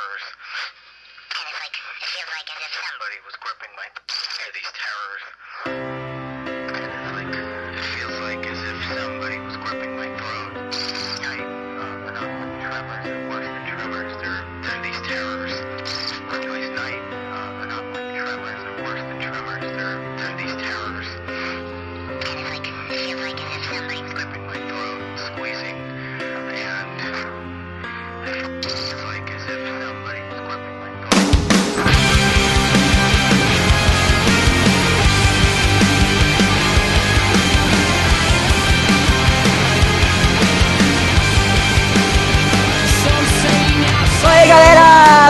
terrors. 0.00 0.24
And 1.36 1.44
it's 1.48 1.60
like, 1.60 1.76
it 1.76 2.08
feels 2.08 2.30
like 2.32 2.48
as 2.48 2.60
if 2.64 2.72
somebody 2.88 3.18
was 3.26 3.36
gripping 3.40 3.72
my, 3.76 3.86
these 4.54 4.72
terrors. 4.72 6.09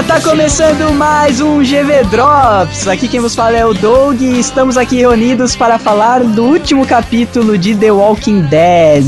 Galera, 0.00 0.02
tá 0.02 0.20
começando 0.20 0.92
mais 0.94 1.40
um 1.40 1.58
GV 1.58 2.04
Drops. 2.10 2.88
Aqui 2.88 3.08
quem 3.08 3.20
vos 3.20 3.34
fala 3.34 3.56
é 3.56 3.64
o 3.64 3.74
Doug 3.74 4.20
e 4.20 4.38
estamos 4.38 4.76
aqui 4.76 4.96
reunidos 4.96 5.54
para 5.56 5.78
falar 5.78 6.22
do 6.22 6.44
último 6.44 6.86
capítulo 6.86 7.56
de 7.58 7.74
The 7.74 7.92
Walking 7.92 8.42
Dead, 8.42 9.04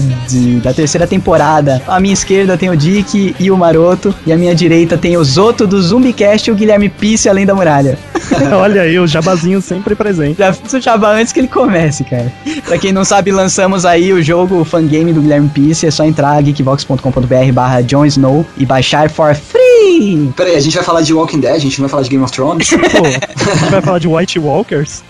da 0.62 0.72
terceira 0.72 1.06
temporada. 1.06 1.82
À 1.86 2.00
minha 2.00 2.14
esquerda 2.14 2.56
tem 2.56 2.70
o 2.70 2.76
Dick 2.76 3.34
e 3.38 3.50
o 3.50 3.56
Maroto, 3.56 4.14
e 4.26 4.32
à 4.32 4.36
minha 4.36 4.54
direita 4.54 4.96
tem 4.98 5.16
o 5.16 5.24
Zoto 5.24 5.66
do 5.66 5.80
Zumbicast 5.80 6.48
e 6.48 6.52
o 6.52 6.56
Guilherme 6.56 6.88
Pisse 6.88 7.28
além 7.28 7.46
da 7.46 7.54
muralha. 7.54 7.98
Olha 8.54 8.82
aí, 8.82 8.98
o 8.98 9.06
jabazinho 9.06 9.60
sempre 9.60 9.94
presente. 9.94 10.38
Já 10.38 10.52
fiz 10.52 10.72
o 10.72 10.80
jabá 10.80 11.14
antes 11.14 11.32
que 11.32 11.40
ele 11.40 11.48
comece, 11.48 12.04
cara. 12.04 12.32
Pra 12.64 12.78
quem 12.78 12.92
não 12.92 13.04
sabe, 13.04 13.30
lançamos 13.30 13.84
aí 13.84 14.12
o 14.12 14.22
jogo 14.22 14.60
o 14.60 14.64
fangame 14.64 15.12
do 15.12 15.20
Guilherme 15.20 15.48
Pisse, 15.48 15.86
é 15.86 15.90
só 15.90 16.04
entrar 16.04 16.42
geekvox.com.br 16.42 17.52
barra 17.52 17.82
Jon 17.82 18.04
Snow 18.06 18.46
e 18.56 18.66
baixar 18.66 19.10
for 19.10 19.34
free. 19.34 20.32
Peraí, 20.36 20.56
a 20.56 20.60
gente 20.60 20.74
vai 20.74 20.84
falar 20.84 21.02
de 21.02 21.12
Walking 21.12 21.40
Dead, 21.40 21.54
a 21.54 21.58
gente 21.58 21.78
não 21.80 21.84
vai 21.84 21.90
falar 21.90 22.02
de 22.02 22.10
Game 22.10 22.24
of 22.24 22.32
Thrones? 22.32 22.70
Pô, 22.70 23.06
a 23.06 23.54
gente 23.54 23.70
vai 23.70 23.82
falar 23.82 23.98
de 23.98 24.08
White 24.08 24.38
Walkers? 24.38 25.02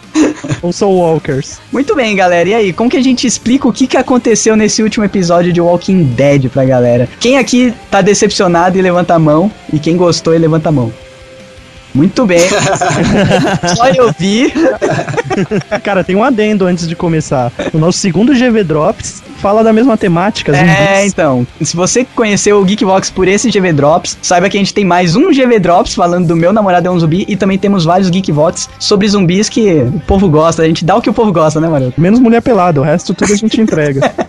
Ou 0.61 0.73
Soul 0.73 0.97
Walkers? 0.97 1.59
Muito 1.73 1.95
bem, 1.95 2.15
galera. 2.15 2.49
E 2.49 2.55
aí, 2.55 2.73
como 2.73 2.91
que 2.91 2.97
a 2.97 3.03
gente 3.03 3.27
explica 3.27 3.67
o 3.69 3.73
que, 3.73 3.87
que 3.87 3.97
aconteceu 3.97 4.57
nesse 4.57 4.83
último 4.83 5.05
episódio 5.05 5.53
de 5.53 5.61
Walking 5.61 6.05
Dead 6.05 6.49
pra 6.49 6.65
galera? 6.65 7.09
Quem 7.19 7.39
aqui 7.39 7.73
tá 7.91 8.01
decepcionado 8.01 8.79
e 8.79 8.83
levanta 8.83 9.15
a 9.15 9.19
mão? 9.19 9.51
E 9.73 9.79
quem 9.79 9.97
gostou 9.97 10.35
e 10.35 10.39
levanta 10.39 10.69
a 10.69 10.73
mão? 10.73 10.93
Muito 11.95 12.27
bem. 12.27 12.41
Só 13.77 13.89
eu 13.89 14.13
vi. 14.19 14.53
Cara, 15.83 16.03
tem 16.03 16.17
um 16.17 16.25
adendo 16.25 16.67
antes 16.67 16.89
de 16.89 16.97
começar. 16.97 17.53
O 17.73 17.79
nosso 17.79 17.99
segundo 17.99 18.33
GV 18.33 18.65
Drops 18.65 19.23
fala 19.43 19.65
da 19.65 19.73
mesma 19.73 19.97
temática. 19.97 20.57
É, 20.57 21.05
então. 21.05 21.45
Se 21.61 21.77
você 21.77 22.07
conheceu 22.15 22.61
o 22.61 22.65
Geekvox 22.65 23.11
por 23.11 23.27
esse 23.27 23.51
GV 23.51 23.73
Drops, 23.73 24.17
saiba 24.23 24.49
que 24.49 24.57
a 24.57 24.61
gente 24.61 24.73
tem 24.73 24.85
mais 24.85 25.17
um 25.17 25.31
GV 25.33 25.59
Drops 25.59 25.95
falando 25.95 26.29
do 26.29 26.37
meu 26.37 26.53
namorado 26.53 26.87
é 26.87 26.91
um 26.91 26.99
zumbi 26.99 27.25
e 27.29 27.35
também 27.37 27.59
temos 27.59 27.85
vários 27.85 28.09
Geekvox 28.09 28.71
sobre 28.79 29.09
zumbis 29.09 29.49
que 29.49 29.83
o 29.83 30.01
povo 30.07 30.29
gosta. 30.29 30.63
A 30.63 30.67
gente 30.67 30.85
dá 30.85 30.95
o 30.97 31.03
que 31.03 31.11
o 31.11 31.13
povo 31.13 31.33
gosta, 31.33 31.61
né, 31.61 31.69
Maroto? 31.69 32.01
Menos 32.01 32.21
mulher 32.21 32.41
pelada, 32.41 32.81
o 32.81 32.85
resto 32.85 33.13
tudo 33.13 33.33
a 33.33 33.37
gente 33.37 33.61
entrega. 33.61 34.13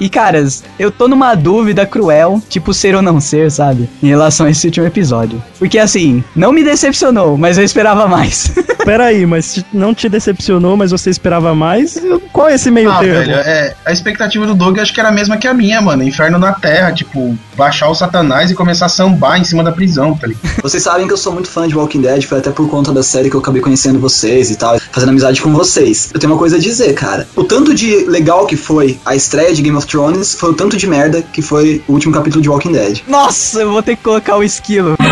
E 0.00 0.08
caras, 0.08 0.64
eu 0.78 0.90
tô 0.90 1.06
numa 1.06 1.34
dúvida 1.34 1.86
cruel, 1.86 2.40
tipo 2.48 2.74
ser 2.74 2.94
ou 2.94 3.02
não 3.02 3.20
ser, 3.20 3.50
sabe? 3.50 3.88
Em 4.02 4.08
relação 4.08 4.46
a 4.46 4.50
esse 4.50 4.66
último 4.66 4.86
episódio. 4.86 5.40
Porque 5.58 5.78
assim, 5.78 6.22
não 6.34 6.52
me 6.52 6.64
decepcionou, 6.64 7.36
mas 7.38 7.56
eu 7.58 7.64
esperava 7.64 8.08
mais. 8.08 8.52
Pera 8.84 9.04
aí, 9.06 9.24
mas 9.24 9.64
não 9.72 9.94
te 9.94 10.08
decepcionou, 10.08 10.76
mas 10.76 10.90
você 10.90 11.08
esperava 11.10 11.54
mais? 11.54 11.96
Qual 12.32 12.48
é 12.48 12.54
esse 12.54 12.70
meio 12.70 12.90
Ah, 12.90 12.98
termo? 12.98 13.18
velho, 13.20 13.34
é, 13.36 13.74
a 13.84 13.92
expectativa 13.92 14.31
do 14.40 14.54
Doug 14.54 14.78
acho 14.78 14.92
que 14.92 15.00
era 15.00 15.08
a 15.08 15.12
mesma 15.12 15.36
que 15.36 15.46
a 15.46 15.54
minha, 15.54 15.80
mano. 15.80 16.02
Inferno 16.02 16.38
na 16.38 16.52
Terra, 16.52 16.92
tipo, 16.92 17.36
baixar 17.56 17.88
o 17.88 17.94
Satanás 17.94 18.50
e 18.50 18.54
começar 18.54 18.86
a 18.86 18.88
sambar 18.88 19.40
em 19.40 19.44
cima 19.44 19.62
da 19.62 19.72
prisão, 19.72 20.16
tá 20.16 20.26
ligado? 20.26 20.62
Vocês 20.62 20.82
sabem 20.82 21.06
que 21.06 21.12
eu 21.12 21.16
sou 21.16 21.32
muito 21.32 21.48
fã 21.48 21.68
de 21.68 21.76
Walking 21.76 22.00
Dead, 22.00 22.24
foi 22.24 22.38
até 22.38 22.50
por 22.50 22.68
conta 22.68 22.92
da 22.92 23.02
série 23.02 23.30
que 23.30 23.36
eu 23.36 23.40
acabei 23.40 23.60
conhecendo 23.60 23.98
vocês 23.98 24.50
e 24.50 24.56
tal, 24.56 24.78
fazendo 24.90 25.10
amizade 25.10 25.40
com 25.40 25.52
vocês. 25.52 26.10
Eu 26.12 26.20
tenho 26.20 26.32
uma 26.32 26.38
coisa 26.38 26.56
a 26.56 26.58
dizer, 26.60 26.92
cara. 26.94 27.28
O 27.36 27.44
tanto 27.44 27.74
de 27.74 28.04
legal 28.06 28.46
que 28.46 28.56
foi 28.56 28.98
a 29.04 29.14
estreia 29.14 29.54
de 29.54 29.62
Game 29.62 29.76
of 29.76 29.86
Thrones 29.86 30.34
foi 30.34 30.50
o 30.50 30.54
tanto 30.54 30.76
de 30.76 30.86
merda 30.86 31.22
que 31.22 31.42
foi 31.42 31.82
o 31.86 31.92
último 31.92 32.12
capítulo 32.12 32.42
de 32.42 32.48
Walking 32.48 32.72
Dead. 32.72 33.00
Nossa, 33.06 33.60
eu 33.60 33.70
vou 33.70 33.82
ter 33.82 33.96
que 33.96 34.02
colocar 34.02 34.36
o 34.36 34.42
esquilo. 34.42 34.96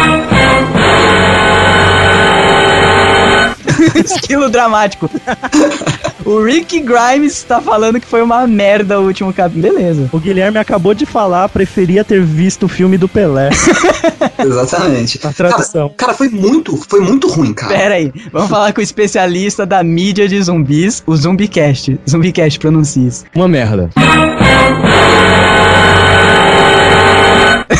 esquilo 4.04 4.48
dramático. 4.48 5.10
O 6.30 6.44
Rick 6.44 6.78
Grimes 6.78 7.42
tá 7.42 7.60
falando 7.60 7.98
que 7.98 8.06
foi 8.06 8.22
uma 8.22 8.46
merda 8.46 9.00
o 9.00 9.06
último 9.06 9.32
capítulo. 9.34 9.62
Beleza. 9.62 10.08
O 10.12 10.18
Guilherme 10.20 10.58
acabou 10.58 10.94
de 10.94 11.04
falar, 11.04 11.48
preferia 11.48 12.04
ter 12.04 12.22
visto 12.22 12.66
o 12.66 12.68
filme 12.68 12.96
do 12.96 13.08
Pelé. 13.08 13.50
Exatamente. 14.38 15.18
A 15.24 15.32
tradução. 15.32 15.88
Cara, 15.88 15.96
cara, 15.96 16.14
foi 16.14 16.28
muito, 16.28 16.76
foi 16.88 17.00
muito 17.00 17.26
ruim, 17.26 17.52
cara. 17.52 17.74
Pera 17.74 17.94
aí, 17.96 18.12
vamos 18.30 18.48
falar 18.48 18.72
com 18.72 18.80
o 18.80 18.84
especialista 18.84 19.66
da 19.66 19.82
mídia 19.82 20.28
de 20.28 20.41
zumbis, 20.41 21.02
o 21.04 21.16
Zumbicast. 21.16 21.98
Zumbicast, 22.08 22.60
pronuncia 22.60 23.08
isso. 23.08 23.24
Uma 23.34 23.48
merda. 23.48 23.91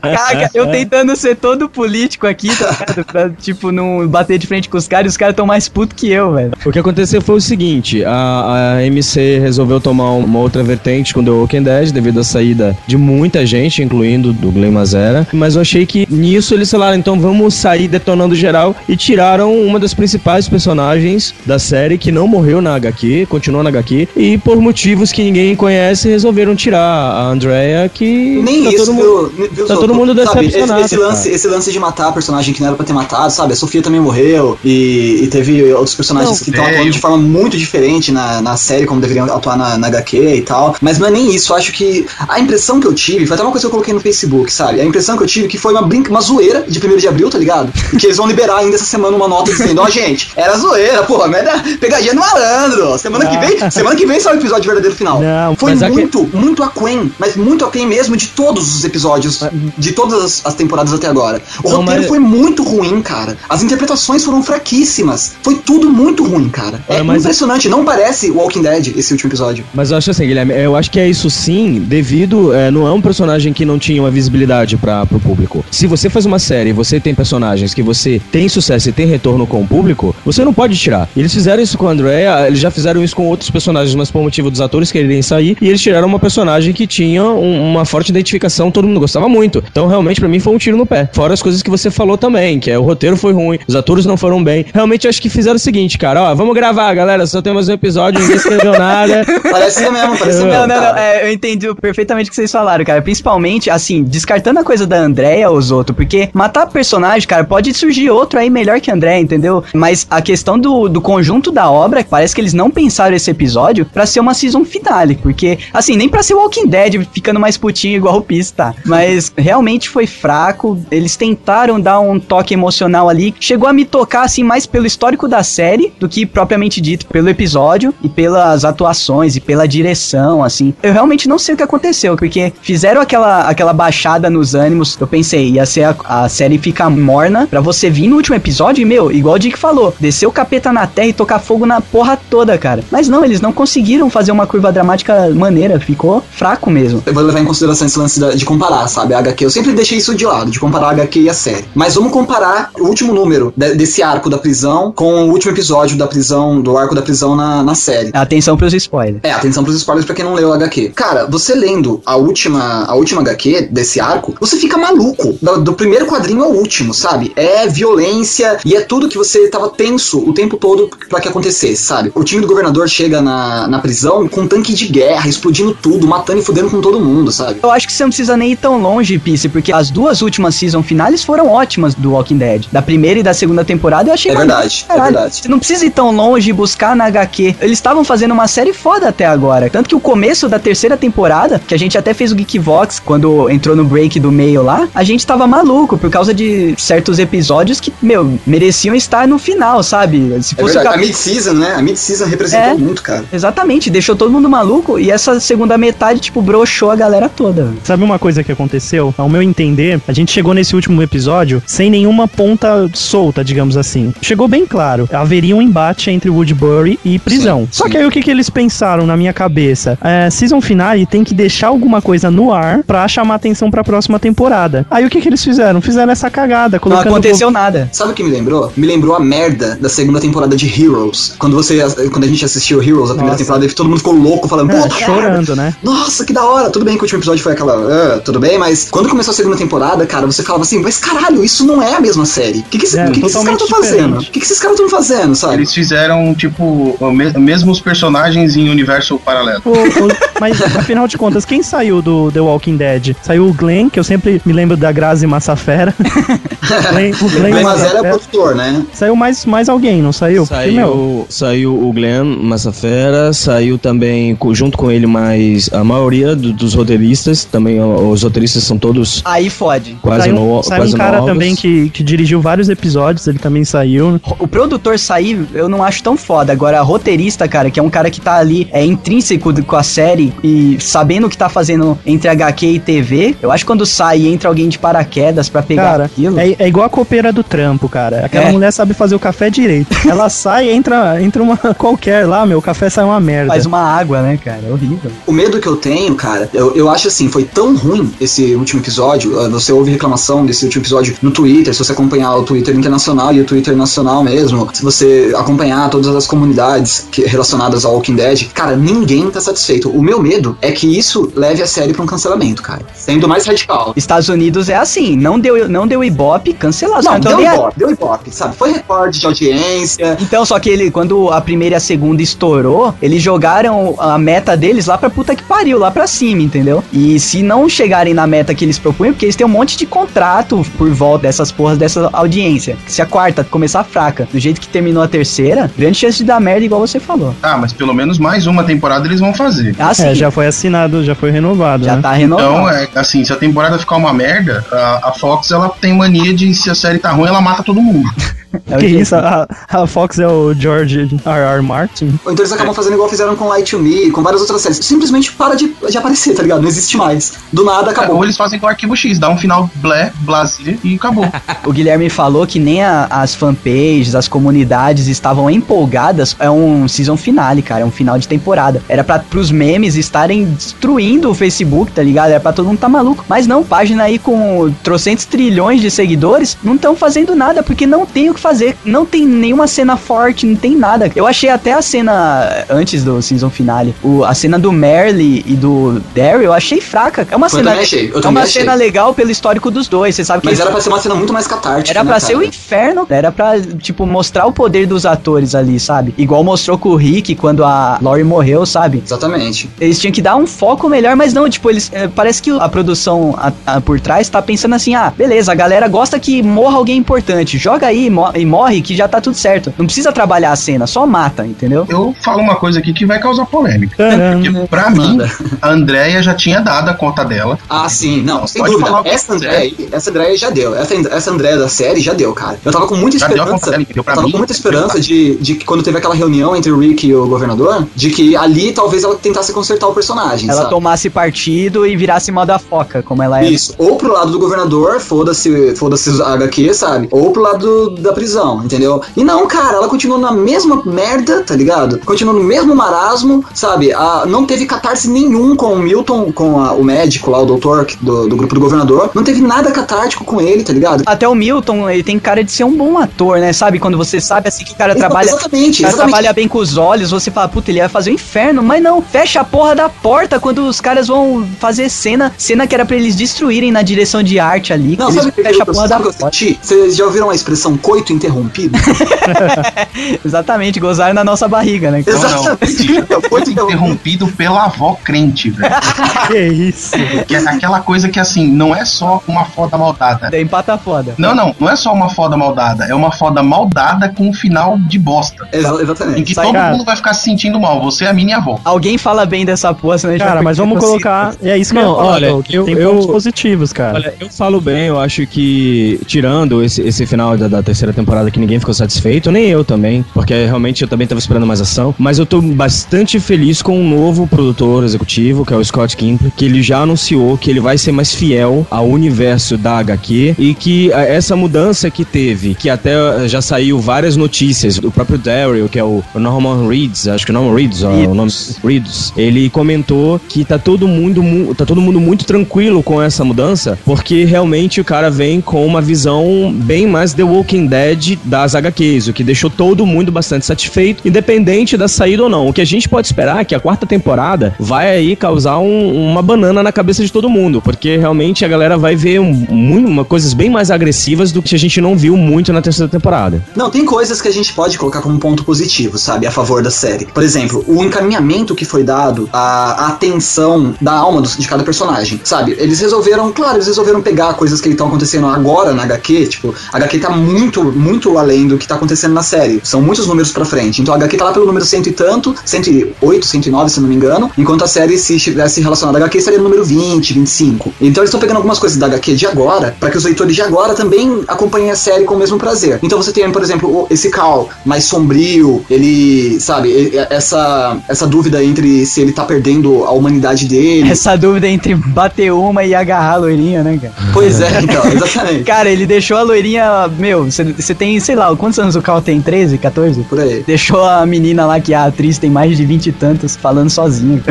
Caraca, 0.00 0.50
eu 0.54 0.70
tentando 0.70 1.14
ser 1.16 1.36
todo 1.36 1.68
político 1.68 2.26
aqui, 2.26 2.48
tá 2.56 2.70
ligado? 2.70 3.04
Pra, 3.04 3.30
tipo, 3.30 3.72
não 3.72 4.06
bater 4.06 4.38
de 4.38 4.46
frente 4.46 4.68
com 4.68 4.76
os 4.76 4.88
caras 4.88 5.06
e 5.06 5.10
os 5.10 5.16
caras 5.16 5.34
tão 5.34 5.46
mais 5.46 5.68
putos 5.68 5.96
que 5.96 6.10
eu, 6.10 6.32
velho. 6.32 6.52
O 6.64 6.72
que 6.72 6.78
aconteceu 6.78 7.20
foi 7.20 7.36
o 7.36 7.40
seguinte: 7.40 8.04
a, 8.04 8.76
a 8.76 8.84
MC 8.84 9.38
resolveu 9.38 9.80
tomar 9.80 10.12
uma 10.12 10.38
outra 10.38 10.62
vertente 10.62 11.14
com 11.14 11.24
The 11.24 11.30
Walking 11.30 11.62
Dead 11.62 11.90
devido 11.90 12.20
à 12.20 12.24
saída 12.24 12.76
de 12.86 12.96
muita 12.96 13.44
gente, 13.46 13.82
incluindo 13.82 14.32
do 14.32 14.50
Glenn 14.50 14.72
Mazera. 14.72 15.26
Mas 15.32 15.54
eu 15.54 15.62
achei 15.62 15.86
que 15.86 16.06
nisso 16.10 16.54
eles 16.54 16.70
falaram, 16.70 16.96
então 16.96 17.18
vamos 17.18 17.54
sair 17.54 17.88
detonando 17.88 18.34
geral 18.34 18.74
e 18.88 18.96
tiraram 18.96 19.60
uma 19.60 19.78
das 19.78 19.94
principais 19.94 20.48
personagens 20.48 21.34
da 21.44 21.58
série 21.58 21.98
que 21.98 22.12
não 22.12 22.26
morreu 22.26 22.60
na 22.60 22.74
HQ, 22.74 23.26
continuou 23.28 23.62
na 23.62 23.70
HQ, 23.70 24.08
e 24.16 24.38
por 24.38 24.60
motivos 24.60 25.12
que 25.12 25.22
ninguém 25.22 25.54
conhece 25.54 26.08
resolveram 26.08 26.54
tirar 26.54 26.97
a 26.98 27.22
Andrea, 27.30 27.88
que 27.92 28.40
Nem 28.42 28.64
tá 28.64 28.70
isso, 28.70 28.84
todo 28.86 28.94
mundo- 28.94 29.32
viu, 29.36 29.48
viu, 29.52 29.66
tá 29.66 29.76
todo 29.76 29.94
mundo 29.94 30.14
sabe, 30.24 30.46
esse, 30.46 30.56
decepcionado, 30.56 30.84
esse 30.84 30.96
lance, 30.96 31.28
esse 31.30 31.48
lance 31.48 31.72
de 31.72 31.78
matar 31.78 32.08
a 32.08 32.12
personagem 32.12 32.52
que 32.54 32.60
não 32.60 32.68
era 32.68 32.76
pra 32.76 32.84
ter 32.84 32.92
matado, 32.92 33.32
sabe? 33.32 33.52
A 33.52 33.56
Sofia 33.56 33.82
também 33.82 34.00
morreu 34.00 34.58
e, 34.64 35.20
e 35.22 35.26
teve 35.28 35.72
outros 35.72 35.94
personagens 35.94 36.30
Não, 36.38 36.44
que 36.44 36.50
estão 36.50 36.66
atuando 36.66 36.90
de 36.90 36.98
forma 36.98 37.16
muito 37.18 37.56
diferente 37.56 38.10
na, 38.12 38.40
na 38.40 38.56
série, 38.56 38.86
como 38.86 39.00
deveriam 39.00 39.24
atuar 39.26 39.56
na, 39.56 39.78
na 39.78 39.86
HQ 39.88 40.16
e 40.36 40.42
tal. 40.42 40.74
Mas 40.80 40.98
não 40.98 41.06
é 41.08 41.10
nem 41.10 41.34
isso, 41.34 41.52
eu 41.52 41.56
acho 41.56 41.72
que 41.72 42.06
a 42.28 42.38
impressão 42.40 42.80
que 42.80 42.86
eu 42.86 42.94
tive, 42.94 43.26
foi 43.26 43.34
até 43.34 43.42
uma 43.42 43.50
coisa 43.52 43.62
que 43.62 43.66
eu 43.66 43.70
coloquei 43.70 43.94
no 43.94 44.00
Facebook, 44.00 44.52
sabe? 44.52 44.80
A 44.80 44.84
impressão 44.84 45.16
que 45.16 45.22
eu 45.22 45.26
tive 45.26 45.48
que 45.48 45.58
foi 45.58 45.72
uma, 45.72 45.82
brinca, 45.82 46.10
uma 46.10 46.20
zoeira 46.20 46.64
de 46.68 46.78
1 46.84 46.96
de 46.96 47.08
abril, 47.08 47.30
tá 47.30 47.38
ligado? 47.38 47.72
E 47.92 47.96
que 47.98 48.06
eles 48.06 48.16
vão 48.16 48.26
liberar 48.26 48.56
ainda 48.58 48.76
essa 48.76 48.84
semana 48.84 49.16
uma 49.16 49.28
nota 49.28 49.50
dizendo, 49.50 49.80
ó, 49.80 49.88
gente, 49.88 50.30
era 50.36 50.56
zoeira, 50.56 51.02
porra, 51.04 51.28
merda, 51.28 51.52
pegadinha 51.80 52.14
do 52.14 52.20
malandro. 52.20 52.98
Semana 52.98 53.26
que 53.26 53.36
vem, 53.38 53.70
semana 53.70 53.96
que 53.96 54.06
vem 54.06 54.20
sai 54.20 54.34
o 54.34 54.38
episódio 54.38 54.64
verdadeiro 54.66 54.94
final. 54.96 55.20
Não, 55.20 55.54
foi 55.56 55.72
é 55.72 55.76
que- 55.76 55.88
muito, 55.90 56.24
muito 56.32 56.62
aquém, 56.88 57.12
mas 57.18 57.36
muito 57.36 57.64
aquém 57.64 57.86
mesmo 57.86 58.16
de 58.16 58.28
todos 58.28 58.74
os 58.76 58.84
episódios, 58.84 59.40
de 59.76 59.92
todas 59.92 60.22
as, 60.22 60.46
as 60.46 60.54
temporadas 60.54 60.92
até 60.92 61.06
agora. 61.06 61.40
O 61.62 61.68
Não, 61.70 61.78
roteiro 61.80 62.00
mas- 62.00 62.08
foi 62.08 62.18
muito 62.18 62.62
ruim, 62.62 63.00
cara. 63.02 63.36
As 63.48 63.62
interpretações 63.62 64.24
foram 64.24 64.42
fraquíssimas. 64.42 65.32
Foi 65.42 65.54
tudo 65.56 65.90
muito 65.90 66.24
ruim, 66.24 66.48
cara. 66.48 66.80
É 66.88 66.96
É, 66.98 67.02
mas- 67.02 67.22
impressionante, 67.22 67.68
não 67.68 67.84
parece 67.84 68.30
Walking 68.30 68.62
Dead 68.62 68.96
esse 68.96 69.12
último 69.12 69.28
episódio. 69.30 69.64
Mas 69.74 69.90
eu 69.90 69.96
acho 69.96 70.10
assim, 70.10 70.26
Guilherme, 70.26 70.54
eu 70.54 70.76
acho 70.76 70.90
que 70.90 70.98
é 71.00 71.08
isso 71.08 71.30
sim, 71.30 71.80
devido. 71.86 72.52
é, 72.52 72.70
não 72.70 72.86
é 72.86 72.92
um 72.92 73.00
personagem 73.00 73.52
que 73.52 73.64
não 73.64 73.78
tinha 73.78 74.00
uma 74.02 74.10
visibilidade 74.10 74.76
para 74.76 75.04
pro 75.06 75.18
público. 75.20 75.64
Se 75.70 75.86
você 75.86 76.08
faz 76.10 76.26
uma 76.26 76.38
série 76.38 76.70
e 76.70 76.72
você 76.72 76.98
tem 77.00 77.14
personagens 77.14 77.74
que 77.74 77.82
você 77.82 78.20
tem 78.32 78.48
sucesso 78.48 78.88
e 78.88 78.92
tem 78.92 79.06
retorno 79.06 79.46
com 79.46 79.60
o 79.62 79.66
público, 79.66 80.14
você 80.24 80.44
não 80.44 80.52
pode 80.52 80.76
tirar. 80.76 81.08
Eles 81.16 81.32
fizeram 81.32 81.62
isso 81.62 81.76
com 81.78 81.88
a 81.88 81.92
Andrea, 81.92 82.46
eles 82.46 82.58
já 82.58 82.70
fizeram 82.70 83.02
isso 83.02 83.14
com 83.14 83.26
outros 83.26 83.50
personagens, 83.50 83.94
mas 83.94 84.10
por 84.10 84.22
motivo 84.22 84.50
dos 84.50 84.60
atores 84.60 84.90
quererem 84.92 85.22
sair, 85.22 85.56
e 85.60 85.68
eles 85.68 85.80
tiraram 85.80 86.06
uma 86.08 86.18
personagem 86.18 86.72
que 86.78 86.86
tinha 86.86 87.24
um- 87.24 87.70
uma 87.72 87.84
forte 87.84 88.10
identificação, 88.10 88.70
todo 88.70 88.86
mundo 88.86 89.00
gostava 89.00 89.28
muito. 89.28 89.62
Então, 89.70 89.88
realmente, 89.88 90.20
pra 90.20 90.28
mim, 90.28 90.38
foi 90.38 90.54
um 90.54 90.58
tiro 90.58 90.76
no 90.76 90.86
pé. 90.86 91.08
Fora 91.12 91.34
as 91.34 91.42
coisas 91.42 91.60
que 91.62 91.68
você 91.68 91.90
falou 91.90 92.16
também, 92.16 92.60
que 92.60 92.70
é 92.70 92.78
o 92.78 92.82
roteiro 92.82 93.16
foi 93.16 93.32
ruim, 93.32 93.58
os 93.66 93.74
atores 93.74 94.06
não 94.06 94.16
foram 94.16 94.42
bem. 94.42 94.64
Realmente, 94.72 95.08
acho 95.08 95.20
que 95.20 95.28
fizeram 95.28 95.56
o 95.56 95.58
seguinte, 95.58 95.98
cara, 95.98 96.22
ó, 96.22 96.34
vamos 96.36 96.54
gravar, 96.54 96.94
galera, 96.94 97.26
só 97.26 97.42
tem 97.42 97.52
mais 97.52 97.68
um 97.68 97.72
episódio, 97.72 98.20
ninguém 98.20 98.36
escreveu 98.36 98.72
nada. 98.78 99.24
Parece 99.50 99.80
mesmo, 99.90 100.16
parece 100.18 100.38
ser 100.38 100.44
mesmo. 100.44 100.52
Não, 100.60 100.66
não, 100.68 100.80
não, 100.80 100.96
é, 100.96 101.26
eu 101.28 101.32
entendi 101.32 101.66
perfeitamente 101.74 102.28
o 102.28 102.30
que 102.30 102.36
vocês 102.36 102.52
falaram, 102.52 102.84
cara. 102.84 103.02
Principalmente, 103.02 103.68
assim, 103.70 104.04
descartando 104.04 104.60
a 104.60 104.64
coisa 104.64 104.86
da 104.86 104.98
Andrea, 104.98 105.50
os 105.50 105.72
outros, 105.72 105.96
porque 105.96 106.28
matar 106.32 106.66
personagem, 106.68 107.26
cara, 107.26 107.42
pode 107.42 107.74
surgir 107.74 108.08
outro 108.10 108.38
aí 108.38 108.48
melhor 108.48 108.80
que 108.80 108.90
a 108.90 108.94
Andrea, 108.94 109.18
entendeu? 109.18 109.64
Mas 109.74 110.06
a 110.08 110.22
questão 110.22 110.56
do, 110.58 110.88
do 110.88 111.00
conjunto 111.00 111.50
da 111.50 111.68
obra, 111.70 112.04
parece 112.08 112.34
que 112.34 112.40
eles 112.40 112.54
não 112.54 112.70
pensaram 112.70 113.16
esse 113.16 113.30
episódio 113.30 113.84
pra 113.84 114.06
ser 114.06 114.20
uma 114.20 114.34
season 114.34 114.64
finale, 114.64 115.16
porque, 115.20 115.58
assim, 115.74 115.96
nem 115.96 116.08
pra 116.08 116.22
ser 116.22 116.34
Walking 116.34 116.67
Dead 116.68 117.06
ficando 117.12 117.40
mais 117.40 117.56
putinho 117.56 117.96
igual 117.96 118.18
o 118.18 118.22
Pista. 118.22 118.74
Mas 118.84 119.32
realmente 119.36 119.88
foi 119.88 120.06
fraco. 120.06 120.78
Eles 120.90 121.16
tentaram 121.16 121.80
dar 121.80 122.00
um 122.00 122.18
toque 122.18 122.54
emocional 122.54 123.08
ali. 123.08 123.34
Chegou 123.40 123.68
a 123.68 123.72
me 123.72 123.84
tocar, 123.84 124.22
assim, 124.22 124.42
mais 124.42 124.66
pelo 124.66 124.86
histórico 124.86 125.26
da 125.26 125.42
série 125.42 125.92
do 125.98 126.08
que 126.08 126.26
propriamente 126.26 126.80
dito 126.80 127.06
pelo 127.06 127.28
episódio 127.28 127.94
e 128.02 128.08
pelas 128.08 128.64
atuações 128.64 129.36
e 129.36 129.40
pela 129.40 129.66
direção, 129.66 130.42
assim. 130.42 130.74
Eu 130.82 130.92
realmente 130.92 131.28
não 131.28 131.38
sei 131.38 131.54
o 131.54 131.56
que 131.56 131.62
aconteceu, 131.62 132.16
porque 132.16 132.52
fizeram 132.60 133.00
aquela, 133.00 133.48
aquela 133.48 133.72
baixada 133.72 134.28
nos 134.28 134.54
ânimos. 134.54 134.96
Eu 135.00 135.06
pensei, 135.06 135.50
ia 135.50 135.66
ser 135.66 135.84
a, 135.84 135.96
a 136.04 136.28
série 136.28 136.58
ficar 136.58 136.90
morna 136.90 137.46
pra 137.46 137.60
você 137.60 137.88
vir 137.88 138.08
no 138.08 138.16
último 138.16 138.36
episódio 138.36 138.82
e, 138.82 138.84
meu, 138.84 139.10
igual 139.10 139.36
o 139.36 139.38
Dick 139.38 139.58
falou, 139.58 139.94
descer 139.98 140.26
o 140.26 140.32
capeta 140.32 140.72
na 140.72 140.86
terra 140.86 141.08
e 141.08 141.12
tocar 141.12 141.38
fogo 141.38 141.64
na 141.64 141.80
porra 141.80 142.18
toda, 142.28 142.58
cara. 142.58 142.82
Mas 142.90 143.08
não, 143.08 143.24
eles 143.24 143.40
não 143.40 143.52
conseguiram 143.52 144.10
fazer 144.10 144.32
uma 144.32 144.46
curva 144.46 144.72
dramática 144.72 145.28
maneira, 145.30 145.80
ficou 145.80 146.22
fraco 146.30 146.57
mesmo. 146.70 147.02
Eu 147.06 147.14
vou 147.14 147.22
levar 147.22 147.40
em 147.40 147.44
consideração 147.44 147.86
esse 147.86 147.98
lance 147.98 148.36
de 148.36 148.44
comparar, 148.44 148.86
sabe? 148.88 149.14
A 149.14 149.18
HQ. 149.18 149.44
Eu 149.44 149.50
sempre 149.50 149.72
deixei 149.72 149.98
isso 149.98 150.14
de 150.14 150.24
lado, 150.26 150.50
de 150.50 150.58
comparar 150.60 150.88
a 150.88 150.90
HQ 150.90 151.20
e 151.20 151.28
a 151.30 151.34
série. 151.34 151.64
Mas 151.74 151.94
vamos 151.94 152.12
comparar 152.12 152.70
o 152.78 152.84
último 152.86 153.12
número 153.12 153.52
de- 153.56 153.74
desse 153.74 154.02
arco 154.02 154.28
da 154.30 154.38
prisão 154.38 154.92
com 154.94 155.24
o 155.28 155.30
último 155.30 155.52
episódio 155.52 155.96
da 155.96 156.06
prisão, 156.06 156.60
do 156.60 156.76
arco 156.76 156.94
da 156.94 157.02
prisão 157.02 157.34
na, 157.36 157.62
na 157.62 157.74
série. 157.74 158.10
Atenção 158.12 158.56
pros 158.56 158.72
spoilers. 158.74 159.20
É, 159.22 159.32
atenção 159.32 159.62
pros 159.64 159.76
spoilers 159.76 160.04
pra 160.06 160.14
quem 160.14 160.24
não 160.24 160.34
leu 160.34 160.52
a 160.52 160.56
HQ. 160.56 160.90
Cara, 160.94 161.26
você 161.26 161.54
lendo 161.54 162.00
a 162.04 162.16
última, 162.16 162.84
a 162.84 162.94
última 162.94 163.20
HQ 163.20 163.68
desse 163.70 164.00
arco, 164.00 164.34
você 164.40 164.56
fica 164.56 164.76
maluco. 164.76 165.38
Do, 165.40 165.60
do 165.60 165.72
primeiro 165.74 166.06
quadrinho 166.06 166.42
ao 166.42 166.52
último, 166.52 166.92
sabe? 166.94 167.32
É 167.36 167.66
violência 167.66 168.58
e 168.64 168.74
é 168.74 168.80
tudo 168.80 169.08
que 169.08 169.16
você 169.18 169.48
tava 169.48 169.68
tenso 169.70 170.18
o 170.28 170.32
tempo 170.32 170.56
todo 170.56 170.90
pra 171.08 171.20
que 171.20 171.28
acontecesse, 171.28 171.82
sabe? 171.82 172.12
O 172.14 172.22
time 172.24 172.40
do 172.40 172.46
governador 172.46 172.88
chega 172.88 173.20
na, 173.20 173.66
na 173.68 173.78
prisão 173.78 174.28
com 174.28 174.42
um 174.42 174.46
tanque 174.48 174.72
de 174.72 174.86
guerra, 174.88 175.28
explodindo 175.28 175.74
tudo, 175.80 176.06
matando 176.06 176.40
e 176.40 176.44
fudendo 176.48 176.70
com 176.70 176.80
todo 176.80 176.98
mundo, 176.98 177.30
sabe? 177.30 177.60
Eu 177.62 177.70
acho 177.70 177.86
que 177.86 177.92
você 177.92 178.02
não 178.02 178.08
precisa 178.08 178.34
nem 178.36 178.52
ir 178.52 178.56
tão 178.56 178.80
longe, 178.80 179.18
Pisse, 179.18 179.48
porque 179.50 179.70
as 179.70 179.90
duas 179.90 180.22
últimas 180.22 180.54
season 180.54 180.82
finais 180.82 181.22
foram 181.22 181.48
ótimas 181.48 181.94
do 181.94 182.12
Walking 182.12 182.38
Dead. 182.38 182.64
Da 182.72 182.80
primeira 182.80 183.20
e 183.20 183.22
da 183.22 183.34
segunda 183.34 183.64
temporada 183.64 184.08
eu 184.08 184.14
achei 184.14 184.32
É 184.32 184.34
verdade, 184.34 184.86
é 184.88 184.98
verdade. 185.00 185.36
Você 185.36 185.48
não 185.48 185.58
precisa 185.58 185.84
ir 185.84 185.90
tão 185.90 186.10
longe 186.14 186.48
e 186.48 186.52
buscar 186.54 186.96
na 186.96 187.04
HQ. 187.04 187.56
Eles 187.60 187.76
estavam 187.78 188.02
fazendo 188.02 188.32
uma 188.32 188.48
série 188.48 188.72
foda 188.72 189.08
até 189.08 189.26
agora. 189.26 189.68
Tanto 189.68 189.88
que 189.90 189.94
o 189.94 190.00
começo 190.00 190.48
da 190.48 190.58
terceira 190.58 190.96
temporada, 190.96 191.60
que 191.66 191.74
a 191.74 191.78
gente 191.78 191.98
até 191.98 192.14
fez 192.14 192.32
o 192.32 192.34
Geekvox 192.34 192.98
quando 193.00 193.50
entrou 193.50 193.76
no 193.76 193.84
break 193.84 194.18
do 194.18 194.32
meio 194.32 194.62
lá, 194.62 194.88
a 194.94 195.04
gente 195.04 195.26
tava 195.26 195.46
maluco 195.46 195.98
por 195.98 196.08
causa 196.10 196.32
de 196.32 196.74
certos 196.78 197.18
episódios 197.18 197.78
que, 197.80 197.92
meu, 198.00 198.38
mereciam 198.46 198.94
estar 198.94 199.28
no 199.28 199.38
final, 199.38 199.82
sabe? 199.82 200.18
Se 200.42 200.54
É 200.56 200.60
fosse 200.62 200.74
verdade. 200.74 200.84
cap- 200.84 200.94
A 200.96 200.98
mid-season, 200.98 201.52
né? 201.52 201.74
A 201.74 201.82
mid-season 201.82 202.24
representou 202.24 202.70
É. 202.70 202.74
muito, 202.74 203.02
cara. 203.02 203.24
Exatamente, 203.32 203.90
deixou 203.90 204.16
todo 204.16 204.30
mundo 204.30 204.48
maluco 204.48 204.98
e 204.98 205.10
essa 205.10 205.38
segunda 205.40 205.76
metade, 205.76 206.20
tipo, 206.20 206.37
broxou 206.42 206.90
a 206.90 206.96
galera 206.96 207.28
toda. 207.28 207.72
Sabe 207.84 208.02
uma 208.04 208.18
coisa 208.18 208.42
que 208.44 208.52
aconteceu? 208.52 209.14
Ao 209.16 209.28
meu 209.28 209.42
entender, 209.42 210.00
a 210.06 210.12
gente 210.12 210.32
chegou 210.32 210.54
nesse 210.54 210.74
último 210.74 211.02
episódio 211.02 211.62
sem 211.66 211.90
nenhuma 211.90 212.26
ponta 212.28 212.88
solta, 212.94 213.44
digamos 213.44 213.76
assim. 213.76 214.12
Chegou 214.22 214.48
bem 214.48 214.66
claro, 214.66 215.08
haveria 215.12 215.54
um 215.56 215.62
embate 215.62 216.10
entre 216.10 216.30
Woodbury 216.30 216.98
e 217.04 217.18
prisão. 217.18 217.62
Sim, 217.62 217.68
Só 217.70 217.84
sim. 217.84 217.90
que 217.90 217.96
aí 217.98 218.06
o 218.06 218.10
que, 218.10 218.20
que 218.22 218.30
eles 218.30 218.50
pensaram 218.50 219.06
na 219.06 219.16
minha 219.16 219.32
cabeça? 219.32 219.98
É, 220.02 220.28
season 220.30 220.60
finale 220.60 221.06
tem 221.06 221.24
que 221.24 221.34
deixar 221.34 221.68
alguma 221.68 222.00
coisa 222.02 222.30
no 222.30 222.52
ar 222.52 222.82
pra 222.84 223.06
chamar 223.08 223.34
atenção 223.36 223.70
pra 223.70 223.82
próxima 223.84 224.18
temporada. 224.18 224.86
Aí 224.90 225.04
o 225.04 225.10
que, 225.10 225.20
que 225.20 225.28
eles 225.28 225.42
fizeram? 225.42 225.80
Fizeram 225.80 226.12
essa 226.12 226.30
cagada, 226.30 226.76
Não 226.76 226.80
colocando 226.80 227.08
aconteceu 227.08 227.50
nada. 227.50 227.88
Sabe 227.92 228.12
o 228.12 228.14
que 228.14 228.22
me 228.22 228.30
lembrou? 228.30 228.72
Me 228.76 228.86
lembrou 228.86 229.14
a 229.14 229.20
merda 229.20 229.78
da 229.80 229.88
segunda 229.88 230.20
temporada 230.20 230.56
de 230.56 230.66
Heroes. 230.66 231.34
Quando 231.38 231.54
você, 231.56 231.78
quando 232.10 232.24
a 232.24 232.28
gente 232.28 232.44
assistiu 232.44 232.82
Heroes, 232.82 233.10
a 233.10 233.14
primeira 233.14 233.32
Nossa. 233.32 233.44
temporada, 233.44 233.74
todo 233.74 233.88
mundo 233.88 233.98
ficou 233.98 234.14
louco 234.14 234.48
falando, 234.48 234.70
É, 234.72 234.90
chorando, 234.90 235.54
né? 235.56 235.74
Nossa, 235.82 236.17
que 236.24 236.32
da 236.32 236.44
hora. 236.44 236.70
Tudo 236.70 236.84
bem 236.84 236.94
que 236.94 237.00
o 237.00 237.04
último 237.04 237.18
episódio 237.18 237.42
foi 237.42 237.52
aquela. 237.52 237.74
"Ah, 238.16 238.20
tudo 238.20 238.38
bem, 238.40 238.58
mas 238.58 238.88
quando 238.90 239.08
começou 239.08 239.32
a 239.32 239.34
segunda 239.34 239.56
temporada, 239.56 240.06
cara, 240.06 240.26
você 240.26 240.42
falava 240.42 240.62
assim, 240.64 240.80
mas 240.80 240.98
caralho, 240.98 241.44
isso 241.44 241.66
não 241.66 241.82
é 241.82 241.94
a 241.94 242.00
mesma 242.00 242.24
série. 242.26 242.58
O 242.60 242.62
que, 242.64 242.78
que, 242.78 242.84
esse- 242.86 242.98
É, 242.98 243.06
que 243.10 243.20
que 243.20 243.26
esses 243.26 243.42
caras 243.42 243.60
estão 243.62 243.68
fazendo? 243.80 244.16
O 244.18 244.20
que, 244.20 244.30
que 244.40 244.44
esses 244.44 244.58
caras 244.58 244.78
estão 244.78 244.88
fazendo, 244.90 245.34
sabe? 245.34 245.54
Eles 245.54 245.72
fizeram, 245.72 246.34
tipo, 246.34 246.96
o 247.00 247.10
me- 247.12 247.32
mesmos 247.38 247.80
personagens 247.80 248.56
em 248.56 248.68
universo 248.68 249.18
paralelo. 249.18 249.62
O- 249.64 249.70
o- 249.70 250.16
mas 250.40 250.60
afinal 250.62 251.06
de 251.08 251.16
contas, 251.18 251.44
quem 251.44 251.62
saiu 251.62 252.00
do 252.02 252.30
The 252.32 252.40
Walking 252.40 252.76
Dead? 252.76 253.14
Saiu 253.22 253.46
o 253.48 253.52
Glenn, 253.52 253.88
que 253.88 253.98
eu 253.98 254.04
sempre 254.04 254.40
me 254.44 254.52
lembro 254.52 254.76
da 254.76 254.90
Grazi 254.92 255.26
Massafera. 255.26 255.94
Glenn, 256.90 257.12
o 257.20 257.28
Glenn 257.28 257.50
Mas 257.52 257.54
era 257.54 257.60
o 257.60 257.62
Massafera. 257.64 258.08
produtor, 258.10 258.54
né? 258.54 258.84
Saiu 258.92 259.16
mais, 259.16 259.44
mais 259.46 259.68
alguém, 259.68 260.02
não 260.02 260.12
saiu? 260.12 260.46
Porque, 260.46 260.70
meu, 260.70 261.26
Saiu, 261.28 261.48
saiu 261.48 261.88
o 261.88 261.92
Glenn 261.92 262.24
Massafera, 262.42 263.32
saiu 263.32 263.78
também, 263.78 264.36
junto 264.52 264.76
com 264.76 264.90
ele, 264.90 265.06
mais 265.06 265.70
a 265.72 265.82
maioria 266.08 266.34
do- 266.34 266.52
dos 266.52 266.74
roteiristas, 266.74 267.44
também 267.44 267.80
os 267.80 268.22
roteiristas 268.22 268.64
são 268.64 268.78
todos 268.78 269.20
Aí 269.24 269.50
fode. 269.50 269.96
quase, 270.00 270.22
saiu, 270.24 270.34
no, 270.34 270.62
saiu 270.62 270.78
quase 270.80 270.94
um 270.94 270.96
cara 270.98 271.18
novos. 271.18 271.32
também 271.32 271.54
que, 271.54 271.90
que 271.90 272.02
dirigiu 272.02 272.40
vários 272.40 272.68
episódios, 272.68 273.26
ele 273.26 273.38
também 273.38 273.64
saiu. 273.64 274.20
O 274.38 274.48
produtor 274.48 274.98
sair, 274.98 275.46
eu 275.54 275.68
não 275.68 275.82
acho 275.82 276.02
tão 276.02 276.16
foda. 276.16 276.52
Agora, 276.52 276.80
roteirista, 276.80 277.46
cara, 277.46 277.70
que 277.70 277.78
é 277.78 277.82
um 277.82 277.90
cara 277.90 278.10
que 278.10 278.20
tá 278.20 278.36
ali, 278.38 278.68
é 278.72 278.84
intrínseco 278.84 279.52
com 279.64 279.76
a 279.76 279.82
série 279.82 280.32
e 280.42 280.78
sabendo 280.80 281.26
o 281.26 281.30
que 281.30 281.36
tá 281.36 281.48
fazendo 281.48 281.98
entre 282.06 282.28
HQ 282.28 282.66
e 282.66 282.78
TV, 282.80 283.36
eu 283.42 283.52
acho 283.52 283.64
que 283.64 283.66
quando 283.68 283.84
sai 283.84 284.20
e 284.20 284.28
entra 284.32 284.48
alguém 284.48 284.68
de 284.68 284.78
paraquedas 284.78 285.48
pra 285.48 285.62
pegar 285.62 285.82
Cara, 285.90 286.04
aquilo. 286.04 286.38
é, 286.40 286.56
é 286.58 286.68
igual 286.68 286.86
a 286.86 286.90
copeira 286.90 287.32
do 287.32 287.42
trampo, 287.42 287.88
cara. 287.88 288.24
Aquela 288.24 288.48
É. 288.48 288.52
mulher 288.52 288.72
sabe 288.72 288.94
fazer 288.94 289.14
o 289.14 289.18
café 289.18 289.50
direito. 289.50 289.88
Ela 290.08 290.28
sai, 290.30 290.70
entra, 290.70 291.20
entra 291.22 291.42
uma 291.42 291.56
qualquer 291.76 292.26
lá, 292.26 292.46
meu, 292.46 292.58
o 292.58 292.62
café 292.62 292.88
sai 292.88 293.04
uma 293.04 293.20
merda. 293.20 293.48
Faz 293.52 293.66
uma 293.66 293.80
água, 293.80 294.22
né, 294.22 294.38
cara? 294.42 294.60
É 294.68 294.70
horrível. 294.72 295.10
O 295.26 295.32
medo 295.32 295.60
que 295.60 295.66
eu 295.66 295.76
tenho, 295.76 295.97
cara, 296.16 296.48
eu, 296.52 296.74
eu 296.74 296.88
acho 296.88 297.08
assim, 297.08 297.28
foi 297.28 297.44
tão 297.44 297.76
ruim 297.76 298.12
esse 298.20 298.54
último 298.54 298.80
episódio. 298.80 299.38
uh, 299.38 299.50
Você 299.50 299.72
ouve 299.72 299.90
reclamação 299.90 300.44
desse 300.46 300.64
último 300.64 300.82
episódio 300.82 301.16
no 301.22 301.30
Twitter, 301.30 301.72
se 301.74 301.84
você 301.84 301.92
acompanhar 301.92 302.34
o 302.36 302.42
Twitter 302.42 302.74
internacional 302.76 303.32
e 303.32 303.40
o 303.40 303.44
Twitter 303.44 303.76
nacional 303.76 304.22
mesmo, 304.22 304.68
se 304.72 304.82
você 304.82 305.32
acompanhar 305.36 305.88
todas 305.90 306.08
as 306.14 306.26
comunidades 306.26 307.06
que- 307.10 307.22
relacionadas 307.22 307.84
ao 307.84 307.94
Walking 307.94 308.14
Dead, 308.16 308.48
cara, 308.54 308.76
ninguém 308.76 309.30
tá 309.30 309.40
satisfeito. 309.40 309.88
O 309.90 310.02
meu 310.02 310.20
medo 310.22 310.56
é 310.62 310.70
que 310.72 310.86
isso 310.98 311.30
leve 311.34 311.62
a 311.62 311.66
série 311.66 311.92
pra 311.92 312.02
um 312.02 312.06
cancelamento, 312.06 312.62
cara. 312.62 312.82
Sendo 312.94 313.28
mais 313.28 313.46
radical. 313.46 313.92
Estados 313.96 314.28
Unidos 314.28 314.68
é 314.68 314.76
assim, 314.76 315.16
não 315.16 315.38
deu, 315.38 315.68
não 315.68 315.86
deu 315.86 316.02
ibope, 316.04 316.52
cancelado. 316.52 317.04
Não, 317.04 317.12
Os 317.18 317.18
caras 317.18 317.24
tão 317.24 317.36
deu 317.38 317.48
aí. 317.48 317.54
ibope, 317.56 317.78
deu 317.78 317.90
ibope, 317.90 318.30
sabe? 318.30 318.56
Foi 318.56 318.72
recorde 318.72 319.18
de 319.20 319.26
audiência. 319.26 320.16
Então, 320.20 320.44
só 320.44 320.58
que 320.58 320.68
ele, 320.70 320.90
quando 320.90 321.30
a 321.30 321.40
primeira 321.40 321.74
e 321.74 321.76
a 321.76 321.80
segunda 321.80 322.22
estourou, 322.22 322.94
eles 323.00 323.22
jogaram 323.22 323.94
a 323.98 324.18
meta 324.18 324.56
deles 324.56 324.86
lá 324.86 324.96
pra 324.98 325.10
puta 325.10 325.34
que 325.34 325.42
pariu, 325.42 325.78
lá 325.78 325.87
pra 325.90 326.06
cima, 326.06 326.42
entendeu? 326.42 326.82
E 326.92 327.18
se 327.20 327.42
não 327.42 327.68
chegarem 327.68 328.14
na 328.14 328.26
meta 328.26 328.54
que 328.54 328.64
eles 328.64 328.78
propunham, 328.78 329.12
porque 329.12 329.26
eles 329.26 329.36
têm 329.36 329.46
um 329.46 329.50
monte 329.50 329.76
de 329.76 329.86
contrato 329.86 330.64
por 330.76 330.90
volta 330.90 331.22
dessas 331.22 331.50
porras 331.52 331.78
dessa 331.78 332.08
audiência. 332.12 332.76
Se 332.86 333.02
a 333.02 333.06
quarta 333.06 333.44
começar 333.44 333.84
fraca, 333.84 334.28
do 334.32 334.38
jeito 334.38 334.60
que 334.60 334.68
terminou 334.68 335.02
a 335.02 335.08
terceira, 335.08 335.70
grande 335.76 335.98
chance 335.98 336.18
de 336.18 336.24
dar 336.24 336.40
merda, 336.40 336.64
igual 336.64 336.80
você 336.80 337.00
falou. 337.00 337.34
Ah, 337.42 337.56
mas 337.56 337.72
pelo 337.72 337.94
menos 337.94 338.18
mais 338.18 338.46
uma 338.46 338.64
temporada 338.64 339.06
eles 339.06 339.20
vão 339.20 339.32
fazer. 339.34 339.74
Assim, 339.78 340.02
É, 340.02 340.06
já, 340.08 340.14
já 340.14 340.30
foi 340.30 340.46
assinado, 340.46 341.04
já 341.04 341.14
foi 341.14 341.30
renovado, 341.30 341.86
né? 341.86 341.98
tá 342.00 342.12
renovado. 342.12 342.48
Então, 342.48 342.70
é, 342.70 342.88
assim, 342.94 343.24
se 343.24 343.32
a 343.32 343.36
temporada 343.36 343.78
ficar 343.78 343.96
uma 343.96 344.12
merda, 344.12 344.64
a, 344.70 345.08
a 345.08 345.12
Fox 345.12 345.50
ela 345.50 345.68
tem 345.68 345.94
mania 345.94 346.32
de, 346.34 346.54
se 346.54 346.70
a 346.70 346.74
série 346.74 346.98
tá 346.98 347.10
ruim, 347.12 347.28
ela 347.28 347.40
mata 347.40 347.62
todo 347.62 347.80
mundo. 347.80 348.08
É 348.66 348.76
o 348.76 348.78
Que 348.80 348.86
isso, 348.86 349.14
a, 349.14 349.46
a 349.68 349.86
Fox 349.86 350.18
é 350.18 350.26
o 350.26 350.54
George 350.54 351.00
R.R. 351.24 351.62
Martin. 351.62 352.18
Ou 352.24 352.32
então 352.32 352.42
eles 352.42 352.50
acabam 352.50 352.72
fazendo 352.72 352.94
igual 352.94 353.06
fizeram 353.06 353.36
com 353.36 353.46
Light 353.46 353.70
to 353.70 353.78
Me, 353.78 354.10
com 354.10 354.22
várias 354.22 354.40
outras 354.40 354.62
séries. 354.62 354.78
Simplesmente 354.78 355.32
para 355.32 355.54
de, 355.54 355.68
de 355.88 355.96
aparecer, 355.98 356.34
tá 356.34 356.42
ligado? 356.42 356.60
Não 356.62 356.68
existe 356.68 356.96
mais. 356.96 357.34
Do 357.52 357.64
nada 357.64 357.90
acabou. 357.90 358.16
Ou 358.16 358.24
eles 358.24 358.36
fazem 358.36 358.58
com 358.58 358.66
o 358.66 358.68
Arquivo 358.68 358.96
X, 358.96 359.18
dá 359.18 359.28
um 359.28 359.36
final 359.38 359.70
blé, 359.76 360.12
blasé 360.20 360.76
e 360.82 360.94
acabou. 360.94 361.26
O 361.64 361.72
Guilherme 361.72 362.08
falou 362.08 362.46
que 362.46 362.58
nem 362.58 362.82
a- 362.82 363.06
as 363.10 363.34
fanpages, 363.34 364.14
as 364.14 364.26
comunidades 364.26 365.06
estavam 365.06 365.50
empolgadas. 365.50 366.34
É 366.38 366.50
um 366.50 366.88
season 366.88 367.16
finale, 367.16 367.60
cara. 367.62 367.82
É 367.82 367.84
um 367.84 367.90
final 367.90 368.18
de 368.18 368.26
temporada. 368.26 368.82
Era 368.88 369.04
pra 369.04 369.18
pros 369.18 369.50
memes 369.50 369.94
estarem 369.96 370.44
destruindo 370.44 371.30
o 371.30 371.34
Facebook, 371.34 371.92
tá 371.92 372.02
ligado? 372.02 372.30
Era 372.30 372.40
pra 372.40 372.52
todo 372.52 372.66
mundo 372.66 372.78
tá 372.78 372.88
maluco. 372.88 373.24
Mas 373.28 373.46
não, 373.46 373.62
página 373.62 374.04
aí 374.04 374.18
com 374.18 374.72
trocentos 374.82 375.24
trilhões 375.26 375.80
de 375.80 375.90
seguidores 375.90 376.56
não 376.62 376.74
estão 376.76 376.96
fazendo 376.96 377.34
nada 377.34 377.62
porque 377.62 377.86
não 377.86 378.06
tem 378.06 378.30
o 378.30 378.34
que 378.34 378.40
fazer. 378.40 378.76
Não 378.84 379.04
tem 379.04 379.26
nenhuma 379.26 379.66
cena 379.66 379.96
forte, 379.96 380.46
não 380.46 380.56
tem 380.56 380.74
nada. 380.76 381.10
Eu 381.14 381.26
achei 381.26 381.50
até 381.50 381.72
a 381.74 381.82
cena 381.82 382.64
antes 382.70 383.04
do 383.04 383.20
season 383.20 383.50
finale, 383.50 383.94
o, 384.02 384.24
a 384.24 384.32
cena 384.34 384.58
do 384.58 384.72
Merle 384.72 385.42
e 385.46 385.54
do 385.54 385.67
Daryl, 386.14 386.42
eu 386.42 386.52
achei 386.52 386.80
fraca. 386.80 387.26
É 387.30 387.36
uma 387.36 387.46
Eu 387.46 387.50
cena 387.50 387.70
também 387.70 387.82
achei, 387.84 388.10
eu 388.12 388.20
é 388.22 388.28
uma 388.28 388.40
achei. 388.42 388.60
cena 388.62 388.74
legal 388.74 389.14
pelo 389.14 389.30
histórico 389.30 389.70
dos 389.70 389.88
dois. 389.88 390.14
Você 390.14 390.24
sabe 390.24 390.40
que 390.40 390.46
Mas 390.46 390.52
eles- 390.54 390.60
era 390.60 390.70
pra 390.70 390.80
ser 390.80 390.88
uma 390.88 391.00
cena 391.00 391.14
muito 391.14 391.32
mais 391.32 391.46
catártica. 391.46 391.90
era 391.90 392.04
né, 392.04 392.10
pra 392.10 392.20
ser 392.20 392.36
o 392.36 392.42
inferno, 392.42 393.06
era 393.08 393.30
pra, 393.32 393.60
tipo, 393.60 394.06
mostrar 394.06 394.46
o 394.46 394.52
poder 394.52 394.86
dos 394.86 395.04
atores 395.06 395.54
ali, 395.54 395.78
sabe? 395.80 396.14
Igual 396.18 396.42
mostrou 396.44 396.78
com 396.78 396.90
o 396.90 396.96
Rick 396.96 397.34
quando 397.34 397.64
a 397.64 397.98
Lori 398.00 398.24
morreu, 398.24 398.64
sabe? 398.66 399.02
Exatamente. 399.04 399.68
Eles 399.80 399.98
tinham 399.98 400.12
que 400.12 400.22
dar 400.22 400.36
um 400.36 400.46
foco 400.46 400.88
melhor, 400.88 401.16
mas 401.16 401.32
não, 401.32 401.48
tipo, 401.48 401.68
eles. 401.70 401.90
é, 401.92 402.08
parece 402.08 402.42
que 402.42 402.50
a 402.50 402.68
produção 402.68 403.34
a- 403.38 403.52
a- 403.76 403.80
por 403.80 404.00
trás 404.00 404.28
tá 404.28 404.40
pensando 404.42 404.74
assim: 404.74 404.94
ah, 404.94 405.12
beleza, 405.16 405.52
a 405.52 405.54
galera 405.54 405.88
gosta 405.88 406.18
que 406.18 406.42
morra 406.42 406.76
alguém 406.76 406.96
importante. 406.98 407.58
Joga 407.58 407.86
aí 407.86 408.06
e 408.06 408.10
mo- 408.10 408.30
e 408.34 408.44
morre 408.44 408.80
que 408.82 408.94
já 408.96 409.06
tá 409.08 409.20
tudo 409.20 409.36
certo. 409.36 409.72
Não 409.78 409.86
precisa 409.86 410.12
trabalhar 410.12 410.52
a 410.52 410.56
cena, 410.56 410.86
só 410.86 411.06
mata, 411.06 411.46
entendeu? 411.46 411.86
Eu 411.88 412.14
falo 412.22 412.40
uma 412.42 412.56
coisa 412.56 412.78
aqui 412.78 412.92
que 412.92 413.04
vai 413.06 413.18
causar 413.18 413.46
polêmica. 413.46 413.96
Tcharam. 413.96 414.40
Porque 414.42 414.66
pra 414.68 414.90
mim, 414.90 415.18
a 415.60 415.70
Andrea 415.70 416.22
já 416.22 416.34
tinha 416.34 416.60
dado 416.60 416.88
a 416.90 416.94
conta 416.94 417.24
dela. 417.24 417.58
Ah, 417.68 417.88
sim, 417.88 418.22
não, 418.22 418.46
sem 418.46 418.60
Pode 418.62 418.74
dúvida. 418.74 419.00
Essa 419.04 419.34
aí, 419.48 419.88
essa 419.92 420.10
Andréia 420.10 420.36
já 420.36 420.50
deu. 420.50 420.74
Essa, 420.74 420.94
essa 420.94 421.30
Andréia 421.30 421.56
da 421.58 421.68
série 421.68 422.00
já 422.00 422.12
deu, 422.12 422.32
cara. 422.32 422.58
Eu 422.64 422.72
tava 422.72 422.86
com 422.86 422.94
muita 422.96 423.18
Já 423.18 423.26
esperança. 423.26 423.70
dela, 423.70 423.86
eu 423.94 424.04
tava 424.04 424.22
mim, 424.22 424.30
com 424.32 424.38
muita 424.38 424.52
esperança 424.52 425.00
de, 425.00 425.36
de 425.36 425.54
que 425.54 425.64
quando 425.64 425.82
teve 425.82 425.98
aquela 425.98 426.14
reunião 426.14 426.54
entre 426.56 426.70
o 426.70 426.78
Rick 426.78 427.06
e 427.06 427.14
o 427.14 427.26
governador, 427.26 427.86
de 427.94 428.10
que 428.10 428.36
ali 428.36 428.72
talvez 428.72 429.04
ela 429.04 429.14
tentasse 429.16 429.52
consertar 429.52 429.86
o 429.88 429.94
personagem. 429.94 430.48
Ela 430.48 430.58
sabe? 430.62 430.70
tomasse 430.70 431.10
partido 431.10 431.86
e 431.86 431.96
virasse 431.96 432.30
moda 432.32 432.58
foca, 432.58 433.02
como 433.02 433.22
ela 433.22 433.42
é. 433.44 433.48
Isso. 433.48 433.74
Ou 433.78 433.96
pro 433.96 434.12
lado 434.12 434.30
do 434.30 434.38
governador, 434.38 435.00
foda-se 435.00 435.74
foda-se 435.76 436.20
a 436.22 436.32
HQ, 436.34 436.74
sabe? 436.74 437.08
Ou 437.10 437.30
pro 437.32 437.42
lado 437.42 437.58
do- 437.58 437.90
da 438.02 438.12
prisão, 438.12 438.62
entendeu? 438.64 439.02
E 439.16 439.22
não, 439.24 439.46
cara, 439.46 439.76
ela 439.76 439.88
continua 439.88 440.18
na 440.18 440.32
mesma 440.32 440.82
merda, 440.84 441.42
tá 441.42 441.54
ligado? 441.54 441.98
Continua 442.04 442.32
no 442.34 442.42
mesmo 442.42 442.74
marasmo, 442.74 443.44
sabe? 443.54 443.92
A, 443.92 444.24
não 444.26 444.44
teve 444.46 444.66
catarse 444.66 445.08
nenhum 445.08 445.47
com 445.56 445.72
o 445.74 445.78
Milton, 445.78 446.32
com 446.32 446.60
a- 446.60 446.72
o 446.72 446.82
médico 446.84 447.30
lá, 447.30 447.40
o 447.42 447.46
doutor 447.46 447.86
do, 448.00 448.28
do 448.28 448.36
grupo 448.36 448.54
do 448.54 448.60
governador. 448.60 449.10
Não 449.14 449.22
teve 449.24 449.40
nada 449.40 449.70
catártico 449.70 450.24
com 450.24 450.40
ele, 450.40 450.62
tá 450.62 450.72
ligado? 450.72 451.02
Até 451.06 451.26
o 451.28 451.34
Milton, 451.34 451.88
ele 451.88 452.02
tem 452.02 452.18
cara 452.18 452.42
de 452.44 452.50
ser 452.50 452.64
um 452.64 452.76
bom 452.76 452.98
ator, 452.98 453.38
né? 453.38 453.52
Sabe? 453.52 453.78
Quando 453.78 453.96
você 453.96 454.20
sabe 454.20 454.48
assim 454.48 454.64
que 454.64 454.72
o 454.72 454.76
cara 454.76 454.92
Exa- 454.92 455.00
trabalha. 455.00 455.26
exatamente, 455.28 455.80
O 455.80 455.82
cara 455.82 455.92
exatamente. 455.94 455.96
trabalha 456.12 456.32
bem 456.32 456.48
com 456.48 456.58
os 456.58 456.76
olhos, 456.76 457.10
você 457.10 457.30
fala, 457.30 457.48
puta, 457.48 457.70
ele 457.70 457.78
ia 457.78 457.88
fazer 457.88 458.10
o 458.10 458.14
inferno, 458.14 458.62
mas 458.62 458.82
não, 458.82 459.00
fecha 459.02 459.40
a 459.40 459.44
porra 459.44 459.74
da 459.74 459.88
porta 459.88 460.38
quando 460.40 460.66
os 460.66 460.80
caras 460.80 461.08
vão 461.08 461.46
fazer 461.58 461.88
cena, 461.88 462.32
cena 462.36 462.66
que 462.66 462.74
era 462.74 462.84
pra 462.84 462.96
eles 462.96 463.14
destruírem 463.16 463.70
na 463.72 463.82
direção 463.82 464.22
de 464.22 464.38
arte 464.38 464.72
ali. 464.72 464.96
Não, 464.96 465.08
eles 465.08 465.22
sabe 465.22 465.32
fecham 465.42 465.62
a 465.62 465.66
porra 465.66 465.88
sabe 465.88 466.04
da 466.04 466.10
porta. 466.12 466.36
senti? 466.36 466.58
Vocês 466.62 466.96
já 466.96 467.04
ouviram 467.04 467.30
a 467.30 467.34
expressão 467.34 467.76
coito 467.76 468.12
interrompido? 468.12 468.78
Exatamente, 470.24 470.80
gozaram 470.80 471.14
na 471.14 471.24
nossa 471.24 471.46
barriga, 471.48 471.90
né? 471.90 472.04
Não. 472.06 472.14
Exatamente. 472.14 473.04
É 473.12 473.16
o 473.16 473.22
coito 473.22 473.50
interrompido. 473.50 473.68
Interrompido 473.78 474.28
pela 474.28 474.64
avó 474.64 474.96
crente, 475.04 475.37
velho. 475.50 475.74
Que 476.28 476.38
isso? 476.46 476.92
Que 477.26 477.36
é 477.36 477.38
aquela 477.38 477.80
coisa 477.80 478.08
que, 478.08 478.20
assim, 478.20 478.46
não 478.46 478.74
é 478.74 478.84
só 478.84 479.22
uma 479.26 479.44
foda 479.46 479.78
maldada. 479.78 480.28
Daí 480.30 480.42
empata 480.42 480.76
foda. 480.76 481.14
Não, 481.16 481.34
não, 481.34 481.54
não 481.58 481.70
é 481.70 481.76
só 481.76 481.92
uma 481.92 482.10
foda 482.10 482.36
maldada. 482.36 482.84
É 482.84 482.94
uma 482.94 483.10
foda 483.12 483.42
maldada 483.42 484.08
com 484.10 484.28
um 484.28 484.32
final 484.32 484.78
de 484.78 484.98
bosta. 484.98 485.48
Em 485.52 485.58
exatamente. 485.82 486.22
que 486.24 486.34
Sai, 486.34 486.46
todo 486.46 486.54
cara. 486.54 486.72
mundo 486.72 486.84
vai 486.84 486.96
ficar 486.96 487.14
se 487.14 487.24
sentindo 487.24 487.58
mal. 487.58 487.80
Você 487.82 488.04
é 488.04 488.08
a 488.08 488.12
minha 488.12 488.36
avó. 488.38 488.58
Alguém 488.64 488.98
fala 488.98 489.24
bem 489.24 489.44
dessa 489.44 489.72
porra, 489.72 489.96
senão 489.98 490.14
a 490.14 490.18
gente 490.18 490.26
Cara, 490.26 490.42
mas 490.42 490.58
vamos 490.58 490.78
colocar. 490.78 491.34
É 491.42 491.56
isso 491.56 491.72
que 491.72 491.80
Não, 491.80 491.90
eu 491.90 491.96
falar, 491.96 492.12
olha, 492.12 492.26
eu- 492.26 492.64
Tem 492.64 492.74
eu- 492.74 492.90
pontos 492.92 493.06
positivos, 493.06 493.72
cara. 493.72 493.94
Olha, 493.94 494.14
eu 494.20 494.28
falo 494.30 494.60
bem, 494.60 494.86
eu 494.86 495.00
acho 495.00 495.26
que, 495.26 496.00
tirando 496.06 496.62
esse, 496.62 496.82
esse 496.82 497.06
final 497.06 497.36
da, 497.36 497.48
da 497.48 497.62
terceira 497.62 497.92
temporada 497.92 498.30
que 498.30 498.38
ninguém 498.38 498.58
ficou 498.58 498.74
satisfeito, 498.74 499.30
nem 499.30 499.46
eu 499.46 499.64
também, 499.64 500.04
porque 500.12 500.34
realmente 500.46 500.82
eu 500.82 500.88
também 500.88 501.06
tava 501.06 501.18
esperando 501.18 501.46
mais 501.46 501.60
ação, 501.60 501.94
mas 501.98 502.18
eu 502.18 502.26
tô 502.26 502.40
bastante 502.42 503.18
feliz 503.20 503.62
com 503.62 503.80
o 503.80 503.84
novo 503.84 504.26
produtor 504.26 504.84
executivo, 504.84 505.17
que 505.46 505.52
é 505.52 505.56
o 505.56 505.64
Scott 505.64 505.96
Kimper, 505.96 506.30
que 506.36 506.44
ele 506.44 506.62
já 506.62 506.78
anunciou 506.80 507.36
que 507.36 507.50
ele 507.50 507.60
vai 507.60 507.76
ser 507.76 507.92
mais 507.92 508.14
fiel 508.14 508.66
ao 508.70 508.86
universo 508.88 509.56
da 509.56 509.78
HQ 509.78 510.34
e 510.38 510.54
que 510.54 510.92
a- 510.92 511.02
essa 511.04 511.34
mudança 511.36 511.90
que 511.90 512.04
teve, 512.04 512.54
que 512.54 512.70
até 512.70 512.92
eh, 513.24 513.28
já 513.28 513.40
saiu 513.42 513.78
várias 513.80 514.16
notícias, 514.16 514.78
o 514.78 514.90
próprio 514.90 515.18
Daryl, 515.18 515.68
que 515.68 515.78
é 515.78 515.84
o 515.84 516.02
Norman 516.14 516.68
Reedus, 516.68 517.08
acho 517.08 517.24
que 517.24 517.30
o 517.30 517.34
Norman 517.34 517.54
Reedus, 517.54 517.82
ó, 517.82 517.90
o 517.90 518.14
nome 518.14 518.30
Reedus, 518.64 519.12
ele 519.16 519.48
comentou 519.50 520.20
que 520.28 520.44
tá 520.44 520.58
todo 520.58 520.86
mundo 520.86 521.22
mu- 521.22 521.54
tá 521.54 521.64
todo 521.64 521.80
mundo 521.80 522.00
muito 522.00 522.24
tranquilo 522.24 522.82
com 522.82 523.00
essa 523.02 523.24
mudança, 523.24 523.78
porque 523.84 524.24
realmente 524.24 524.80
o 524.80 524.84
cara 524.84 525.10
vem 525.10 525.40
com 525.40 525.66
uma 525.66 525.80
visão 525.80 526.52
bem 526.54 526.86
mais 526.86 527.12
The 527.14 527.22
Walking 527.24 527.66
Dead 527.66 528.18
das 528.24 528.54
HQs, 528.54 529.08
o 529.08 529.12
que 529.12 529.24
deixou 529.24 529.50
todo 529.50 529.84
mundo 529.86 530.12
bastante 530.12 530.46
satisfeito, 530.46 531.06
independente 531.06 531.76
da 531.76 531.88
saída 531.88 532.22
ou 532.24 532.28
não. 532.28 532.48
O 532.48 532.52
que 532.52 532.60
a 532.60 532.64
gente 532.66 532.88
pode 532.88 533.06
esperar 533.06 533.40
é 533.40 533.44
que 533.44 533.54
a 533.54 533.60
quarta 533.60 533.86
temporada 533.86 534.54
vai 534.58 534.88
aí 534.90 535.07
causar 535.16 535.58
um- 535.58 536.10
uma 536.10 536.22
banana 536.22 536.62
na 536.62 536.72
cabeça 536.72 537.04
de 537.04 537.12
todo 537.12 537.28
mundo, 537.28 537.60
porque 537.62 537.96
realmente 537.96 538.44
a 538.44 538.48
galera 538.48 538.76
vai 538.76 538.94
ver 538.96 539.20
um, 539.20 539.46
uma, 539.50 540.04
coisas 540.04 540.32
bem 540.32 540.50
mais 540.50 540.70
agressivas 540.70 541.32
do 541.32 541.42
que 541.42 541.54
a 541.54 541.58
gente 541.58 541.80
não 541.80 541.96
viu 541.96 542.16
muito 542.16 542.52
na 542.52 542.60
terceira 542.62 542.90
temporada. 542.90 543.42
Não, 543.56 543.70
tem 543.70 543.84
coisas 543.84 544.20
que 544.20 544.28
a 544.28 544.32
gente 544.32 544.52
pode 544.52 544.78
colocar 544.78 545.00
como 545.00 545.18
ponto 545.18 545.44
positivo, 545.44 545.98
sabe? 545.98 546.26
A 546.26 546.30
favor 546.30 546.62
da 546.62 546.70
série. 546.70 547.06
Por 547.06 547.22
exemplo, 547.22 547.64
o 547.66 547.82
encaminhamento 547.82 548.54
que 548.54 548.64
foi 548.64 548.82
dado, 548.82 549.28
a 549.32 549.88
atenção 549.88 550.74
da 550.80 550.92
alma 550.92 551.20
do- 551.20 551.28
de 551.28 551.46
cada 551.46 551.62
personagem, 551.62 552.20
sabe? 552.24 552.56
Eles 552.58 552.80
resolveram, 552.80 553.30
claro, 553.32 553.56
eles 553.56 553.66
resolveram 553.66 554.00
pegar 554.02 554.34
coisas 554.34 554.60
que 554.60 554.68
estão 554.68 554.88
acontecendo 554.88 555.26
agora 555.26 555.72
na 555.72 555.82
HQ, 555.84 556.26
tipo, 556.26 556.54
a 556.72 556.76
HQ 556.76 556.98
tá 556.98 557.10
muito, 557.10 557.62
muito 557.64 558.16
além 558.18 558.46
do 558.48 558.56
que 558.58 558.66
tá 558.66 558.74
acontecendo 558.76 559.12
na 559.14 559.22
série. 559.22 559.60
São 559.62 559.80
muitos 559.80 560.06
números 560.06 560.32
pra 560.32 560.44
frente. 560.44 560.80
Então 560.82 560.94
a 560.94 560.96
HQ 560.96 561.16
tá 561.16 561.24
lá 561.24 561.32
pelo 561.32 561.46
número 561.46 561.64
cento 561.64 561.88
e 561.88 561.92
tanto, 561.92 562.34
108, 562.44 563.26
109, 563.26 563.70
se 563.70 563.80
não 563.80 563.88
me 563.88 563.94
engano, 563.94 564.30
enquanto 564.36 564.64
a 564.64 564.66
série, 564.68 564.97
se 564.98 565.16
estivesse 565.16 565.60
relacionada 565.60 565.98
à 565.98 566.02
HQ, 566.02 566.20
seria 566.20 566.38
no 566.38 566.44
número 566.44 566.64
20, 566.64 567.14
25. 567.14 567.72
Então 567.80 568.02
eles 568.02 568.08
estão 568.08 568.20
pegando 568.20 568.36
algumas 568.36 568.58
coisas 568.58 568.78
da 568.78 568.86
HQ 568.86 569.14
de 569.14 569.26
agora, 569.26 569.74
pra 569.78 569.90
que 569.90 569.96
os 569.96 570.04
leitores 570.04 570.34
de 570.34 570.42
agora 570.42 570.74
também 570.74 571.22
acompanhem 571.28 571.70
a 571.70 571.76
série 571.76 572.04
com 572.04 572.14
o 572.14 572.18
mesmo 572.18 572.38
prazer. 572.38 572.78
Então 572.82 573.00
você 573.00 573.12
tem, 573.12 573.30
por 573.30 573.42
exemplo, 573.42 573.86
esse 573.90 574.10
Cal 574.10 574.48
mais 574.64 574.84
sombrio, 574.84 575.64
ele, 575.70 576.40
sabe, 576.40 576.92
essa, 577.10 577.76
essa 577.88 578.06
dúvida 578.06 578.42
entre 578.42 578.84
se 578.86 579.00
ele 579.00 579.12
tá 579.12 579.24
perdendo 579.24 579.84
a 579.84 579.90
humanidade 579.90 580.46
dele. 580.46 580.90
Essa 580.90 581.16
dúvida 581.16 581.48
entre 581.48 581.74
bater 581.74 582.32
uma 582.32 582.64
e 582.64 582.74
agarrar 582.74 583.14
a 583.14 583.16
loirinha, 583.16 583.62
né, 583.62 583.78
cara? 583.80 583.94
Pois 584.12 584.40
é, 584.40 584.48
então, 584.62 584.84
exatamente. 584.90 585.44
Cara, 585.44 585.70
ele 585.70 585.86
deixou 585.86 586.16
a 586.16 586.22
loirinha. 586.22 586.88
Meu, 586.98 587.24
você 587.24 587.74
tem, 587.74 587.98
sei 588.00 588.14
lá, 588.14 588.34
quantos 588.36 588.58
anos 588.58 588.76
o 588.76 588.82
Cal 588.82 589.00
tem? 589.00 589.20
13, 589.20 589.58
14? 589.58 590.02
Por 590.02 590.20
aí. 590.20 590.42
Deixou 590.46 590.84
a 590.84 591.04
menina 591.06 591.46
lá, 591.46 591.60
que 591.60 591.74
a 591.74 591.84
atriz 591.84 592.18
tem 592.18 592.30
mais 592.30 592.56
de 592.56 592.64
20 592.64 592.86
e 592.86 592.92
tantos, 592.92 593.36
falando 593.36 593.70
sozinha. 593.70 594.22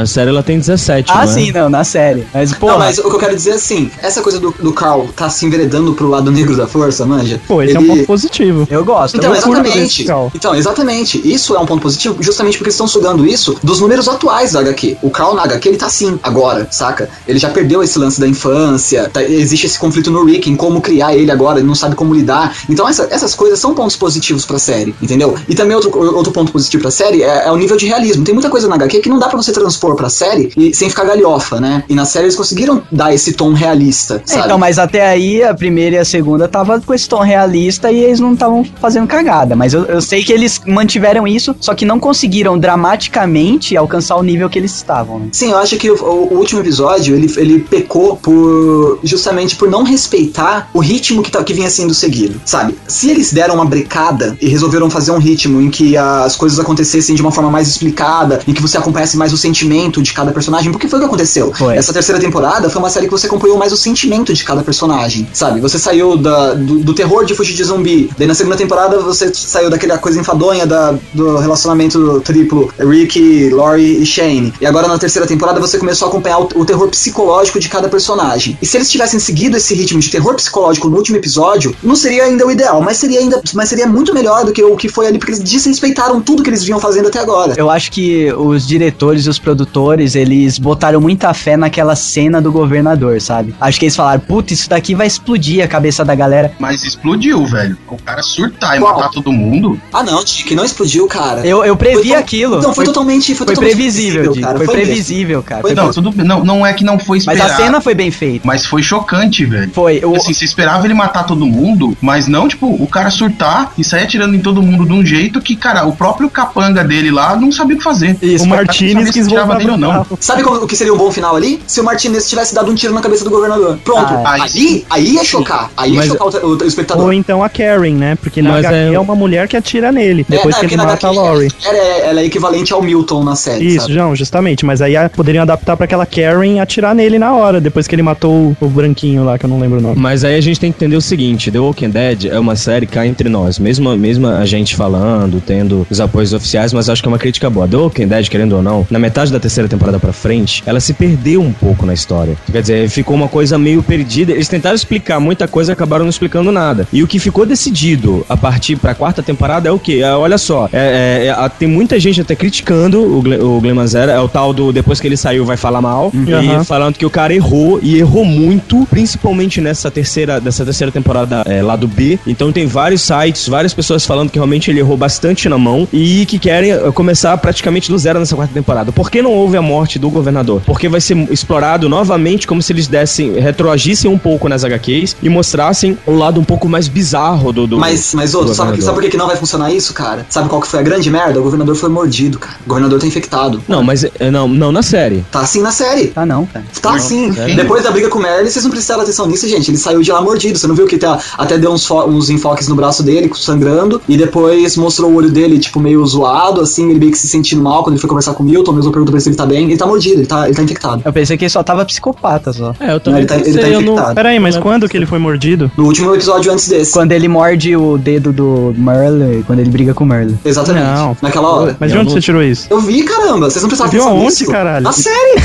Na 0.00 0.06
série 0.06 0.30
ela 0.30 0.42
tem 0.42 0.58
17, 0.58 1.10
ah, 1.10 1.14
não 1.14 1.22
é? 1.22 1.26
sim, 1.26 1.52
não, 1.52 1.68
na 1.68 1.84
série. 1.84 2.26
Mas, 2.32 2.52
porra. 2.52 2.72
Não, 2.72 2.78
mas 2.80 2.98
o 2.98 3.02
que 3.08 3.14
eu 3.14 3.18
quero 3.18 3.34
dizer 3.34 3.50
é 3.50 3.54
assim, 3.54 3.90
essa 4.02 4.20
coisa 4.22 4.38
do, 4.38 4.50
do 4.60 4.72
Carl 4.72 5.08
tá 5.14 5.28
se 5.30 5.44
enveredando 5.46 5.92
pro 5.94 6.08
lado 6.08 6.30
negro 6.30 6.56
da 6.56 6.66
força, 6.66 7.04
manja? 7.06 7.40
Pô, 7.46 7.62
esse 7.62 7.76
é 7.76 7.78
um 7.80 7.82
Ele- 7.82 7.90
ponto 7.96 8.06
positivo. 8.06 8.66
Eu 8.70 8.84
gosto. 8.84 9.16
Então, 9.16 9.30
eu 9.30 9.36
exatamente. 9.36 10.06
Então, 10.34 10.54
exatamente. 10.54 11.20
Isso 11.24 11.54
é 11.54 11.58
um 11.58 11.66
ponto 11.66 11.80
positivo, 11.82 12.16
justamente 12.20 12.58
porque 12.58 12.68
eles 12.68 12.74
estão 12.74 12.86
sugando 12.88 13.26
isso 13.26 13.56
dos 13.62 13.80
números 13.80 14.08
atuais 14.08 14.52
da 14.52 14.60
HQ. 14.60 14.98
O 15.02 15.10
Carl 15.10 15.34
na 15.34 15.42
HQ, 15.44 15.68
ele 15.68 15.76
tá 15.78 15.86
assim, 15.86 16.18
agora, 16.22 16.66
saca? 16.70 17.08
Ele 17.26 17.38
já 17.38 17.48
perdeu 17.50 17.82
esse 17.82 17.98
lance 17.98 18.20
da 18.20 18.26
infância, 18.28 19.08
tá- 19.12 19.22
existe 19.22 19.66
esse 19.66 19.78
conflito 19.78 20.10
no 20.10 20.24
Rick 20.24 20.50
em 20.50 20.56
como 20.56 20.80
criar 20.80 21.14
ele 21.14 21.30
agora, 21.30 21.58
ele 21.58 21.66
não 21.68 21.74
sabe 21.74 21.94
como 21.94 22.14
lidar. 22.14 22.56
Então, 22.68 22.88
essa- 22.88 23.06
essas 23.10 23.34
coisas 23.34 23.58
são 23.58 23.74
pontos 23.74 23.96
positivos 23.96 24.44
pra 24.44 24.58
série, 24.58 24.94
entendeu? 25.00 25.34
E 25.48 25.54
também 25.54 25.74
outro, 25.76 25.90
outro 26.14 26.32
ponto 26.32 26.52
positivo 26.52 26.82
pra 26.82 26.90
série 26.90 27.22
é, 27.22 27.46
é 27.46 27.52
o 27.52 27.56
nível 27.56 27.76
de 27.76 27.86
realismo. 27.86 28.24
Tem 28.24 28.34
muita 28.34 28.50
coisa 28.50 28.66
na 28.68 28.74
HQ 28.74 29.00
que 29.00 29.08
não 29.08 29.18
dá 29.18 29.28
pra 29.28 29.36
você 29.36 29.52
transpor 29.52 29.85
pra 29.94 30.08
série 30.08 30.50
e, 30.56 30.74
sem 30.74 30.88
ficar 30.88 31.04
galhofa, 31.04 31.60
né? 31.60 31.84
E 31.88 31.94
na 31.94 32.04
série 32.04 32.24
eles 32.26 32.36
conseguiram 32.36 32.82
dar 32.90 33.14
esse 33.14 33.32
tom 33.34 33.52
realista, 33.52 34.22
É? 34.28 34.38
Então, 34.38 34.58
mas 34.58 34.78
até 34.78 35.06
aí 35.06 35.42
a 35.42 35.54
primeira 35.54 35.96
e 35.96 35.98
a 35.98 36.04
segunda 36.04 36.48
tava 36.48 36.80
com 36.80 36.92
esse 36.94 37.08
tom 37.08 37.20
realista 37.20 37.90
e 37.92 37.98
eles 38.02 38.20
não 38.20 38.32
estavam 38.34 38.64
fazendo 38.80 39.06
cagada. 39.06 39.54
Mas 39.54 39.72
eu, 39.74 39.84
eu 39.84 40.00
sei 40.00 40.24
que 40.24 40.32
eles 40.32 40.60
mantiveram 40.66 41.26
isso, 41.26 41.54
só 41.60 41.74
que 41.74 41.84
não 41.84 41.98
conseguiram 42.00 42.58
dramaticamente 42.58 43.76
alcançar 43.76 44.16
o 44.16 44.22
nível 44.22 44.48
que 44.48 44.58
eles 44.58 44.74
estavam, 44.74 45.18
né? 45.20 45.28
Sim, 45.32 45.50
eu 45.50 45.58
acho 45.58 45.76
que 45.76 45.90
o, 45.90 45.94
o- 45.94 46.34
o 46.34 46.38
último 46.38 46.60
episódio 46.60 47.14
ele, 47.14 47.32
ele 47.36 47.60
pecou 47.60 48.16
por 48.16 48.98
justamente 49.02 49.54
por 49.56 49.70
não 49.70 49.82
respeitar 49.84 50.68
o 50.72 50.80
ritmo 50.80 51.22
que, 51.22 51.30
tá, 51.30 51.42
que 51.44 51.52
vinha 51.54 51.70
sendo 51.70 51.94
seguido, 51.94 52.40
sabe? 52.44 52.76
Se 52.88 53.10
eles 53.10 53.32
deram 53.32 53.54
uma 53.54 53.64
brecada 53.64 54.36
e 54.40 54.48
resolveram 54.48 54.88
fazer 54.90 55.10
um 55.12 55.18
ritmo 55.18 55.60
em 55.60 55.70
que 55.70 55.96
as 55.96 56.36
coisas 56.36 56.58
acontecessem 56.58 57.14
de 57.14 57.22
uma 57.22 57.30
forma 57.32 57.50
mais 57.50 57.68
explicada, 57.68 58.40
em 58.46 58.52
que 58.52 58.62
você 58.62 58.76
acompanhasse 58.78 59.16
mais 59.16 59.32
o 59.32 59.36
sentimento 59.36 59.75
de 60.02 60.12
cada 60.12 60.32
personagem, 60.32 60.72
porque 60.72 60.88
foi 60.88 60.98
o 60.98 61.02
que 61.02 61.06
aconteceu. 61.06 61.52
Foi. 61.52 61.76
Essa 61.76 61.92
terceira 61.92 62.20
temporada 62.20 62.68
foi 62.70 62.80
uma 62.80 62.90
série 62.90 63.06
que 63.06 63.12
você 63.12 63.26
acompanhou 63.26 63.56
mais 63.56 63.72
o 63.72 63.76
sentimento 63.76 64.32
de 64.32 64.44
cada 64.44 64.62
personagem, 64.62 65.28
sabe? 65.32 65.60
Você 65.60 65.78
saiu 65.78 66.16
da, 66.16 66.54
do, 66.54 66.78
do 66.80 66.94
terror 66.94 67.24
de 67.24 67.34
fugir 67.34 67.54
de 67.54 67.64
zumbi, 67.64 68.10
daí 68.16 68.26
na 68.26 68.34
segunda 68.34 68.56
temporada 68.56 68.98
você 69.00 69.32
saiu 69.34 69.70
daquela 69.70 69.98
coisa 69.98 70.18
enfadonha 70.20 70.66
da, 70.66 70.94
do 71.12 71.36
relacionamento 71.36 72.20
triplo 72.20 72.72
Rick, 72.78 73.50
Lori 73.50 74.02
e 74.02 74.06
Shane. 74.06 74.52
E 74.60 74.66
agora 74.66 74.88
na 74.88 74.98
terceira 74.98 75.26
temporada 75.26 75.60
você 75.60 75.78
começou 75.78 76.06
a 76.06 76.08
acompanhar 76.08 76.40
o, 76.40 76.48
o 76.54 76.64
terror 76.64 76.88
psicológico 76.88 77.58
de 77.58 77.68
cada 77.68 77.88
personagem. 77.88 78.58
E 78.60 78.66
se 78.66 78.76
eles 78.76 78.90
tivessem 78.90 79.20
seguido 79.20 79.56
esse 79.56 79.74
ritmo 79.74 80.00
de 80.00 80.10
terror 80.10 80.34
psicológico 80.34 80.88
no 80.88 80.96
último 80.96 81.16
episódio, 81.16 81.74
não 81.82 81.96
seria 81.96 82.24
ainda 82.24 82.46
o 82.46 82.50
ideal, 82.50 82.80
mas 82.80 82.96
seria 82.96 83.20
ainda, 83.20 83.40
mas 83.54 83.68
seria 83.68 83.86
muito 83.86 84.14
melhor 84.14 84.44
do 84.44 84.52
que 84.52 84.62
o 84.62 84.76
que 84.76 84.88
foi 84.88 85.06
ali, 85.06 85.18
porque 85.18 85.32
eles 85.32 85.42
desrespeitaram 85.42 86.20
tudo 86.20 86.42
que 86.42 86.50
eles 86.50 86.62
vinham 86.62 86.80
fazendo 86.80 87.08
até 87.08 87.18
agora. 87.18 87.54
Eu 87.56 87.70
acho 87.70 87.90
que 87.90 88.32
os 88.32 88.66
diretores 88.66 89.26
e 89.26 89.30
os 89.30 89.38
produtores, 89.38 89.65
eles 90.14 90.58
botaram 90.58 91.00
muita 91.00 91.32
fé 91.34 91.56
naquela 91.56 91.94
cena 91.96 92.40
do 92.40 92.50
governador, 92.52 93.20
sabe? 93.20 93.54
Acho 93.60 93.78
que 93.78 93.86
eles 93.86 93.96
falaram, 93.96 94.20
puta, 94.20 94.52
isso 94.52 94.68
daqui 94.68 94.94
vai 94.94 95.06
explodir 95.06 95.62
a 95.64 95.68
cabeça 95.68 96.04
da 96.04 96.14
galera. 96.14 96.52
Mas 96.58 96.84
explodiu, 96.84 97.44
velho. 97.46 97.76
O 97.88 97.96
cara 97.96 98.22
surtar 98.22 98.76
e 98.76 98.80
Qual? 98.80 98.94
matar 98.96 99.10
todo 99.10 99.32
mundo. 99.32 99.80
Ah 99.92 100.02
não, 100.02 100.22
Dick, 100.24 100.54
não 100.54 100.64
explodiu, 100.64 101.06
cara. 101.06 101.46
Eu, 101.46 101.64
eu 101.64 101.76
previ 101.76 102.08
Foi 102.08 102.14
aquilo. 102.18 102.58
Então, 102.58 102.74
foi, 102.74 102.84
totalmente, 102.84 103.26
foi, 103.34 103.46
foi 103.46 103.46
totalmente 103.54 103.74
previsível, 103.74 104.34
cara, 104.40 104.56
Foi 104.58 104.66
foi 104.66 104.74
previsível, 104.76 105.42
cara. 105.42 105.60
Foi 105.62 105.74
Foi- 105.74 105.82
Não, 105.84 105.92
tudo. 105.92 106.24
Não, 106.24 106.44
não 106.44 106.66
é 106.66 106.72
que 106.72 106.84
não 106.84 106.98
foi 106.98 107.18
Mas 107.18 107.36
esperado. 107.36 107.52
a 107.52 107.56
cena 107.64 107.80
foi 107.80 107.94
bem 107.94 108.10
feita. 108.10 108.46
Mas 108.46 108.64
foi 108.64 108.82
chocante, 108.82 109.44
velho. 109.44 109.70
Foi. 109.72 110.00
O, 110.04 110.16
Assim, 110.16 110.32
você 110.32 110.44
esperava 110.44 110.86
ele 110.86 110.94
matar 110.94 111.24
todo 111.24 111.44
mundo, 111.46 111.96
mas 112.00 112.26
não, 112.28 112.48
tipo, 112.48 112.66
o 112.66 112.86
cara 112.86 113.10
surtar 113.10 113.72
e 113.76 113.84
sair 113.84 114.04
atirando 114.04 114.34
em 114.34 114.40
todo 114.40 114.62
mundo 114.62 114.84
de 114.86 114.92
um 114.92 115.04
jeito 115.04 115.40
que, 115.40 115.54
cara, 115.56 115.84
o 115.86 115.94
próprio 115.94 116.28
capanga 116.30 116.82
dele 116.84 117.10
lá 117.10 117.36
não 117.36 117.50
sabia 117.52 117.74
o 117.74 117.78
que 117.78 117.84
fazer. 117.84 118.16
Isso, 118.22 118.44
o 118.44 118.48
foi- 118.48 118.56
Martinez 118.56 119.10
quis 119.10 119.26
voltar 119.28 119.55
não. 119.76 120.06
Sabe 120.20 120.42
como- 120.42 120.62
o 120.62 120.66
que 120.66 120.76
seria 120.76 120.92
um 120.92 120.96
bom 120.98 121.10
final 121.10 121.34
ali? 121.36 121.60
Se 121.66 121.80
o 121.80 121.84
Martinez 121.84 122.28
tivesse 122.28 122.54
dado 122.54 122.70
um 122.70 122.74
tiro 122.74 122.92
na 122.94 123.00
cabeça 123.00 123.24
do 123.24 123.30
governador. 123.30 123.78
Pronto. 123.84 124.12
Ah, 124.24 124.34
aí 124.34 124.42
aí, 124.56 124.84
aí 124.90 125.14
ia 125.14 125.24
chocar. 125.24 125.70
Aí 125.76 125.90
ia 125.92 125.96
Mas- 125.98 126.08
chocar 126.08 126.28
o, 126.28 126.46
o- 126.54 126.56
o 126.62 126.64
espectador. 126.66 127.04
Ou 127.04 127.12
então 127.12 127.42
a 127.42 127.48
Karen, 127.48 127.94
né? 127.94 128.16
Porque 128.16 128.42
na 128.42 128.50
Mas 128.52 128.64
HQ 128.66 128.74
é... 128.74 128.94
é- 128.94 129.00
uma 129.00 129.14
mulher 129.14 129.48
que 129.48 129.56
atira 129.56 129.90
nele, 129.92 130.24
depois 130.28 130.54
não, 130.54 130.60
que 130.60 130.66
é 130.66 130.68
ele 130.68 130.76
mata 130.76 131.06
a 131.06 131.10
HQ, 131.10 131.14
Lori. 131.16 131.48
Ela, 131.64 131.78
é- 131.78 132.06
ela 132.10 132.20
é 132.20 132.24
equivalente 132.24 132.72
ao 132.72 132.82
Milton 132.82 133.24
na 133.24 133.36
série. 133.36 133.66
Isso, 133.66 133.80
sabe? 133.86 133.94
não, 133.94 134.14
justamente. 134.16 134.64
Mas 134.64 134.80
aí 134.82 134.96
a- 134.96 135.08
poderiam 135.08 135.42
adaptar 135.42 135.76
pra 135.76 135.84
aquela 135.84 136.06
Karen 136.06 136.60
atirar 136.60 136.94
nele 136.94 137.18
na 137.18 137.34
hora, 137.34 137.60
depois 137.60 137.86
que 137.86 137.94
ele 137.94 138.02
matou 138.02 138.32
o, 138.32 138.56
o 138.60 138.68
branquinho 138.68 139.24
lá, 139.24 139.38
que 139.38 139.44
eu 139.44 139.50
não 139.50 139.58
lembro 139.60 139.78
o 139.78 139.82
nome. 139.82 139.96
Mas 139.98 140.24
aí 140.24 140.34
a 140.36 140.40
gente 140.40 140.58
tem 140.60 140.70
que 140.72 140.76
entender 140.78 140.96
o 140.96 141.00
seguinte: 141.00 141.50
The 141.50 141.58
Walking 141.58 141.90
Dead 141.90 142.24
é 142.26 142.38
uma 142.38 142.56
série 142.56 142.86
cá 142.86 143.06
entre 143.06 143.28
nós. 143.28 143.58
Mesmo, 143.58 143.94
mesmo 143.96 144.26
a 144.26 144.44
gente 144.44 144.74
falando, 144.76 145.40
tendo 145.44 145.86
os 145.90 146.00
apoios 146.00 146.32
oficiais, 146.32 146.72
mas 146.72 146.88
acho 146.88 147.02
que 147.02 147.08
é 147.08 147.10
uma 147.10 147.18
crítica 147.18 147.48
boa. 147.50 147.66
The 147.68 147.76
Walking 147.76 148.06
Dead, 148.08 148.28
querendo 148.28 148.56
ou 148.56 148.62
não, 148.62 148.86
na 148.90 148.98
metade 148.98 149.32
da 149.32 149.35
terceira 149.40 149.68
temporada 149.68 149.98
pra 149.98 150.12
frente, 150.12 150.62
ela 150.66 150.80
se 150.80 150.92
perdeu 150.94 151.40
um 151.42 151.52
pouco 151.52 151.84
na 151.86 151.94
história. 151.94 152.36
Quer 152.50 152.60
dizer, 152.60 152.88
ficou 152.88 153.14
uma 153.16 153.28
coisa 153.28 153.58
meio 153.58 153.82
perdida. 153.82 154.32
Eles 154.32 154.48
tentaram 154.48 154.74
explicar 154.74 155.20
muita 155.20 155.46
coisa 155.48 155.72
e 155.72 155.74
acabaram 155.74 156.04
não 156.04 156.10
explicando 156.10 156.50
nada. 156.52 156.86
E 156.92 157.02
o 157.02 157.06
que 157.06 157.18
ficou 157.18 157.44
decidido 157.46 158.24
a 158.28 158.36
partir 158.36 158.76
pra 158.76 158.94
quarta 158.94 159.22
temporada 159.22 159.68
é 159.68 159.72
o 159.72 159.78
quê? 159.78 160.00
É, 160.02 160.10
olha 160.12 160.38
só, 160.38 160.68
é- 160.72 161.22
é- 161.22 161.26
é- 161.26 161.30
a- 161.30 161.48
tem 161.48 161.68
muita 161.68 161.98
gente 161.98 162.20
até 162.20 162.34
criticando 162.34 163.00
o, 163.02 163.22
Gle, 163.22 163.38
o 163.40 163.60
Glenn 163.60 163.74
Manzera, 163.74 164.12
é 164.12 164.20
o 164.20 164.28
tal 164.28 164.52
do 164.52 164.72
depois 164.72 165.00
que 165.00 165.06
ele 165.06 165.16
saiu 165.16 165.44
vai 165.44 165.56
falar 165.56 165.80
mal, 165.80 166.10
e 166.14 166.32
Aham. 166.32 166.64
falando 166.64 166.96
que 166.96 167.06
o 167.06 167.10
cara 167.10 167.34
errou 167.34 167.78
e 167.82 167.98
errou 167.98 168.24
muito, 168.24 168.86
principalmente 168.90 169.60
nessa 169.60 169.90
terceira, 169.90 170.40
dessa 170.40 170.64
terceira 170.64 170.90
temporada 170.92 171.42
é, 171.46 171.62
lá 171.62 171.76
do 171.76 171.86
B. 171.88 172.18
Então 172.26 172.52
tem 172.52 172.66
vários 172.66 173.02
sites, 173.02 173.48
várias 173.48 173.72
pessoas 173.74 174.04
falando 174.06 174.30
que 174.30 174.38
realmente 174.38 174.70
ele 174.70 174.80
errou 174.80 174.96
bastante 174.96 175.48
na 175.48 175.56
mão 175.58 175.86
e 175.92 176.24
que 176.26 176.38
querem 176.38 176.72
eh, 176.72 176.78
começar 176.92 177.36
praticamente 177.38 177.90
do 177.90 177.98
zero 177.98 178.18
nessa 178.18 178.34
quarta 178.36 178.52
temporada. 178.52 178.92
Por 178.92 179.10
que 179.10 179.22
não 179.26 179.34
houve 179.34 179.56
a 179.56 179.62
morte 179.62 179.98
do 179.98 180.08
governador? 180.08 180.62
Porque 180.64 180.88
vai 180.88 181.00
ser 181.00 181.16
explorado 181.32 181.88
novamente 181.88 182.46
como 182.46 182.62
se 182.62 182.72
eles 182.72 182.86
dessem, 182.86 183.32
retroagissem 183.32 184.08
um 184.08 184.16
pouco 184.16 184.48
nas 184.48 184.64
HQs 184.64 185.16
e 185.20 185.28
mostrassem 185.28 185.98
o 186.06 186.14
lado 186.14 186.40
um 186.40 186.44
pouco 186.44 186.68
mais 186.68 186.86
bizarro 186.86 187.52
do. 187.52 187.66
do 187.66 187.78
Mas, 187.78 188.14
mas 188.14 188.32
do 188.32 188.38
outro, 188.38 188.54
sabe, 188.54 188.80
sabe 188.80 188.94
por 188.94 189.02
que, 189.02 189.10
que 189.10 189.16
não 189.16 189.26
vai 189.26 189.36
funcionar 189.36 189.72
isso, 189.72 189.92
cara? 189.92 190.24
Sabe 190.30 190.48
qual 190.48 190.60
que 190.60 190.68
foi 190.68 190.78
a 190.78 190.82
grande 190.82 191.10
merda? 191.10 191.40
O 191.40 191.42
governador 191.42 191.74
foi 191.74 191.88
mordido, 191.88 192.38
cara. 192.38 192.56
O 192.64 192.68
governador 192.68 193.00
tá 193.00 193.06
infectado. 193.06 193.60
Não, 193.66 193.82
mas 193.82 194.04
eh, 194.04 194.30
não, 194.30 194.46
não 194.46 194.70
na 194.70 194.82
série. 194.82 195.24
Tá 195.30 195.40
assim 195.40 195.60
na 195.60 195.72
série. 195.72 196.08
Tá 196.08 196.24
não, 196.24 196.46
cara. 196.46 196.64
Tá 196.80 196.94
assim. 196.94 197.32
sério? 197.32 197.56
Depois 197.56 197.82
da 197.82 197.90
briga 197.90 198.08
com 198.08 198.20
o 198.20 198.22
Merle, 198.22 198.48
vocês 198.48 198.64
não 198.64 198.70
prestaram 198.70 199.02
atenção 199.02 199.26
nisso, 199.26 199.48
gente. 199.48 199.70
Ele 199.70 199.78
saiu 199.78 200.02
de 200.02 200.12
lá 200.12 200.22
mordido. 200.22 200.58
Você 200.58 200.68
não 200.68 200.74
viu 200.74 200.86
que 200.86 200.98
tá, 200.98 201.18
até 201.36 201.58
deu 201.58 201.72
uns, 201.72 201.90
uns 201.90 202.30
enfoques 202.30 202.68
no 202.68 202.76
braço 202.76 203.02
dele, 203.02 203.30
sangrando. 203.34 204.00
E 204.08 204.16
depois 204.16 204.76
mostrou 204.76 205.10
o 205.10 205.14
olho 205.16 205.30
dele, 205.30 205.58
tipo, 205.58 205.80
meio 205.80 206.04
zoado, 206.06 206.60
assim. 206.60 206.90
Ele 206.90 207.00
meio 207.00 207.12
que 207.12 207.18
se 207.18 207.28
sentindo 207.28 207.62
mal 207.62 207.82
quando 207.82 207.94
ele 207.94 208.00
foi 208.00 208.08
conversar 208.08 208.34
com 208.34 208.44
o 208.44 208.46
Milton. 208.46 208.70
O 208.70 208.74
Milton 208.74 208.92
perguntou 208.92 209.15
pra 209.16 209.18
ele 209.18 209.20
se 209.22 209.28
ele 209.30 209.36
tá 209.36 209.46
bem. 209.46 209.64
Ele 209.64 209.76
tá 209.76 209.86
mordido, 209.86 210.20
ele 210.20 210.26
tá, 210.26 210.46
ele 210.46 210.54
tá 210.54 210.62
infectado. 210.62 211.02
Eu 211.04 211.12
pensei 211.12 211.36
que 211.36 211.44
ele 211.44 211.50
só 211.50 211.62
tava 211.62 211.84
psicopata 211.84 212.52
só. 212.52 212.74
É, 212.80 212.92
eu 212.92 213.00
também 213.00 213.20
ele 213.20 213.28
tá- 213.28 213.36
ele 213.36 213.58
tá 213.58 213.68
eu 213.68 213.80
não- 213.80 213.92
infectado. 213.94 214.14
Peraí, 214.14 214.38
mas 214.38 214.56
quando 214.56 214.88
que 214.88 214.96
ele 214.96 215.06
foi 215.06 215.18
mordido? 215.18 215.70
No 215.76 215.84
último 215.86 216.14
episódio 216.14 216.52
antes 216.52 216.68
desse. 216.68 216.92
Quando 216.92 217.12
ele 217.12 217.28
morde 217.28 217.76
o 217.76 217.98
dedo 217.98 218.32
do 218.32 218.74
Merle, 218.76 219.42
quando 219.46 219.60
ele 219.60 219.70
briga 219.70 219.94
com 219.94 220.04
o 220.04 220.06
Merle. 220.06 220.36
Exatamente. 220.44 220.84
Não. 220.86 221.16
Naquela 221.22 221.48
hora. 221.48 221.76
Mas 221.78 221.92
de 221.92 221.98
onde 221.98 222.12
você 222.12 222.20
tirou 222.20 222.42
isso? 222.42 222.66
Eu 222.70 222.80
vi, 222.80 223.02
caramba. 223.02 223.50
Vocês 223.50 223.62
não 223.62 223.68
prestaram 223.68 223.90
Viu 223.90 224.02
aonde, 224.04 224.24
nisso? 224.26 224.46
caralho? 224.50 224.82
Na 224.84 224.92
série. 224.92 225.36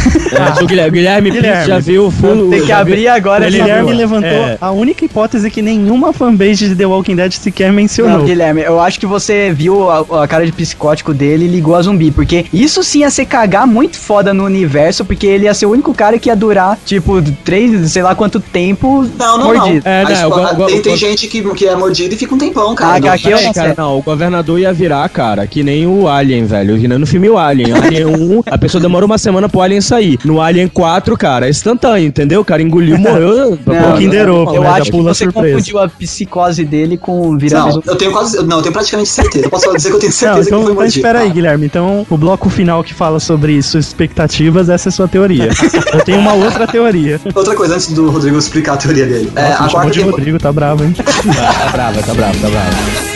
É, 0.59 0.63
o 0.63 0.67
Guilherme, 0.67 0.97
Guilherme, 0.97 1.31
Guilherme. 1.31 1.67
já 1.67 1.79
viu 1.79 2.05
o 2.07 2.11
full. 2.11 2.49
Tem 2.49 2.61
que 2.65 2.71
abrir 2.71 3.07
agora 3.07 3.47
O 3.47 3.51
Guilherme 3.51 3.83
boa. 3.83 3.95
levantou 3.95 4.29
É. 4.29 4.57
a 4.61 4.71
única 4.71 5.03
hipótese 5.05 5.49
que 5.49 5.61
nenhuma 5.61 6.13
fanbase 6.13 6.69
de 6.69 6.75
The 6.75 6.85
Walking 6.85 7.15
Dead 7.15 7.31
sequer 7.33 7.71
mencionou. 7.71 8.19
Não, 8.19 8.25
Guilherme, 8.25 8.61
eu 8.61 8.79
acho 8.79 8.99
que 8.99 9.05
você 9.05 9.51
viu 9.53 9.89
a, 9.89 10.23
a 10.23 10.27
cara 10.27 10.45
de 10.45 10.51
psicótico 10.51 11.13
dele 11.13 11.45
e 11.45 11.47
ligou 11.47 11.75
a 11.75 11.81
zumbi, 11.81 12.11
porque 12.11 12.45
isso 12.53 12.83
sim 12.83 12.99
ia 12.99 13.09
ser 13.09 13.25
cagar 13.61 13.67
muito 13.67 13.97
foda 13.97 14.33
no 14.33 14.43
universo, 14.45 15.05
porque 15.05 15.25
ele 15.27 15.45
ia 15.45 15.53
ser 15.53 15.65
o 15.65 15.71
único 15.71 15.93
cara 15.93 16.17
que 16.17 16.29
ia 16.29 16.35
durar, 16.35 16.77
tipo, 16.85 17.21
três, 17.43 17.91
sei 17.91 18.01
lá 18.03 18.15
quanto 18.15 18.39
tempo 18.39 19.05
Não, 19.17 19.37
não, 19.37 19.45
mordido. 19.45 19.81
não. 19.85 19.91
É, 19.91 20.03
não, 20.03 20.11
escola- 20.11 20.25
igual- 20.41 20.53
igual- 20.53 20.69
tem, 20.69 20.81
tem 20.81 20.97
gente 20.97 21.27
que, 21.27 21.41
que 21.53 21.67
é 21.67 21.75
mordido 21.75 22.13
e 22.13 22.17
fica 22.17 22.33
um 22.33 22.37
tempão, 22.37 22.73
cara. 22.75 22.95
Ah, 22.95 22.99
Não, 22.99 23.13
eu 23.15 23.19
Peraí, 23.21 23.45
não 23.45 23.53
cara, 23.53 23.75
não, 23.77 23.97
o 23.97 24.01
governador 24.01 24.59
ia 24.59 24.73
virar, 24.73 25.07
cara, 25.09 25.45
que 25.47 25.63
nem 25.63 25.85
o 25.87 26.07
Alien, 26.07 26.45
velho. 26.45 26.79
Que 26.79 26.87
nem 26.87 26.97
no 26.97 27.05
filme 27.07 27.29
O 27.29 27.37
Alien. 27.37 27.73
Alien 27.73 28.05
1, 28.07 28.43
a 28.49 28.57
pessoa 28.57 28.81
demora 28.81 29.05
uma 29.05 29.17
semana 29.17 29.47
pro 29.47 29.61
Alien 29.61 29.81
sair. 29.81 30.17
No 30.25 30.41
Alien 30.41 30.67
4, 30.67 31.17
cara, 31.17 31.47
é 31.47 31.49
instantâneo, 31.49 32.07
entendeu? 32.07 32.41
O 32.41 32.45
cara 32.45 32.61
engoliu, 32.61 32.97
morreu. 32.99 33.57
Não, 33.65 33.93
o 33.93 33.97
Kinder 33.97 34.29
Ovo, 34.29 34.55
eu 34.55 34.61
né? 34.61 34.67
Já 34.69 34.75
acho 34.75 34.85
que 34.85 34.91
pula 34.91 35.13
você 35.13 35.23
surpresa. 35.25 35.55
confundiu 35.55 35.79
a 35.79 35.87
psicose 35.89 36.65
dele 36.65 36.97
com 36.97 37.37
virando 37.37 37.75
Não, 37.75 37.83
eu 37.85 37.95
tenho 37.95 38.11
quase. 38.11 38.43
Não, 38.45 38.57
eu 38.57 38.61
tenho 38.63 38.73
praticamente 38.73 39.09
certeza. 39.09 39.45
Eu 39.45 39.49
posso 39.49 39.65
só 39.65 39.73
dizer 39.75 39.89
que 39.89 39.95
eu 39.95 39.99
tenho 39.99 40.11
Não, 40.11 40.17
certeza 40.17 40.41
que 40.41 40.47
então, 40.47 40.59
ele 40.59 40.65
foi 40.65 40.71
então 40.73 40.83
mordido. 40.83 40.99
espera 40.99 41.19
aí. 41.19 41.29
Guilherme. 41.31 41.65
Então, 41.65 42.05
o 42.09 42.17
bloco 42.17 42.49
final 42.49 42.83
que 42.83 42.93
fala 42.93 43.19
sobre 43.19 43.50
suas 43.59 43.87
expectativas, 43.87 44.69
essa 44.69 44.89
é 44.89 44.91
a 44.91 44.93
sua 44.93 45.07
teoria. 45.07 45.49
Eu 45.91 46.01
tenho 46.01 46.19
uma 46.19 46.33
outra 46.33 46.67
teoria. 46.67 47.19
Outra 47.33 47.55
coisa, 47.55 47.73
antes 47.75 47.87
do 47.93 48.09
Rodrigo 48.11 48.37
explicar 48.37 48.73
a 48.73 48.77
teoria 48.77 49.05
dele. 49.07 49.31
É, 49.35 49.49
Nossa, 49.49 49.55
a 49.57 49.63
me 49.63 49.69
chamou 49.69 49.71
quarta 49.71 49.91
de 49.91 49.99
tempo- 49.99 50.11
Rodrigo, 50.11 50.37
tá 50.39 50.51
bravo, 50.53 50.83
hein? 50.83 50.93
Tá, 50.93 51.03
tá 51.03 51.69
brava, 51.71 52.03
tá 52.03 52.13
brava, 52.13 52.37
tá 52.39 52.49
brava. 52.49 53.10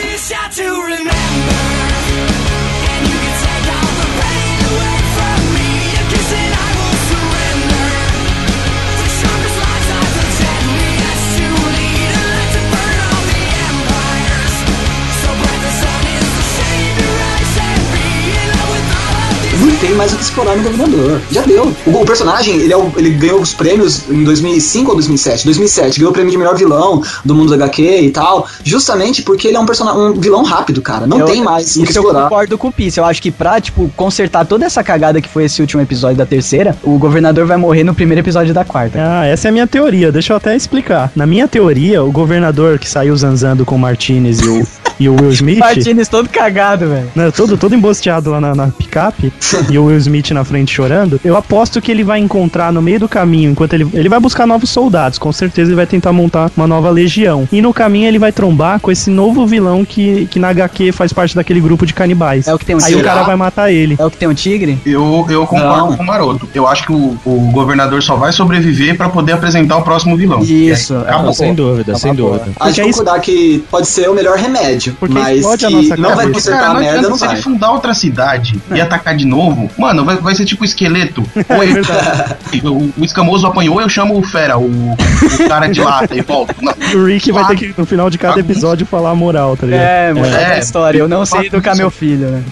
Mais 19.96 20.12
o 20.12 20.16
que 20.16 20.22
explorar 20.22 20.56
no 20.56 20.62
governador. 20.62 21.20
Já 21.30 21.42
deu. 21.42 21.72
O, 21.86 21.90
o 21.90 22.04
personagem, 22.06 22.56
ele, 22.56 22.72
é 22.72 22.76
o- 22.76 22.92
ele 22.96 23.10
ganhou 23.10 23.40
os 23.40 23.52
prêmios 23.54 24.08
em 24.08 24.22
2005 24.24 24.90
ou 24.90 24.94
2007? 24.96 25.44
2007. 25.44 25.98
Ganhou 25.98 26.10
o 26.10 26.12
prêmio 26.14 26.30
de 26.30 26.38
melhor 26.38 26.56
vilão 26.56 27.02
do 27.24 27.34
mundo 27.34 27.50
da 27.50 27.64
HQ 27.64 27.82
e 28.02 28.10
tal. 28.10 28.46
Justamente 28.62 29.22
porque 29.22 29.48
ele 29.48 29.56
é 29.56 29.60
um, 29.60 29.66
personagem, 29.66 30.00
um 30.00 30.12
vilão 30.20 30.42
rápido, 30.44 30.80
cara. 30.82 31.06
Não 31.06 31.18
Eu- 31.20 31.26
tem 31.26 31.42
mais 31.42 31.76
o 31.76 31.80
que 31.82 31.90
Isso 31.90 31.98
eu 31.98 32.02
explorar. 32.02 32.24
concordo 32.24 32.58
com 32.58 32.68
o 32.68 32.72
Pisse. 32.72 32.98
Eu 33.00 33.04
acho 33.04 33.20
que 33.22 33.30
pra, 33.30 33.60
tipo, 33.60 33.90
consertar 33.96 34.44
toda 34.46 34.64
essa 34.66 34.82
cagada 34.84 35.20
que 35.20 35.28
foi 35.28 35.44
esse 35.44 35.60
último 35.60 35.80
episódio 35.82 36.16
da 36.16 36.26
terceira, 36.26 36.76
o 36.82 36.98
governador 36.98 37.46
vai 37.46 37.56
morrer 37.56 37.84
no 37.84 37.94
primeiro 37.94 38.20
episódio 38.20 38.52
da 38.52 38.64
quarta. 38.64 38.98
Ah, 39.00 39.24
essa 39.26 39.48
é 39.48 39.50
a 39.50 39.52
minha 39.52 39.66
teoria. 39.66 40.12
Deixa 40.12 40.32
eu 40.32 40.36
até 40.36 40.54
explicar. 40.56 41.10
Na 41.16 41.26
minha 41.26 41.48
teoria, 41.48 42.02
o 42.04 42.10
governador 42.12 42.78
que 42.78 42.88
saiu 42.88 43.16
zanzando 43.16 43.64
com 43.64 43.76
o 43.76 43.78
Martinez 43.78 44.40
e 44.40 44.48
o, 44.48 44.66
e 45.00 45.08
o 45.08 45.14
Will 45.14 45.30
Smith. 45.32 45.58
Martinez 45.58 46.08
todo 46.08 46.28
cagado, 46.28 46.86
velho. 46.88 47.08
né, 47.14 47.30
todo, 47.30 47.56
todo 47.56 47.74
embosteado 47.74 48.30
lá 48.30 48.40
na, 48.40 48.54
na 48.54 48.68
picape 48.68 49.32
e 49.70 49.78
o 49.78 49.85
Will 49.86 49.98
Smith 49.98 50.30
na 50.30 50.44
frente 50.44 50.72
chorando, 50.72 51.20
eu 51.24 51.36
aposto 51.36 51.80
que 51.80 51.90
ele 51.90 52.04
vai 52.04 52.18
encontrar 52.18 52.72
no 52.72 52.80
meio 52.82 53.00
do 53.00 53.08
caminho, 53.08 53.50
enquanto 53.50 53.74
ele, 53.74 53.86
ele 53.92 54.08
vai 54.08 54.20
buscar 54.20 54.46
novos 54.46 54.70
soldados, 54.70 55.18
com 55.18 55.32
certeza 55.32 55.70
ele 55.70 55.76
vai 55.76 55.86
tentar 55.86 56.12
montar 56.12 56.50
uma 56.56 56.66
nova 56.66 56.90
legião. 56.90 57.48
E 57.52 57.60
no 57.62 57.72
caminho 57.72 58.06
ele 58.08 58.18
vai 58.18 58.32
trombar 58.32 58.80
com 58.80 58.90
esse 58.90 59.10
novo 59.10 59.46
vilão 59.46 59.84
que, 59.84 60.26
que 60.30 60.38
na 60.38 60.48
HQ 60.48 60.92
faz 60.92 61.12
parte 61.12 61.34
daquele 61.34 61.60
grupo 61.60 61.84
de 61.86 61.94
canibais. 61.94 62.46
É 62.48 62.54
o 62.54 62.58
que 62.58 62.64
tem 62.64 62.74
um 62.76 62.78
Aí 62.78 62.84
o 62.92 62.96
tigre. 62.96 63.04
cara 63.04 63.22
vai 63.22 63.36
matar 63.36 63.70
ele. 63.72 63.96
É 63.98 64.04
o 64.04 64.10
que 64.10 64.16
tem 64.16 64.28
um 64.28 64.34
tigre? 64.34 64.78
Eu, 64.84 65.26
eu 65.28 65.46
concordo 65.46 65.90
Não. 65.90 65.96
com 65.96 66.02
o 66.02 66.06
Maroto. 66.06 66.48
Eu 66.54 66.66
acho 66.66 66.84
que 66.86 66.92
o, 66.92 67.16
o 67.24 67.50
governador 67.52 68.02
só 68.02 68.16
vai 68.16 68.32
sobreviver 68.32 68.96
pra 68.96 69.08
poder 69.08 69.32
apresentar 69.32 69.76
o 69.76 69.82
próximo 69.82 70.16
vilão. 70.16 70.40
Isso, 70.42 70.94
é, 70.94 71.00
acabou. 71.00 71.32
Sem 71.32 71.54
dúvida, 71.54 71.94
sem 71.96 72.14
boa. 72.14 72.38
dúvida. 72.38 72.52
A 72.60 72.66
gente 72.70 72.76
Porque 72.76 72.80
é 72.80 72.90
isso- 72.90 73.20
que 73.22 73.64
pode 73.70 73.86
ser 73.86 74.08
o 74.10 74.14
melhor 74.14 74.36
remédio. 74.36 74.94
Porque 74.98 75.14
mas 75.14 75.40
que 75.56 75.68
nossa 75.68 75.96
não 75.96 76.14
vai 76.16 76.28
consertar 76.30 76.58
Cara, 76.60 76.70
a 76.70 76.74
não 76.74 76.80
merda, 76.80 77.08
não 77.08 77.16
se 77.18 77.24
vai. 77.26 77.34
ele 77.34 77.42
fundar 77.42 77.70
outra 77.72 77.94
cidade 77.94 78.60
e 78.74 78.80
atacar 78.80 79.16
de 79.16 79.24
novo, 79.24 79.70
mano, 79.78 80.04
vai, 80.04 80.16
vai 80.16 80.34
ser 80.34 80.44
tipo 80.44 80.64
esqueleto. 80.64 81.22
Ou 81.48 81.56
É 81.56 81.64
ele- 81.64 81.72
verdade. 81.74 82.36
o, 82.66 82.92
o 82.98 83.04
escamoso 83.04 83.46
apanhou, 83.46 83.80
eu 83.80 83.88
chamo 83.88 84.18
o 84.18 84.22
Fera, 84.22 84.58
o, 84.58 84.64
o 84.92 85.48
cara 85.48 85.66
de 85.68 85.80
lata 85.80 86.14
e 86.14 86.22
volta. 86.22 86.54
Não, 86.60 86.72
o 86.94 87.04
Rick 87.06 87.30
vai 87.32 87.46
ter 87.48 87.56
que, 87.56 87.74
no 87.76 87.86
final 87.86 88.08
de 88.10 88.18
cada 88.18 88.34
Bagunça. 88.36 88.52
episódio, 88.52 88.86
falar 88.86 89.10
a 89.10 89.14
moral, 89.14 89.56
tá 89.56 89.66
ligado? 89.66 89.80
É, 89.82 90.12
mano, 90.12 90.26
É, 90.26 90.56
é, 90.56 90.58
história. 90.58 90.98
Eu 90.98 91.08
não 91.08 91.24
sei 91.26 91.46
educar 91.46 91.74
meu 91.76 91.90
filho, 91.90 92.28
né? 92.28 92.42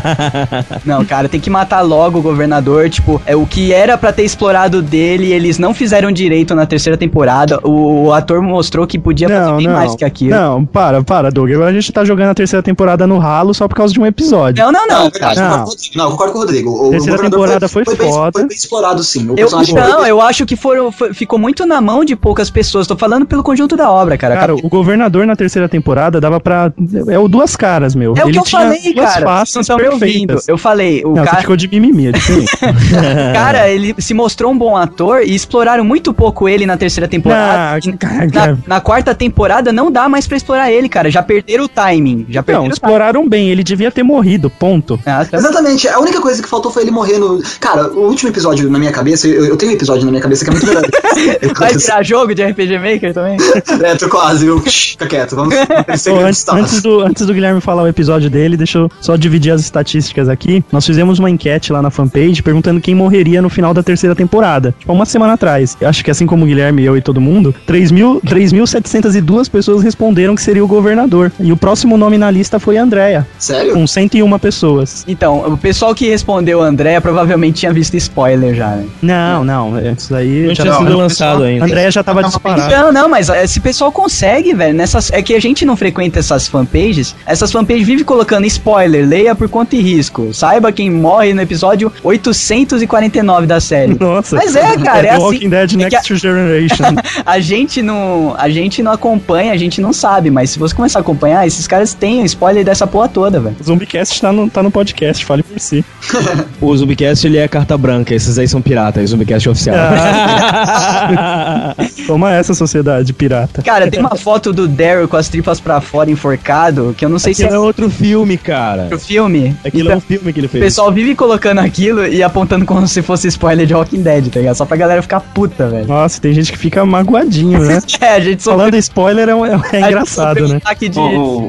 não, 0.84 1.04
cara, 1.04 1.28
tem 1.28 1.40
que 1.40 1.50
matar 1.50 1.80
logo 1.80 2.18
o 2.18 2.22
governador. 2.22 2.88
Tipo, 2.90 3.20
é 3.26 3.34
o 3.36 3.46
que 3.46 3.72
era 3.72 3.96
pra 3.96 4.12
ter 4.12 4.22
explorado 4.24 4.82
dele, 4.82 5.32
eles 5.32 5.58
não 5.58 5.74
fizeram 5.74 6.10
direito 6.12 6.54
na 6.54 6.66
terceira 6.66 6.96
temporada. 6.96 7.58
O, 7.62 8.06
o 8.06 8.12
ator 8.12 8.42
mostrou 8.42 8.86
que 8.86 8.98
podia 8.98 9.28
fazer 9.28 9.40
Não, 9.50 9.56
bem 9.56 9.66
não. 9.66 9.74
mais 9.74 9.94
que 9.94 10.04
aquilo. 10.04 10.30
Não, 10.30 10.64
para, 10.64 11.02
para, 11.02 11.30
Doug. 11.30 11.50
A 11.52 11.72
gente 11.72 11.92
tá 11.92 12.04
jogando 12.04 12.30
a 12.30 12.34
terceira 12.34 12.62
temporada 12.62 13.06
no 13.06 13.18
ralo 13.18 13.52
só 13.54 13.66
por 13.68 13.74
causa 13.76 13.92
de 13.92 14.00
um 14.00 14.06
episódio. 14.06 14.64
Não, 14.64 14.72
não, 14.72 14.86
Não, 14.86 14.98
não. 15.00 15.06
é 15.06 15.10
verdade. 15.10 15.40
Não. 15.40 15.64
Não, 15.96 16.10
concordo 16.10 16.32
com 16.32 16.38
o 16.38 16.42
Rodrigo. 16.42 16.63
O 16.66 16.90
Terceira 16.90 17.18
temporada 17.18 17.68
foi 17.68 17.84
bem, 17.84 17.96
foda. 17.96 18.38
Foi 18.38 18.48
bem 18.48 18.56
explorado, 18.56 19.02
sim. 19.02 19.28
O 19.30 19.34
Eu, 19.36 19.48
foi 19.48 19.64
não, 19.72 20.00
bem- 20.00 20.08
eu 20.10 20.20
acho 20.20 20.44
que 20.46 20.56
foram, 20.56 20.90
foi- 20.92 21.12
ficou 21.14 21.38
muito 21.38 21.64
na 21.66 21.80
mão 21.80 22.04
de 22.04 22.14
poucas 22.16 22.50
pessoas. 22.50 22.86
Tô 22.86 22.96
falando 22.96 23.26
pelo 23.26 23.42
conjunto 23.42 23.76
da 23.76 23.90
obra, 23.90 24.16
cara. 24.18 24.34
Cara, 24.36 24.54
o 24.54 24.68
governador 24.68 25.26
na 25.26 25.36
terceira 25.36 25.68
temporada 25.68 26.20
dava 26.20 26.40
pra. 26.40 26.72
É 27.08 27.18
o 27.18 27.28
duas 27.28 27.56
caras, 27.56 27.94
meu. 27.94 28.10
é 28.10 28.12
o 28.12 28.14
que 28.24 28.30
Ele 28.30 28.38
eu 28.38 28.42
tinha 28.42 28.60
falei, 28.62 28.94
duas 28.94 28.94
cara. 28.94 29.10
Vocês 29.12 29.24
faces 29.24 29.54
não 29.54 29.60
estão 29.62 29.76
me 29.76 29.84
ouvindo. 29.84 30.00
perfeitas. 30.02 30.48
Eu 30.48 30.58
falei, 30.58 31.02
o 31.04 31.08
Não, 31.08 31.16
você 31.16 31.24
cara, 31.30 31.40
ficou 31.40 31.56
de 31.56 31.68
mimimi, 31.68 32.08
é 32.08 32.12
diferente. 32.12 32.50
cara, 33.34 33.68
ele 33.68 33.94
se 33.98 34.14
mostrou 34.14 34.52
um 34.52 34.58
bom 34.58 34.76
ator 34.76 35.22
e 35.22 35.34
exploraram 35.34 35.84
muito 35.84 36.12
pouco 36.12 36.48
ele 36.48 36.66
na 36.66 36.76
terceira 36.76 37.08
temporada. 37.08 37.76
Ah, 37.76 37.96
cara, 37.98 38.26
na, 38.32 38.58
na 38.76 38.80
quarta 38.80 39.14
temporada 39.14 39.72
não 39.72 39.90
dá 39.90 40.08
mais 40.08 40.26
pra 40.26 40.36
explorar 40.36 40.70
ele, 40.70 40.88
cara. 40.88 41.10
Já 41.10 41.22
perderam 41.22 41.64
o 41.64 41.68
timing. 41.68 42.26
Já 42.28 42.40
Não, 42.40 42.44
perderam 42.44 42.60
o 42.60 42.62
timing. 42.64 42.72
exploraram 42.72 43.28
bem, 43.28 43.48
ele 43.50 43.62
devia 43.64 43.90
ter 43.90 44.02
morrido, 44.02 44.48
ponto. 44.50 44.98
Ah, 45.06 45.24
tá. 45.24 45.36
Exatamente, 45.38 45.88
a 45.88 45.98
única 45.98 46.20
coisa 46.20 46.42
que 46.44 46.48
faltou 46.50 46.70
foi 46.70 46.82
ele 46.84 46.90
morrer 46.90 47.18
no. 47.18 47.42
Cara, 47.60 47.88
o 47.88 48.06
último 48.08 48.30
episódio 48.30 48.70
na 48.70 48.78
minha 48.78 48.92
cabeça, 48.92 49.26
eu, 49.26 49.44
eu 49.46 49.56
tenho 49.56 49.72
um 49.72 49.74
episódio 49.74 50.04
na 50.04 50.10
minha 50.10 50.22
cabeça 50.22 50.44
que 50.44 50.50
é 50.50 50.52
muito 50.52 50.66
melhor. 50.66 50.82
Vai 51.58 51.74
virar 51.74 52.02
jogo 52.02 52.34
de 52.34 52.42
RPG 52.44 52.78
Maker 52.78 53.12
também? 53.14 53.36
é, 53.82 53.94
tô 53.96 54.08
quase, 54.08 54.44
viu? 54.44 54.60
Fica 54.60 55.06
quieto, 55.06 55.34
vamos. 55.36 55.54
Segredo 55.98 56.26
antes, 56.26 56.48
antes 56.48 56.82
do, 56.82 57.00
antes 57.00 57.26
do 57.26 57.34
Guilherme 57.34 57.60
falar 57.60 57.82
o 57.82 57.88
episódio 57.88 58.28
dele, 58.30 58.56
deixa 58.56 58.78
eu 58.78 58.90
só 59.00 59.16
dividir 59.16 59.52
as 59.52 59.60
estatísticas 59.60 60.28
aqui. 60.28 60.64
Nós 60.70 60.84
fizemos 60.86 61.18
uma 61.18 61.30
enquete 61.30 61.72
lá 61.72 61.80
na 61.82 61.90
fanpage 61.90 62.42
perguntando 62.42 62.80
quem 62.80 62.94
morreria 62.94 63.40
no 63.42 63.48
final 63.48 63.72
da 63.74 63.82
terceira 63.82 64.14
temporada. 64.14 64.74
Tipo, 64.78 64.92
uma 64.92 65.06
semana 65.06 65.32
atrás. 65.34 65.76
Eu 65.80 65.88
acho 65.88 66.04
que 66.04 66.10
assim 66.10 66.26
como 66.26 66.44
o 66.44 66.46
Guilherme, 66.46 66.84
eu 66.84 66.96
e 66.96 67.00
todo 67.02 67.20
mundo, 67.20 67.54
3 67.66 67.90
mil- 67.90 68.20
3.702 68.22 69.50
pessoas 69.50 69.82
responderam 69.82 70.34
que 70.34 70.42
seria 70.42 70.64
o 70.64 70.66
governador. 70.68 71.32
E 71.40 71.52
o 71.52 71.56
próximo 71.56 71.96
nome 71.96 72.18
na 72.18 72.30
lista 72.30 72.58
foi 72.58 72.76
a 72.76 72.82
Andrea, 72.82 73.26
Sério? 73.38 73.72
com 73.74 73.86
101 73.86 74.38
pessoas. 74.38 75.04
Então, 75.06 75.52
o 75.52 75.56
pessoal 75.56 75.94
que 75.94 76.08
respondeu 76.08 76.33
André 76.36 77.00
provavelmente 77.00 77.60
tinha 77.60 77.72
visto 77.72 77.96
spoiler 77.96 78.54
já, 78.54 78.68
né? 78.70 78.86
Não, 79.02 79.44
não, 79.44 79.78
é, 79.78 79.92
isso 79.92 80.14
aí 80.14 80.46
Não 80.46 80.54
já 80.54 80.62
tinha 80.64 80.74
sido 80.76 80.90
não, 80.90 80.98
lançado 80.98 81.30
pessoal. 81.30 81.48
ainda. 81.48 81.64
A 81.64 81.66
Andrea 81.66 81.90
já 81.90 82.02
tava 82.02 82.22
disparada. 82.24 82.76
Não, 82.76 82.92
não, 82.92 83.08
mas 83.08 83.28
eh, 83.28 83.44
esse 83.44 83.60
pessoal 83.60 83.90
consegue, 83.92 84.54
velho. 84.54 84.74
Nessas, 84.74 85.10
é 85.12 85.22
que 85.22 85.34
a 85.34 85.40
gente 85.40 85.64
não 85.64 85.76
frequenta 85.76 86.18
essas 86.18 86.48
fanpages. 86.48 87.14
Essas 87.26 87.50
fanpages 87.52 87.86
vivem 87.86 88.04
colocando 88.04 88.46
spoiler, 88.46 89.06
leia 89.06 89.34
por 89.34 89.48
conta 89.48 89.76
e 89.76 89.80
risco. 89.80 90.32
Saiba 90.32 90.72
quem 90.72 90.90
morre 90.90 91.34
no 91.34 91.42
episódio 91.42 91.92
849 92.02 93.46
da 93.46 93.60
série. 93.60 93.96
Nossa. 93.98 94.36
Mas 94.36 94.56
é, 94.56 94.76
cara, 94.78 94.98
é 94.98 95.02
The 95.02 95.10
assim. 95.10 95.22
Walking 95.22 95.48
Dead 95.48 95.72
É 95.72 95.76
Next 95.76 96.16
Generation. 96.16 96.84
a 97.24 97.40
gente 97.40 97.82
não, 97.82 98.34
a 98.38 98.48
gente 98.48 98.82
não 98.82 98.92
acompanha, 98.92 99.52
a 99.52 99.56
gente 99.56 99.80
não 99.80 99.92
sabe, 99.92 100.30
mas 100.30 100.50
se 100.50 100.58
você 100.58 100.74
começar 100.74 100.98
a 100.98 101.02
acompanhar, 101.02 101.46
esses 101.46 101.66
caras 101.66 101.94
têm 101.94 102.24
spoiler 102.24 102.64
dessa 102.64 102.86
porra 102.86 103.08
toda, 103.08 103.40
velho. 103.40 103.56
O 103.60 103.64
Zumbicast 103.64 104.20
tá 104.20 104.32
no, 104.32 104.48
tá 104.48 104.62
no 104.62 104.70
podcast, 104.70 105.24
fale 105.24 105.42
por 105.42 105.58
si. 105.58 105.84
O 106.60 106.76
Zubcast 106.76 107.26
ele 107.26 107.38
é 107.38 107.46
carta 107.48 107.76
branca, 107.76 108.14
esses 108.14 108.38
aí 108.38 108.46
são 108.48 108.62
piratas, 108.62 109.04
o 109.04 109.06
Zubcast 109.08 109.48
é 109.48 109.50
oficial. 109.50 109.76
Toma 112.06 112.32
essa 112.32 112.54
sociedade 112.54 113.12
pirata. 113.12 113.62
Cara, 113.62 113.90
tem 113.90 114.00
uma 114.00 114.16
foto 114.16 114.52
do 114.52 114.66
Daryl 114.68 115.08
com 115.08 115.16
as 115.16 115.28
tripas 115.28 115.60
pra 115.60 115.80
fora 115.80 116.10
enforcado, 116.10 116.94
que 116.96 117.04
eu 117.04 117.08
não 117.08 117.18
sei 117.18 117.34
se 117.34 117.42
Aquilo 117.44 117.56
é 117.56 117.58
é 117.58 117.66
outro 117.66 117.90
filme, 117.90 118.36
cara. 118.36 118.82
outro 118.84 118.98
filme. 118.98 119.56
Aquilo 119.64 119.84
Então, 119.84 119.94
é 119.94 119.96
um 119.96 120.00
filme 120.00 120.32
que 120.32 120.40
ele 120.40 120.46
O 120.46 120.50
fez. 120.50 120.64
pessoal 120.64 120.92
vive 120.92 121.14
colocando 121.14 121.58
aquilo 121.58 122.06
e 122.06 122.22
apontando 122.22 122.64
como 122.64 122.86
se 122.86 123.02
fosse 123.02 123.28
spoiler 123.28 123.66
de 123.66 123.74
Walking 123.74 124.02
Dead, 124.02 124.28
tá 124.28 124.40
ligado? 124.40 124.54
Só 124.56 124.64
pra 124.64 124.76
galera 124.76 125.02
ficar 125.02 125.20
puta, 125.20 125.68
velho. 125.68 125.86
Nossa, 125.86 126.20
tem 126.20 126.32
gente 126.32 126.52
que 126.52 126.58
fica 126.58 126.84
magoadinho, 126.84 127.60
né? 127.60 127.78
É, 128.00 128.16
a 128.16 128.20
gente 128.20 128.42
só 128.42 128.50
Falando 128.50 128.74
spoiler 128.76 129.28
é, 129.28 129.32
é- 129.32 129.76
é 129.76 129.80
engraçado, 129.86 130.48
né? 130.48 130.60
De. 130.80 130.90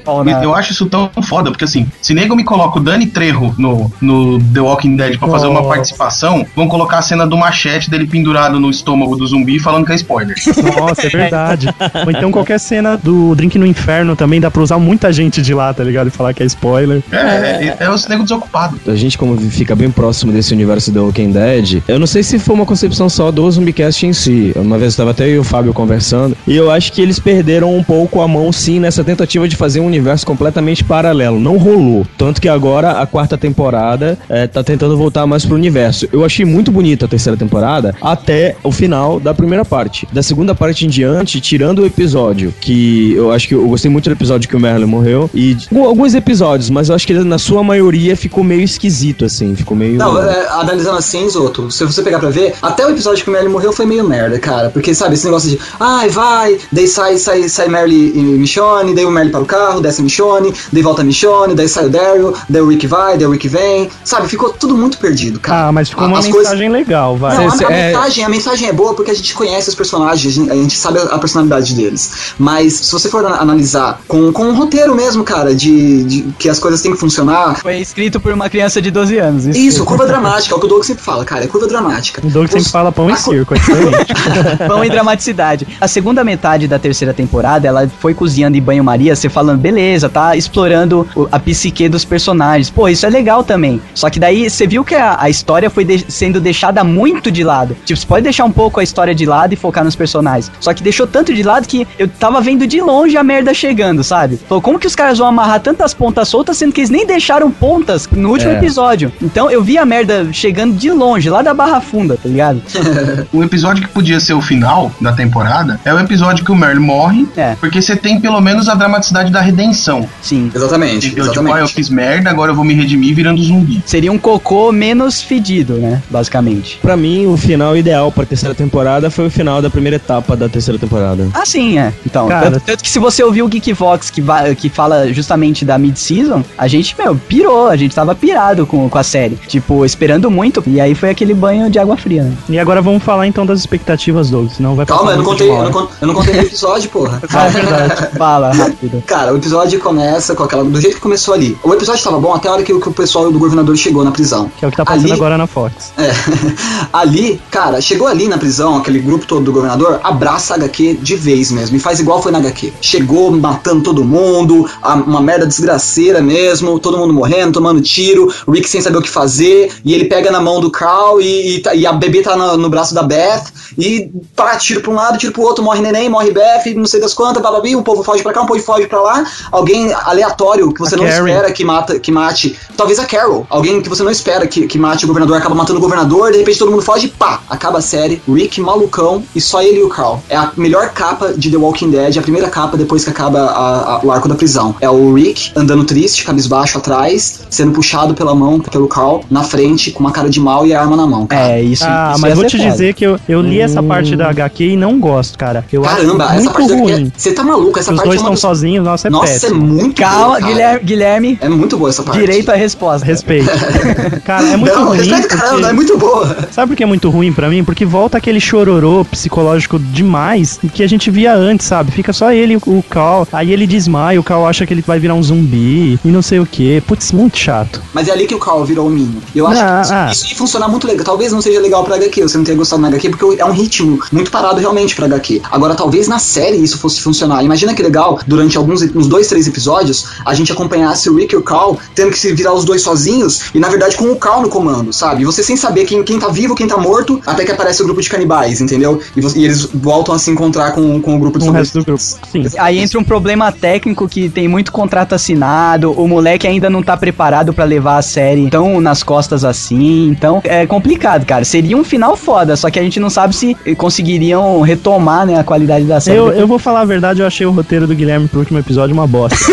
Pau 0.04 0.24
na- 0.24 0.44
eu 0.44 0.54
acho 0.56 0.72
isso 0.72 0.86
tão 0.86 1.10
foda, 1.24 1.52
porque 1.52 1.66
assim, 1.66 1.86
se 2.02 2.14
nego 2.14 2.36
me 2.36 2.44
coloca 2.44 2.80
o 2.80 2.82
Dani 2.82 3.08
Trejo 3.08 3.54
no, 3.58 3.92
no 4.00 4.40
The 4.54 4.60
Walking 4.66 4.96
Dead 4.96 5.18
pra 5.18 5.28
fazer 5.28 5.48
uma 5.48 5.64
participação, 5.64 6.46
vão 6.56 6.68
colocar 6.68 7.00
a 7.00 7.02
cena 7.02 7.26
do 7.26 7.38
machete 7.38 7.90
dele 7.90 8.08
pendurado 8.08 8.60
no 8.60 8.70
estômago 8.70 9.16
do 9.16 9.26
zumbi 9.26 9.60
falando 9.60 9.86
que 9.86 9.92
é 9.92 9.96
spoiler. 9.96 10.36
Nossa, 10.78 11.08
é 11.08 11.10
verdade. 11.10 11.68
Ou 12.06 12.12
então 12.12 12.32
qualquer 12.32 12.60
cena 12.60 12.98
do 12.98 13.36
Drink 13.36 13.58
no 13.58 13.66
Inferno 13.66 14.16
também 14.16 14.40
dá 14.40 14.50
pra 14.50 14.62
usar 14.62 14.80
muita 14.80 15.12
gente 15.12 15.42
de 15.42 15.54
lá, 15.54 15.74
tá 15.74 15.84
ligado? 15.84 16.08
E 16.08 16.12
falar 16.12 16.34
que 16.34 16.44
é 16.44 16.46
spoiler. 16.46 17.04
É, 17.12 17.18
é, 17.18 17.78
é 17.80 17.90
os 17.90 18.08
nego 18.08 18.24
desocupado. 18.24 18.80
A 18.88 18.96
gente, 18.96 19.18
como 19.18 19.38
fica 19.38 19.76
bem 19.76 19.90
próximo 19.90 20.32
desse 20.32 20.54
universo 20.54 20.92
do 20.92 21.06
Walking 21.06 21.32
Dead, 21.32 21.84
eu 21.88 22.00
não 22.00 22.08
sei 22.08 22.24
se 22.24 22.40
foi 22.40 22.56
uma 22.56 22.66
concepção 22.66 23.10
só 23.10 23.32
do 23.32 23.50
Zumbicast 23.50 24.06
em 24.06 24.14
si. 24.14 24.54
Uma 24.56 24.78
vez 24.78 24.94
estava 24.94 25.12
até 25.12 25.26
eu 25.26 25.36
e 25.36 25.40
o 25.40 25.44
Fábio 25.44 25.74
conversando, 25.74 26.36
e 26.48 26.56
eu 26.56 26.72
acho 26.72 26.92
que 26.92 27.02
eles 27.02 27.20
perderam 27.20 27.76
um 27.76 27.84
pouco 27.84 28.22
a 28.22 28.28
mão, 28.28 28.52
sim, 28.52 28.80
nessa 28.80 29.04
tentativa 29.04 29.48
de 29.48 29.56
fazer 29.56 29.80
um 29.80 29.86
universo 29.86 30.26
completamente 30.26 30.84
paralelo. 30.84 31.40
Não 31.40 31.58
rolou. 31.58 32.06
Tanto 32.18 32.42
que 32.42 32.50
agora 32.50 33.02
a 33.02 33.06
quarta 33.06 33.38
temporada 33.38 34.18
é, 34.30 34.48
tá 34.56 34.64
tentando 34.64 34.96
voltar 34.96 35.28
mais 35.28 35.46
pro 35.46 35.56
universo. 35.56 36.08
Eu 36.14 36.24
achei 36.24 36.46
muito 36.46 36.72
bonita 36.72 37.06
a 37.06 37.08
terceira 37.10 37.38
temporada 37.38 37.94
até 38.02 38.56
o 38.64 38.72
final 38.72 39.20
da 39.20 39.34
primeira 39.34 39.66
parte. 39.66 40.08
Da 40.14 40.24
segunda 40.24 40.56
parte 40.56 40.86
em 40.86 40.90
diante, 40.90 41.42
tirando 41.42 41.80
o 41.80 41.86
episódio, 41.86 42.54
que 42.62 43.14
eu 43.14 43.34
acho 43.34 43.50
que 43.50 43.54
eu 43.54 43.68
gostei 43.68 43.92
muito 43.92 44.06
do 44.06 44.14
episódio 44.14 44.48
que 44.48 44.56
o 44.56 44.60
Merlin 44.60 44.86
morreu, 44.86 45.30
e 45.34 45.58
alguns 45.76 46.16
episódios, 46.16 46.70
mas 46.70 46.88
eu 46.88 46.96
acho 46.96 47.06
que 47.06 47.14
na 47.14 47.38
sua 47.38 47.64
maioria 47.64 48.16
ficou 48.16 48.44
meio 48.44 48.62
esquisito, 48.62 49.26
assim, 49.26 49.56
ficou 49.56 49.76
meio. 49.76 49.98
Não, 49.98 50.22
é, 50.22 50.48
analisando 50.52 50.98
assim, 50.98 51.28
Zoto, 51.30 51.70
se 51.70 51.84
você 51.84 52.02
pegar 52.02 52.20
pra 52.20 52.30
ver, 52.30 52.54
até 52.62 52.86
o 52.86 52.90
episódio 52.90 53.24
que 53.24 53.30
o 53.30 53.34
Merle 53.34 53.50
morreu 53.50 53.74
foi 53.74 53.86
meio 53.86 54.08
merda, 54.08 54.40
cara. 54.40 54.70
Porque, 54.70 54.96
sabe, 54.96 55.16
esse 55.16 55.26
negócio 55.26 55.50
de, 55.50 55.60
ai, 55.80 56.08
vai, 56.10 56.58
daí 56.72 56.88
sai, 56.88 57.18
sai, 57.18 57.50
sai 57.50 57.68
Merle 57.68 58.14
e 58.16 58.22
Michonne, 58.22 58.96
daí 58.96 59.06
o 59.06 59.12
Merle 59.12 59.32
para 59.32 59.42
o 59.42 59.46
carro, 59.46 59.82
desce 59.82 60.02
Michonne, 60.02 60.54
daí 60.72 60.82
volta 60.82 61.04
Michonne, 61.04 61.54
daí 61.54 61.68
sai 61.68 61.88
o 61.88 61.90
Daryl, 61.90 62.34
daí 62.48 62.62
o 62.62 62.68
Rick 62.68 62.88
vai, 62.88 63.18
daí 63.18 63.28
o 63.28 63.32
Rick 63.32 63.50
vem. 63.50 63.90
Sabe, 64.04 64.28
ficou 64.28 64.45
tudo 64.50 64.76
muito 64.78 64.98
perdido, 64.98 65.40
cara. 65.40 65.68
Ah, 65.68 65.72
mas 65.72 65.90
ficou 65.90 66.06
uma 66.08 66.20
As 66.20 66.28
mensagem 66.28 66.70
legal, 66.70 67.18
vai. 67.18 67.36
Não, 67.38 67.50
a, 67.50 67.68
a 67.68 67.72
é- 67.74 67.88
mensagem, 67.94 68.24
a 68.26 68.30
mensagem 68.30 68.68
é 68.70 68.74
boa 68.74 68.94
porque 68.94 69.12
a 69.12 69.14
gente 69.14 69.34
conhece 69.34 69.70
os 69.70 69.76
personagens, 69.76 70.34
a 70.34 70.42
gente, 70.42 70.52
a 70.52 70.56
gente 70.56 70.76
sabe 70.78 71.00
a, 71.00 71.04
a 71.04 71.20
personalidade 71.20 71.74
deles. 71.74 72.34
Mas 72.38 72.74
se 72.74 72.92
você 72.92 73.10
for 73.10 73.26
ana- 73.26 73.38
analisar 73.38 74.02
com, 74.08 74.32
com 74.32 74.44
um 74.46 74.56
roteiro 74.56 74.96
mesmo, 74.96 75.24
cara, 75.24 75.54
de, 75.56 76.04
de 76.04 76.22
que 76.38 76.50
as 76.50 76.60
coisas 76.60 76.82
têm 76.82 76.92
que 76.92 76.98
funcionar. 76.98 77.60
Foi 77.62 77.78
escrito 77.80 78.20
por 78.20 78.32
uma 78.34 78.50
criança 78.50 78.82
de 78.82 78.92
12 78.92 79.18
anos. 79.18 79.46
Isso, 79.46 79.84
curva 79.86 80.06
dramática, 80.06 80.54
é 80.54 80.58
o 80.58 80.60
que 80.60 80.66
o 80.66 80.70
Doug 80.70 80.84
sempre 80.84 81.04
fala, 81.04 81.24
cara, 81.26 81.44
é 81.44 81.48
curva 81.48 81.68
dramática. 81.68 82.22
O 82.26 82.30
Doug 82.30 82.48
sempre 82.48 82.62
Os- 82.62 82.72
fala 82.72 82.92
pão 82.92 83.10
e 83.10 83.14
a 83.14 83.16
co- 83.18 83.32
circo, 83.32 83.54
é 83.54 83.58
diferente. 83.58 84.14
Pão 84.68 84.84
e 84.84 84.90
dramaticidade. 84.90 85.68
A 85.80 85.88
segunda 85.88 86.24
metade 86.24 86.68
da 86.68 86.78
terceira 86.80 87.14
temporada, 87.14 87.68
ela 87.68 87.90
foi 88.00 88.14
cozinhando 88.14 88.58
em 88.58 88.62
banho-maria, 88.62 89.16
você 89.16 89.30
falando, 89.30 89.60
beleza, 89.60 90.10
tá 90.10 90.36
explorando 90.36 91.08
a 91.32 91.40
psique 91.40 91.88
dos 91.88 92.04
personagens. 92.06 92.70
Pô, 92.70 92.88
isso 92.88 93.06
é 93.06 93.10
legal 93.10 93.44
também. 93.44 93.82
Só 93.94 94.10
que 94.10 94.20
daí 94.20 94.35
você 94.50 94.68
viu 94.68 94.84
que 94.84 94.96
a, 94.96 95.18
a 95.20 95.30
história 95.30 95.70
foi 95.70 95.84
de- 95.86 96.06
sendo 96.12 96.40
deixada 96.42 96.84
muito 96.84 97.32
de 97.32 97.44
lado. 97.44 97.76
Tipo, 97.86 98.00
você 98.00 98.06
pode 98.06 98.24
deixar 98.24 98.46
um 98.46 98.52
pouco 98.52 98.80
a 98.80 98.84
história 98.84 99.14
de 99.16 99.26
lado 99.26 99.54
e 99.54 99.56
focar 99.58 99.84
nos 99.84 99.96
personagens. 99.96 100.52
Só 100.60 100.74
que 100.74 100.84
deixou 100.84 101.08
tanto 101.08 101.34
de 101.34 101.44
lado 101.44 101.68
que 101.68 101.88
eu 101.98 102.08
tava 102.08 102.42
vendo 102.42 102.68
de 102.68 102.82
longe 102.82 103.18
a 103.18 103.24
merda 103.24 103.54
chegando, 103.54 104.04
sabe? 104.04 104.38
Falou, 104.48 104.62
como 104.62 104.78
que 104.80 104.88
os 104.88 104.96
caras 104.96 105.18
vão 105.18 105.28
amarrar 105.28 105.60
tantas 105.60 105.94
pontas 105.94 106.28
soltas, 106.28 106.58
sendo 106.58 106.74
que 106.74 106.82
eles 106.82 106.90
nem 106.90 107.06
deixaram 107.06 107.50
pontas 107.52 108.08
no 108.12 108.30
último 108.30 108.52
É. 108.52 108.58
episódio? 108.58 109.12
Então 109.22 109.50
eu 109.50 109.64
vi 109.64 109.78
a 109.78 109.86
merda 109.86 110.28
chegando 110.34 110.76
de 110.76 110.92
longe, 110.92 111.30
lá 111.30 111.42
da 111.42 111.54
Barra 111.54 111.80
Funda, 111.82 112.18
tá 112.22 112.28
ligado? 112.28 112.62
O 113.34 113.44
episódio 113.44 113.84
que 113.84 113.90
podia 113.94 114.20
ser 114.20 114.34
o 114.34 114.42
final 114.42 114.92
da 115.02 115.12
temporada 115.12 115.80
é 115.84 115.94
o 115.94 116.00
episódio 116.00 116.44
que 116.46 116.52
o 116.52 116.56
Merle 116.56 116.80
morre, 116.80 117.28
É. 117.36 117.56
porque 117.60 117.82
você 117.82 117.96
tem 117.96 118.20
pelo 118.20 118.40
menos 118.42 118.68
a 118.70 118.76
dramaticidade 118.76 119.32
da 119.32 119.42
redenção. 119.42 120.08
Sim. 120.22 120.52
Exatamente, 120.54 121.08
Entendeu? 121.08 121.26
Tipo, 121.32 121.40
ah, 121.40 121.44
eu 121.44 121.48
exatamente. 121.50 121.74
fiz 121.74 121.90
merda, 121.90 122.30
agora 122.30 122.52
eu 122.52 122.56
vou 122.56 122.64
me 122.64 122.74
redimir 122.74 123.14
virando 123.16 123.42
zumbi. 123.42 123.82
Seria 123.86 124.12
um 124.12 124.18
cocô 124.26 124.72
menos 124.72 125.22
fedido, 125.22 125.74
né? 125.74 126.02
Basicamente. 126.10 126.80
Pra 126.82 126.98
mim, 126.98 127.28
o 127.28 127.38
final 127.38 127.78
ideal 127.78 128.12
pra 128.12 128.26
terceira 128.26 128.56
temporada 128.56 129.12
foi 129.12 129.28
o 129.28 129.30
final 129.30 129.62
da 129.62 129.70
primeira 129.70 129.98
etapa 129.98 130.36
da 130.36 130.50
terceira 130.50 130.80
temporada. 130.80 131.28
Ah, 131.32 131.46
sim, 131.46 131.78
é. 131.78 131.94
Então, 132.04 132.28
Cara. 132.28 132.50
tanto, 132.50 132.64
tanto 132.66 132.84
que 132.84 132.90
se 132.90 132.98
você 132.98 133.24
ouvir 133.24 133.44
o 133.44 133.48
Geekvox 133.48 134.10
que, 134.10 134.22
va- 134.22 134.56
que 134.56 134.68
fala 134.68 135.14
justamente 135.14 135.64
da 135.64 135.78
mid-season, 135.78 136.44
a 136.58 136.68
gente, 136.68 136.96
meu, 136.98 137.16
pirou, 137.16 137.68
a 137.68 137.76
gente 137.76 137.94
tava 137.94 138.16
pirado 138.16 138.66
com, 138.66 138.90
com 138.90 138.98
a 138.98 139.04
série. 139.04 139.36
Tipo, 139.48 139.86
esperando 139.86 140.32
muito, 140.32 140.64
e 140.66 140.82
aí 140.82 140.96
foi 140.96 141.12
aquele 141.12 141.36
banho 141.36 141.70
de 141.70 141.78
água 141.78 141.96
fria, 141.96 142.24
né? 142.24 142.34
E 142.50 142.58
agora 142.58 142.82
vamos 142.82 143.04
falar 143.04 143.28
então 143.28 143.46
das 143.46 143.60
expectativas, 143.60 144.32
Doug, 144.32 144.50
senão 144.50 144.74
vai 144.76 144.88
Calma, 144.88 145.12
eu 145.12 145.18
não 145.18 145.24
contei, 145.26 145.48
eu 145.48 145.54
não, 145.54 145.62
hora. 145.62 145.70
con- 145.72 145.88
eu 146.02 146.08
não 146.08 146.16
contei 146.16 146.34
no 146.34 146.42
episódio, 146.42 146.90
porra. 146.90 147.22
Ah, 147.32 147.46
é 147.46 147.50
verdade. 147.52 148.18
Fala, 148.18 148.52
rápido. 148.54 149.04
Cara, 149.06 149.32
o 149.34 149.38
episódio 149.38 149.80
começa 149.80 150.34
com 150.34 150.42
aquela. 150.44 150.64
Do 150.64 150.82
jeito 150.82 150.96
que 150.96 151.02
começou 151.02 151.34
ali. 151.36 151.56
O 151.64 151.72
episódio 151.76 152.04
tava 152.04 152.20
bom 152.20 152.34
até 152.34 152.48
a 152.48 152.54
hora 152.54 152.64
que, 152.64 152.74
o- 152.74 152.80
que 152.80 152.90
o 152.90 152.92
pessoal 152.94 153.32
do 153.32 153.38
governador 153.38 153.76
chegou 153.78 154.04
na 154.04 154.15
prisão. 154.16 154.52
Que 154.58 154.66
é 154.66 154.68
o 154.68 154.72
que 154.72 154.78
tá 154.78 154.86
passando 154.86 155.04
Ali- 155.06 155.14
agora 155.14 155.38
na 155.38 155.48
Fox. 155.48 155.92
É. 155.98 156.12
ali, 156.94 157.42
cara, 157.52 157.80
chegou 157.82 158.08
ali 158.08 158.28
na 158.28 158.38
prisão, 158.38 158.78
aquele 158.78 159.00
grupo 159.00 159.26
todo 159.26 159.44
do 159.44 159.52
governador, 159.52 160.00
abraça 160.04 160.54
a 160.54 160.58
HQ 160.58 161.00
de 161.02 161.16
vez 161.16 161.52
mesmo. 161.52 161.76
E 161.76 161.80
faz 161.80 162.00
igual 162.00 162.22
foi 162.22 162.32
na 162.32 162.40
HQ. 162.40 162.74
Chegou 162.82 163.32
matando 163.32 163.82
todo 163.84 164.04
mundo, 164.04 164.70
uma 165.06 165.22
merda 165.22 165.46
desgraceira 165.46 166.22
mesmo, 166.22 166.80
todo 166.80 166.98
mundo 166.98 167.14
morrendo, 167.14 167.54
tomando 167.54 167.82
tiro, 167.82 168.34
Rick 168.48 168.68
sem 168.70 168.82
saber 168.82 168.98
o 168.98 169.02
que 169.02 169.10
fazer, 169.10 169.72
e 169.84 169.94
ele 169.94 170.06
pega 170.06 170.32
na 170.32 170.40
mão 170.42 170.60
do 170.60 170.72
Carl 170.72 171.20
e, 171.22 171.56
e 171.58 171.60
tá- 171.60 171.76
e 171.76 171.86
a 171.86 171.94
bebê 171.94 172.22
tá 172.22 172.36
no, 172.36 172.58
no 172.58 172.70
braço 172.70 172.94
da 172.96 173.04
Beth, 173.04 173.44
e 173.78 174.10
pá, 174.36 174.56
tiro 174.58 174.82
pra 174.82 174.92
um 174.92 174.96
lado, 174.96 175.18
tiro 175.18 175.34
pro 175.34 175.42
outro, 175.44 175.64
morre 175.64 175.82
neném, 175.82 176.10
morre 176.10 176.32
Beth, 176.32 176.74
não 176.76 176.86
sei 176.86 177.00
das 177.00 177.14
quantas, 177.14 177.42
bababi, 177.42 177.76
um 177.76 177.84
povo 177.84 178.04
foge 178.04 178.24
pra 178.24 178.34
cá, 178.34 178.42
um 178.42 178.46
povo 178.46 178.62
foge 178.62 178.88
pra 178.88 179.02
lá. 179.02 179.26
alguém 179.52 179.94
aleatório 179.94 180.74
que 180.74 180.80
você 180.80 180.96
A 180.96 180.98
não 180.98 181.06
Carrie. 181.06 181.32
espera 181.32 181.52
que, 181.52 181.64
mata, 181.66 182.00
que 182.00 182.12
mate. 182.12 182.56
Talvez 182.78 183.00
a 183.00 183.06
Carol. 183.06 183.46
Alguém 183.50 183.82
que 183.82 183.90
você 183.96 184.04
não 184.04 184.12
espera 184.12 184.46
que, 184.48 184.68
que 184.68 184.78
mate 184.78 185.06
o 185.06 185.08
governador, 185.08 185.38
acaba 185.38 185.56
matando 185.56 185.80
o 185.80 185.82
governador, 185.82 186.32
de 186.32 186.38
repente 186.40 186.60
todo 186.60 186.72
mundo 186.72 186.84
foge, 186.84 187.08
pá, 187.08 187.40
acaba 187.50 187.80
a 187.80 187.82
série. 187.82 188.22
Rick 188.28 188.60
malucão 188.62 189.24
e 189.36 189.42
só 189.42 189.62
ele 189.62 189.80
e 189.80 189.84
o 189.84 189.90
Carl. 189.90 190.20
É 190.30 190.36
a 190.36 190.52
melhor 190.58 190.90
capa 190.90 191.34
de 191.36 191.50
The 191.50 191.58
Walking 191.58 191.90
Dead, 191.90 192.18
a 192.18 192.22
primeira 192.22 192.50
capa 192.50 192.78
depois 192.78 193.04
que 193.04 193.10
acaba 193.10 193.40
a- 193.42 193.96
a- 193.96 194.00
o 194.04 194.12
arco 194.12 194.28
da 194.28 194.36
prisão. 194.36 194.76
É 194.82 194.90
o 194.90 195.14
Rick 195.14 195.52
andando 195.56 195.84
triste, 195.84 196.24
cabisbaixo 196.24 196.78
atrás, 196.78 197.42
sendo 197.50 197.72
puxado 197.72 198.14
pela 198.14 198.34
mão 198.36 198.60
pelo 198.60 198.88
Carl, 198.88 199.22
na 199.30 199.44
frente, 199.44 199.92
com 199.92 200.00
uma 200.02 200.12
cara 200.12 200.30
de 200.30 200.40
mal 200.40 200.66
e 200.66 200.74
a 200.74 200.82
arma 200.82 200.96
na 200.96 201.06
mão. 201.08 201.26
cara. 201.28 201.52
É, 201.54 201.62
isso. 201.62 201.84
Ah, 201.88 202.12
isso 202.14 202.22
mas 202.22 202.34
vou 202.36 202.46
te 202.46 202.58
dizer 202.60 202.94
que 202.94 203.06
eu, 203.06 203.20
eu 203.28 203.42
li 203.42 203.60
essa 203.62 203.82
parte 203.82 204.16
da 204.16 204.30
HQ 204.30 204.72
e 204.72 204.76
não 204.78 205.00
gosto, 205.00 205.38
cara. 205.38 205.64
Eu 205.72 205.82
Caramba, 205.82 206.26
acho 206.26 206.34
essa 206.36 206.44
muito 206.44 206.54
parte 206.54 206.68
da 206.70 206.76
ruim. 206.78 207.12
Você 207.16 207.32
tá 207.32 207.44
maluco, 207.44 207.80
essa 207.80 207.92
Os 207.92 207.98
parte 207.98 208.08
dois 208.08 208.20
é 208.20 208.24
estão 208.24 208.36
sozinhos, 208.36 208.84
nossa, 208.86 209.08
é 209.08 209.12
Nossa, 209.12 209.32
é 209.32 209.40
péssimo. 209.40 209.62
muito 209.66 210.02
Calma, 210.02 210.26
boa. 210.40 210.42
Guilherme, 210.42 210.80
Guilherme, 210.86 211.38
É 211.42 211.50
muito 211.50 211.78
boa 211.78 211.90
essa 211.90 212.04
parte. 212.04 212.20
direito 212.20 212.50
à 212.52 212.56
resposta. 212.56 213.06
Respeito. 213.06 213.46
Cara, 214.26 214.48
é 214.48 214.58
muito 214.58 214.74
não, 214.76 214.88
ruim. 214.88 214.98
respeito, 214.98 215.28
caramba, 215.28 215.50
porque- 215.52 215.66
é 215.66 215.74
muito 215.74 215.98
boa. 215.98 216.38
Sabe 216.52 216.70
por 216.70 216.76
que 216.78 216.84
é 216.84 216.86
muito 216.86 217.10
ruim 217.10 217.32
pra 217.34 217.50
mim? 217.50 217.64
Porque 217.64 217.86
volta 217.86 218.18
aquele 218.18 218.40
chororô 218.40 219.06
psicológico 219.06 219.78
demais 219.80 220.60
que 220.74 220.84
a 220.84 220.88
gente 220.88 221.10
via 221.12 221.34
antes, 221.36 221.66
sabe? 221.68 221.92
Fica 221.92 222.12
só 222.14 222.32
ele 222.32 222.54
e 222.54 222.58
o 222.58 222.84
Cal. 222.90 223.28
Aí 223.32 223.52
ele 223.52 223.66
desmaia, 223.68 224.20
o 224.20 224.24
Cal 224.24 224.48
acha 224.48 224.66
que 224.66 224.74
ele 224.74 224.82
vai 224.86 225.00
virar 225.00 225.14
um 225.14 225.24
zumbi 225.24 226.00
e 226.04 226.08
não 226.10 226.22
sei 226.22 226.40
o 226.40 226.46
que. 226.46 226.82
Putz, 226.82 227.12
muito 227.12 227.38
chato. 227.38 227.82
Mas 227.94 228.08
é 228.08 228.12
ali 228.12 228.26
que 228.28 228.36
o 228.36 228.40
Carl 228.40 228.64
virou 228.66 228.88
o 228.88 228.90
Minho. 228.90 229.22
Eu 229.36 229.48
acho 229.48 229.62
Ah, 229.62 229.76
que 229.80 229.82
isso, 229.86 229.94
ah. 229.94 230.10
isso 230.12 230.28
ia 230.30 230.36
funcionar 230.36 230.68
muito 230.68 230.88
legal. 230.88 231.04
Talvez 231.06 231.32
não 231.32 231.42
seja 231.42 231.60
legal 231.60 231.84
pra 231.84 231.96
HQ, 231.96 232.22
você 232.24 232.38
não 232.38 232.44
tenha 232.46 232.58
gostado 232.58 232.82
na 232.82 232.88
HQ, 232.90 233.10
porque 233.10 233.42
é 233.42 233.46
um 233.46 233.52
ritmo 233.52 234.00
muito 234.12 234.32
parado 234.32 234.60
realmente 234.60 234.96
pra 234.96 235.06
HQ. 235.06 235.42
Agora, 235.52 235.76
talvez 235.76 236.08
na 236.08 236.20
série 236.20 236.58
isso 236.58 236.78
fosse 236.78 237.02
funcionar. 237.02 237.44
Imagina 237.44 237.74
que 237.74 237.82
legal, 237.84 238.20
durante 238.28 238.58
alguns, 238.58 238.82
uns 238.82 239.08
dois, 239.08 239.28
três 239.28 239.48
episódios, 239.48 240.06
a 240.26 240.34
gente 240.34 240.52
acompanhasse 240.52 241.10
o 241.10 241.16
Rick 241.16 241.34
e 241.34 241.38
o 241.38 241.42
Carl 241.44 241.78
tendo 241.94 242.12
que 242.12 242.20
se 242.20 242.34
virar 242.34 242.54
os 242.54 242.66
dois 242.66 242.82
sozinhos, 242.82 243.42
e 243.54 243.60
na 243.60 243.70
verdade 243.76 243.96
com 243.98 244.06
o 244.12 244.16
Carl 244.16 244.42
no 244.42 244.50
comando, 244.50 244.92
sabe? 244.94 245.26
Você 245.26 245.44
sem 245.44 245.56
saber 245.58 245.86
quem, 245.86 246.04
quem 246.04 246.20
tá 246.20 246.28
vivo, 246.30 246.56
quem 246.56 246.68
tá 246.68 246.78
morto, 246.78 247.22
até 247.26 247.44
que 247.46 247.52
aparece 247.52 247.82
o 247.82 247.86
grupo 247.86 248.02
de 248.02 248.10
canibais, 248.10 248.62
entendeu? 248.62 249.00
E, 249.16 249.22
você- 249.22 249.40
e 249.40 249.46
eles 249.46 249.66
voltam 249.74 250.14
a 250.16 250.20
se 250.20 250.30
encontrar 250.32 250.72
com, 250.72 251.02
com 251.02 251.16
o 251.16 251.20
grupo 251.20 251.38
de 251.40 251.46
Com 251.46 251.52
o 251.52 251.54
resto 251.54 251.80
do 251.80 251.86
grupo. 251.86 252.02
Sim. 252.02 252.46
Aí 252.58 252.80
entra 252.80 253.00
um 253.00 253.04
problema 253.04 253.52
técnico 253.52 254.08
que 254.08 254.30
tem 254.30 254.48
muito 254.48 254.72
contrato 254.72 255.14
assinado, 255.14 255.92
o 255.92 256.08
moleque 256.08 256.48
ainda 256.48 256.70
não 256.70 256.82
tá 256.82 256.96
preparado 256.98 257.54
pra 257.54 257.66
levar 257.66 257.98
a 257.98 258.02
série 258.02 258.50
tão 258.50 258.80
nas 258.82 259.04
costas 259.04 259.44
assim, 259.44 260.08
então 260.10 260.42
é 260.44 260.66
complicado, 260.66 261.26
cara. 261.26 261.44
Seria 261.46 261.78
um 261.78 261.84
final 261.84 262.16
foda, 262.16 262.56
só 262.56 262.70
que 262.70 262.80
a 262.80 262.84
gente 262.84 263.00
não 263.00 263.10
sabe 263.10 263.36
se 263.36 263.56
conseguiriam 263.78 264.62
retomar, 264.62 265.26
né, 265.26 265.40
a 265.40 265.44
qualidade 265.44 265.86
da 265.86 266.00
série. 266.00 266.18
Eu, 266.18 266.32
eu 266.32 266.48
vou 266.48 266.58
falar 266.60 266.82
a 266.82 266.86
verdade, 266.86 267.20
eu 267.22 267.28
achei 267.28 267.46
o 267.46 267.52
roteiro 267.52 267.86
do 267.88 267.96
Guilherme 267.96 268.28
pro 268.28 268.40
último 268.40 268.60
episódio 268.60 268.94
uma 268.94 269.08
bosta. 269.08 269.38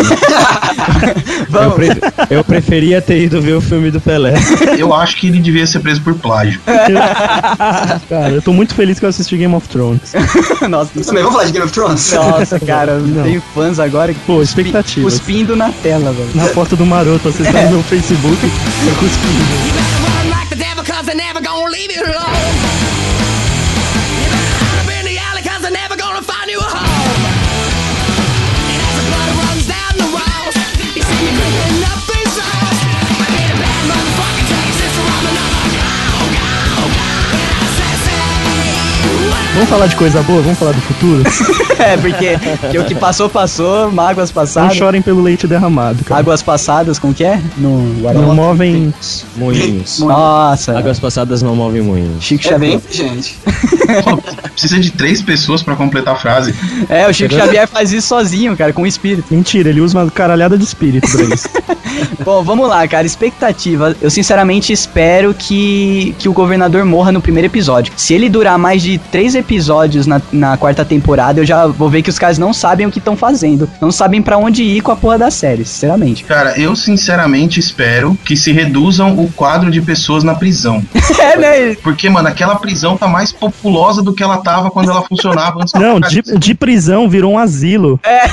Eu, 1.43 1.47
Vamos. 1.49 1.75
pre- 1.75 1.89
eu 2.29 2.43
preferia 2.43 3.01
ter 3.01 3.21
ido 3.21 3.41
ver 3.41 3.53
o 3.53 3.61
filme 3.61 3.91
do 3.91 3.99
Pelé. 4.13 4.33
Eu 4.77 4.93
acho 4.93 5.15
que 5.17 5.27
ele 5.27 5.39
devia 5.39 5.65
ser 5.65 5.79
preso 5.79 5.99
por 6.01 6.13
plágio. 6.13 6.61
Cara, 8.09 8.29
eu 8.33 8.41
tô 8.41 8.53
muito 8.53 8.75
feliz 8.75 8.99
que 8.99 9.05
eu 9.05 9.09
assisti 9.09 9.35
Game 9.37 9.53
of 9.55 9.67
Thrones. 9.69 10.13
Nossa, 10.69 10.91
Também 11.03 11.23
vamos 11.23 11.31
falar 11.33 11.45
de 11.45 11.51
Game 11.51 11.65
of 11.65 11.73
Thrones? 11.73 12.11
nossa, 12.13 12.59
cara, 12.59 12.97
Não. 12.99 13.23
tenho 13.23 13.41
fãs 13.55 13.79
agora 13.79 14.13
que 14.13 14.19
Pô, 14.21 14.41
expectativas. 14.41 15.13
cuspindo 15.15 15.55
na 15.55 15.71
tela, 15.71 16.11
velho. 16.11 16.29
Na 16.35 16.45
foto 16.45 16.75
do 16.75 16.85
maroto, 16.85 17.31
vocês 17.31 17.47
estão 17.47 17.63
no 17.63 17.71
meu 17.71 17.83
Facebook, 17.83 18.37
eu 18.45 18.95
cuspindo. 18.95 19.43
You 19.67 19.73
better 19.73 19.99
run 20.03 20.29
like 20.29 20.49
the 20.49 20.55
devil, 20.55 20.83
cause 20.83 21.05
they're 21.05 21.15
never 21.15 21.41
gonna 21.41 21.69
leave 21.69 21.91
you 21.93 22.03
alone. 22.03 22.42
Vamos 39.53 39.69
falar 39.69 39.87
de 39.87 39.95
coisa 39.95 40.21
boa? 40.23 40.41
Vamos 40.41 40.57
falar 40.57 40.71
do 40.71 40.81
futuro? 40.81 41.23
É, 41.83 41.97
porque, 41.97 42.37
o 42.79 42.85
que 42.85 42.95
passou, 42.95 43.27
passou, 43.27 43.91
mágoas 43.91 44.29
Não 44.29 44.35
passadas. 44.35 44.77
chorem 44.77 45.01
pelo 45.01 45.21
leite 45.21 45.45
derramado, 45.45 46.01
cara. 46.05 46.21
Águas 46.21 46.41
passadas, 46.41 46.97
como 46.97 47.13
que 47.13 47.25
é? 47.25 47.41
No 47.57 47.83
Não 48.13 48.33
movem. 48.33 48.93
Moinhos. 49.35 49.99
Nossa, 50.05 50.77
Águas 50.77 50.97
passadas 50.97 51.41
não 51.41 51.57
movem 51.57 51.81
moinhos. 51.81 52.23
Chico 52.23 52.47
É 52.53 52.57
bem 52.57 52.79
Xavier. 52.79 53.07
inteligente. 53.11 53.37
Pô, 54.05 54.17
Precisa 54.53 54.79
de 54.79 54.91
três 54.91 55.21
pessoas 55.21 55.61
pra 55.61 55.75
completar 55.75 56.13
a 56.13 56.17
frase. 56.17 56.55
É, 56.87 57.05
o 57.05 57.13
Chico 57.13 57.33
Xavier 57.33 57.67
faz 57.67 57.91
isso 57.91 58.07
sozinho, 58.07 58.55
cara, 58.55 58.71
com 58.71 58.83
o 58.83 58.87
espírito. 58.87 59.25
Mentira, 59.33 59.69
ele 59.69 59.81
usa 59.81 59.97
uma 59.99 60.09
caralhada 60.09 60.57
de 60.57 60.63
espírito 60.63 61.09
pra 61.11 61.23
isso. 61.35 61.49
Bom, 62.23 62.43
vamos 62.43 62.69
lá, 62.69 62.87
cara. 62.87 63.05
Expectativa. 63.05 63.93
Eu 64.01 64.09
sinceramente 64.09 64.71
espero 64.71 65.33
que, 65.33 66.15
que 66.17 66.29
o 66.29 66.33
governador 66.33 66.85
morra 66.85 67.11
no 67.11 67.19
primeiro 67.19 67.47
episódio. 67.47 67.91
Se 67.97 68.13
ele 68.13 68.29
durar 68.29 68.57
mais 68.57 68.81
de 68.81 68.97
três 68.97 69.35
episódios 69.35 69.42
na, 70.07 70.21
na 70.31 70.57
quarta 70.57 70.83
temporada, 70.83 71.39
eu 71.39 71.45
já 71.45 71.67
vou 71.67 71.89
ver 71.89 72.01
que 72.01 72.09
os 72.09 72.17
caras 72.17 72.37
não 72.37 72.53
sabem 72.53 72.87
o 72.87 72.91
que 72.91 72.99
estão 72.99 73.15
fazendo. 73.15 73.69
Não 73.81 73.91
sabem 73.91 74.21
pra 74.21 74.37
onde 74.37 74.63
ir 74.63 74.81
com 74.81 74.91
a 74.91 74.95
porra 74.95 75.17
da 75.17 75.31
série, 75.31 75.65
sinceramente. 75.65 76.23
Cara, 76.23 76.59
eu 76.59 76.75
sinceramente 76.75 77.59
espero 77.59 78.17
que 78.25 78.35
se 78.35 78.51
reduzam 78.51 79.17
o 79.19 79.31
quadro 79.31 79.69
de 79.69 79.81
pessoas 79.81 80.23
na 80.23 80.35
prisão. 80.35 80.83
É, 81.19 81.37
né? 81.37 81.75
Porque, 81.75 82.09
mano, 82.09 82.27
aquela 82.27 82.55
prisão 82.55 82.97
tá 82.97 83.07
mais 83.07 83.31
populosa 83.31 84.01
do 84.01 84.13
que 84.13 84.23
ela 84.23 84.37
tava 84.37 84.71
quando 84.71 84.89
ela 84.89 85.03
funcionava 85.03 85.61
antes 85.61 85.73
Não, 85.73 85.99
de, 85.99 86.21
de 86.21 86.55
prisão 86.55 87.07
virou 87.07 87.33
um 87.33 87.37
asilo. 87.37 87.99
É, 88.03 88.25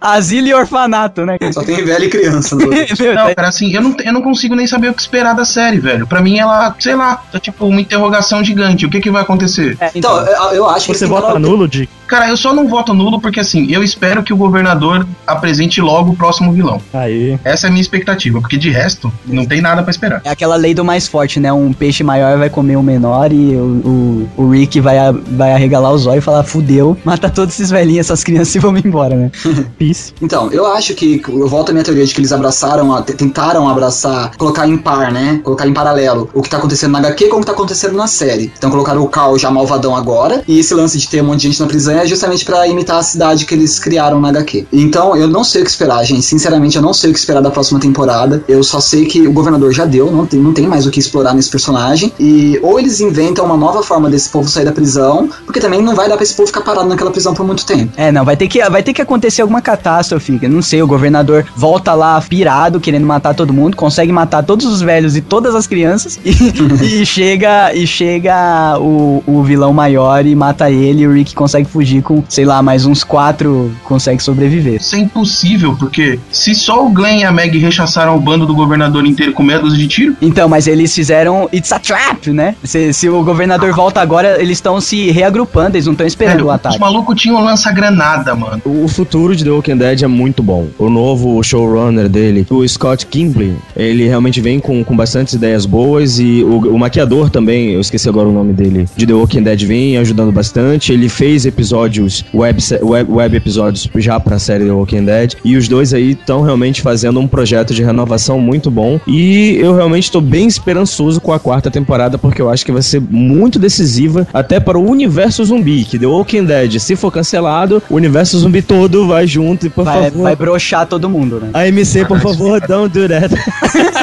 asilo 0.00 0.46
e 0.46 0.54
orfanato, 0.54 1.26
né? 1.26 1.36
Só 1.52 1.62
tem 1.62 1.84
velho 1.84 2.04
e 2.04 2.08
criança. 2.08 2.54
no. 2.56 2.68
Meu, 2.68 3.14
Não, 3.14 3.34
cara, 3.34 3.48
assim, 3.48 3.72
eu 3.74 3.82
não, 3.82 3.96
eu 4.02 4.12
não 4.12 4.22
consigo 4.22 4.54
nem 4.54 4.66
saber 4.66 4.88
o 4.88 4.94
que 4.94 5.00
esperar 5.00 5.34
da 5.34 5.44
série, 5.44 5.78
velho. 5.78 6.06
Pra 6.06 6.20
mim, 6.20 6.38
ela, 6.38 6.74
sei 6.78 6.94
lá, 6.94 7.16
tá 7.30 7.38
tipo 7.38 7.66
uma 7.66 7.80
interrogação 7.80 8.42
gigante. 8.42 8.86
O 8.86 8.90
que 8.90 9.00
que 9.00 9.10
vai 9.10 9.22
acontecer? 9.22 9.76
é, 9.80 9.90
Então, 9.94 10.18
eu, 10.52 10.57
eu 10.58 10.68
acho 10.68 10.86
que 10.86 10.94
Você 10.98 11.06
vota 11.06 11.38
nulo, 11.38 11.66
Dick? 11.68 11.90
Cara, 12.08 12.28
eu 12.28 12.36
só 12.36 12.54
não 12.54 12.66
voto 12.66 12.92
nulo 12.94 13.20
porque, 13.20 13.38
assim, 13.38 13.66
eu 13.70 13.82
espero 13.84 14.22
que 14.22 14.32
o 14.32 14.36
governador 14.36 15.06
apresente 15.26 15.80
logo 15.80 16.12
o 16.12 16.16
próximo 16.16 16.52
vilão. 16.52 16.80
Aí. 16.92 17.38
Essa 17.44 17.66
é 17.66 17.68
a 17.68 17.70
minha 17.70 17.82
expectativa, 17.82 18.40
porque 18.40 18.56
de 18.56 18.70
resto, 18.70 19.12
não 19.26 19.44
tem 19.44 19.60
nada 19.60 19.82
pra 19.82 19.90
esperar. 19.90 20.20
É 20.24 20.30
aquela 20.30 20.56
lei 20.56 20.74
do 20.74 20.84
mais 20.84 21.06
forte, 21.06 21.38
né? 21.38 21.52
Um 21.52 21.72
peixe 21.72 22.02
maior 22.02 22.38
vai 22.38 22.48
comer 22.50 22.76
o 22.76 22.82
menor 22.82 23.32
e 23.32 23.54
o, 23.56 24.28
o, 24.36 24.42
o 24.44 24.50
Rick 24.50 24.80
vai, 24.80 24.98
a- 24.98 25.12
vai 25.12 25.52
arregalar 25.52 25.92
os 25.92 26.06
olhos 26.06 26.22
e 26.22 26.24
falar, 26.24 26.42
fudeu, 26.44 26.96
mata 27.04 27.28
todos 27.28 27.54
esses 27.54 27.70
velhinhos, 27.70 28.06
essas 28.06 28.24
crianças 28.24 28.54
e 28.54 28.58
vamos 28.58 28.82
embora, 28.84 29.14
né? 29.14 29.30
Peace. 29.78 30.12
Então, 30.22 30.50
eu 30.50 30.66
acho 30.66 30.94
que, 30.94 31.20
eu 31.28 31.46
volto 31.46 31.70
à 31.70 31.72
minha 31.72 31.84
teoria 31.84 32.06
de 32.06 32.14
que 32.14 32.20
eles 32.20 32.32
abraçaram, 32.32 33.00
tentaram 33.02 33.68
abraçar, 33.68 34.34
colocar 34.36 34.66
em 34.66 34.78
par, 34.78 35.12
né? 35.12 35.40
Colocar 35.44 35.66
em 35.68 35.74
paralelo 35.74 36.30
o 36.32 36.40
que 36.42 36.48
tá 36.48 36.56
acontecendo 36.56 36.92
na 36.92 36.98
HQ 37.00 37.28
com 37.28 37.36
o 37.36 37.40
que 37.40 37.46
tá 37.46 37.52
acontecendo 37.52 37.94
na 37.96 38.06
série. 38.06 38.50
Então 38.56 38.70
colocaram 38.70 39.02
o 39.02 39.08
Carl 39.08 39.36
já 39.38 39.50
malvadão 39.50 39.94
agora, 39.94 40.42
e 40.48 40.58
esse 40.58 40.72
lance 40.74 40.96
de 40.98 41.06
ter 41.08 41.22
um 41.22 41.26
monte 41.26 41.40
de 41.42 41.48
gente 41.48 41.60
na 41.60 41.66
prisão 41.66 41.97
é 41.98 42.06
justamente 42.06 42.44
pra 42.44 42.66
imitar 42.66 42.98
a 42.98 43.02
cidade 43.02 43.44
que 43.44 43.54
eles 43.54 43.78
criaram 43.78 44.20
na 44.20 44.28
HQ. 44.28 44.66
Então, 44.72 45.16
eu 45.16 45.28
não 45.28 45.44
sei 45.44 45.62
o 45.62 45.64
que 45.64 45.70
esperar, 45.70 46.04
gente. 46.04 46.22
Sinceramente, 46.22 46.76
eu 46.76 46.82
não 46.82 46.92
sei 46.92 47.10
o 47.10 47.12
que 47.12 47.18
esperar 47.18 47.40
da 47.40 47.50
próxima 47.50 47.80
temporada. 47.80 48.42
Eu 48.48 48.62
só 48.62 48.80
sei 48.80 49.06
que 49.06 49.26
o 49.26 49.32
governador 49.32 49.72
já 49.72 49.84
deu, 49.84 50.10
não 50.10 50.26
tem, 50.26 50.40
não 50.40 50.52
tem 50.52 50.66
mais 50.66 50.86
o 50.86 50.90
que 50.90 51.00
explorar 51.00 51.34
nesse 51.34 51.50
personagem. 51.50 52.12
E 52.18 52.58
ou 52.62 52.78
eles 52.78 53.00
inventam 53.00 53.44
uma 53.44 53.56
nova 53.56 53.82
forma 53.82 54.10
desse 54.10 54.28
povo 54.28 54.48
sair 54.48 54.64
da 54.64 54.72
prisão, 54.72 55.28
porque 55.44 55.60
também 55.60 55.82
não 55.82 55.94
vai 55.94 56.08
dar 56.08 56.16
pra 56.16 56.22
esse 56.22 56.34
povo 56.34 56.46
ficar 56.46 56.62
parado 56.62 56.88
naquela 56.88 57.10
prisão 57.10 57.34
por 57.34 57.46
muito 57.46 57.64
tempo. 57.64 57.92
É, 57.96 58.12
não, 58.12 58.24
vai 58.24 58.36
ter 58.36 58.48
que, 58.48 58.62
vai 58.68 58.82
ter 58.82 58.92
que 58.92 59.02
acontecer 59.02 59.42
alguma 59.42 59.60
catástrofe. 59.60 60.38
Não 60.48 60.62
sei, 60.62 60.82
o 60.82 60.86
governador 60.86 61.46
volta 61.56 61.94
lá 61.94 62.20
pirado, 62.20 62.80
querendo 62.80 63.06
matar 63.06 63.34
todo 63.34 63.52
mundo, 63.52 63.76
consegue 63.76 64.12
matar 64.12 64.42
todos 64.42 64.66
os 64.66 64.80
velhos 64.80 65.16
e 65.16 65.20
todas 65.20 65.54
as 65.54 65.66
crianças, 65.66 66.18
e, 66.24 66.30
e 67.02 67.06
chega 67.06 67.74
e 67.74 67.86
chega 67.86 68.78
o, 68.78 69.22
o 69.26 69.42
vilão 69.42 69.72
maior 69.72 70.24
e 70.26 70.34
mata 70.34 70.70
ele, 70.70 71.02
e 71.02 71.06
o 71.06 71.12
Rick 71.12 71.34
consegue 71.34 71.68
fugir 71.68 71.87
com, 72.02 72.22
sei 72.28 72.44
lá, 72.44 72.62
mais 72.62 72.86
uns 72.86 73.02
quatro 73.04 73.72
consegue 73.84 74.22
sobreviver. 74.22 74.80
Isso 74.80 74.94
é 74.96 74.98
impossível, 74.98 75.74
porque 75.78 76.18
se 76.30 76.54
só 76.54 76.86
o 76.86 76.90
Glenn 76.90 77.20
e 77.20 77.24
a 77.24 77.32
Meg 77.32 77.56
rechaçaram 77.58 78.16
o 78.16 78.20
bando 78.20 78.46
do 78.46 78.54
governador 78.54 79.04
inteiro 79.06 79.32
com 79.32 79.42
meia 79.42 79.58
dúzia 79.58 79.78
de 79.78 79.88
tiro, 79.88 80.16
Então, 80.20 80.48
mas 80.48 80.66
eles 80.66 80.94
fizeram 80.94 81.48
It's 81.52 81.72
a 81.72 81.78
Trap, 81.78 82.28
né? 82.28 82.54
Se, 82.62 82.92
se 82.92 83.08
o 83.08 83.22
governador 83.24 83.72
volta 83.74 84.00
agora, 84.00 84.40
eles 84.40 84.58
estão 84.58 84.80
se 84.80 85.10
reagrupando, 85.10 85.76
eles 85.76 85.86
não 85.86 85.92
estão 85.92 86.06
esperando 86.06 86.36
velho, 86.36 86.46
o 86.46 86.48
os 86.48 86.54
ataque. 86.54 86.78
malucos 86.78 87.20
tinham 87.20 87.42
lança-granada, 87.42 88.34
mano. 88.34 88.60
O 88.64 88.88
futuro 88.88 89.34
de 89.34 89.44
The 89.44 89.50
Walking 89.50 89.76
Dead 89.76 90.02
é 90.02 90.06
muito 90.06 90.42
bom. 90.42 90.68
O 90.78 90.88
novo 90.88 91.42
showrunner 91.42 92.08
dele, 92.08 92.46
o 92.50 92.66
Scott 92.66 93.06
Kimbley, 93.06 93.54
ele 93.76 94.06
realmente 94.06 94.40
vem 94.40 94.58
com, 94.60 94.82
com 94.84 94.96
bastantes 94.96 95.34
ideias 95.34 95.66
boas 95.66 96.18
e 96.18 96.42
o, 96.42 96.74
o 96.74 96.78
maquiador 96.78 97.30
também, 97.30 97.70
eu 97.70 97.80
esqueci 97.80 98.08
agora 98.08 98.28
o 98.28 98.32
nome 98.32 98.52
dele, 98.52 98.88
de 98.96 99.06
The 99.06 99.12
Walking 99.14 99.42
Dead 99.42 99.62
vem 99.64 99.96
ajudando 99.98 100.32
bastante. 100.32 100.92
Ele 100.92 101.08
fez 101.08 101.46
episódios, 101.46 101.77
web, 101.82 102.58
web, 102.82 103.12
web 103.12 103.36
episódios 103.36 103.88
já 103.96 104.18
pra 104.18 104.38
série 104.38 104.64
The 104.64 104.72
Walking 104.72 105.04
Dead. 105.04 105.34
E 105.44 105.56
os 105.56 105.68
dois 105.68 105.92
aí 105.94 106.12
estão 106.12 106.42
realmente 106.42 106.82
fazendo 106.82 107.20
um 107.20 107.26
projeto 107.26 107.74
de 107.74 107.82
renovação 107.82 108.40
muito 108.40 108.70
bom. 108.70 109.00
E 109.06 109.56
eu 109.60 109.74
realmente 109.74 110.10
tô 110.10 110.20
bem 110.20 110.46
esperançoso 110.46 111.20
com 111.20 111.32
a 111.32 111.38
quarta 111.38 111.70
temporada, 111.70 112.18
porque 112.18 112.40
eu 112.40 112.50
acho 112.50 112.64
que 112.64 112.72
vai 112.72 112.82
ser 112.82 113.00
muito 113.00 113.58
decisiva 113.58 114.26
até 114.32 114.60
para 114.60 114.78
o 114.78 114.88
universo 114.88 115.44
zumbi. 115.44 115.84
Que 115.84 115.98
The 115.98 116.06
Walking 116.06 116.44
Dead, 116.44 116.78
se 116.78 116.96
for 116.96 117.10
cancelado, 117.10 117.82
o 117.88 117.96
universo 117.96 118.38
zumbi 118.38 118.62
todo 118.62 119.06
vai 119.06 119.26
junto. 119.26 119.66
E 119.66 119.70
por 119.70 119.84
Vai, 119.84 120.04
favor. 120.04 120.22
vai 120.22 120.36
broxar 120.36 120.86
todo 120.86 121.08
mundo, 121.08 121.40
né? 121.40 121.50
AMC, 121.52 122.06
por 122.06 122.20
favor, 122.20 122.60
don't 122.66 122.88
do 122.92 123.08
that. 123.08 123.34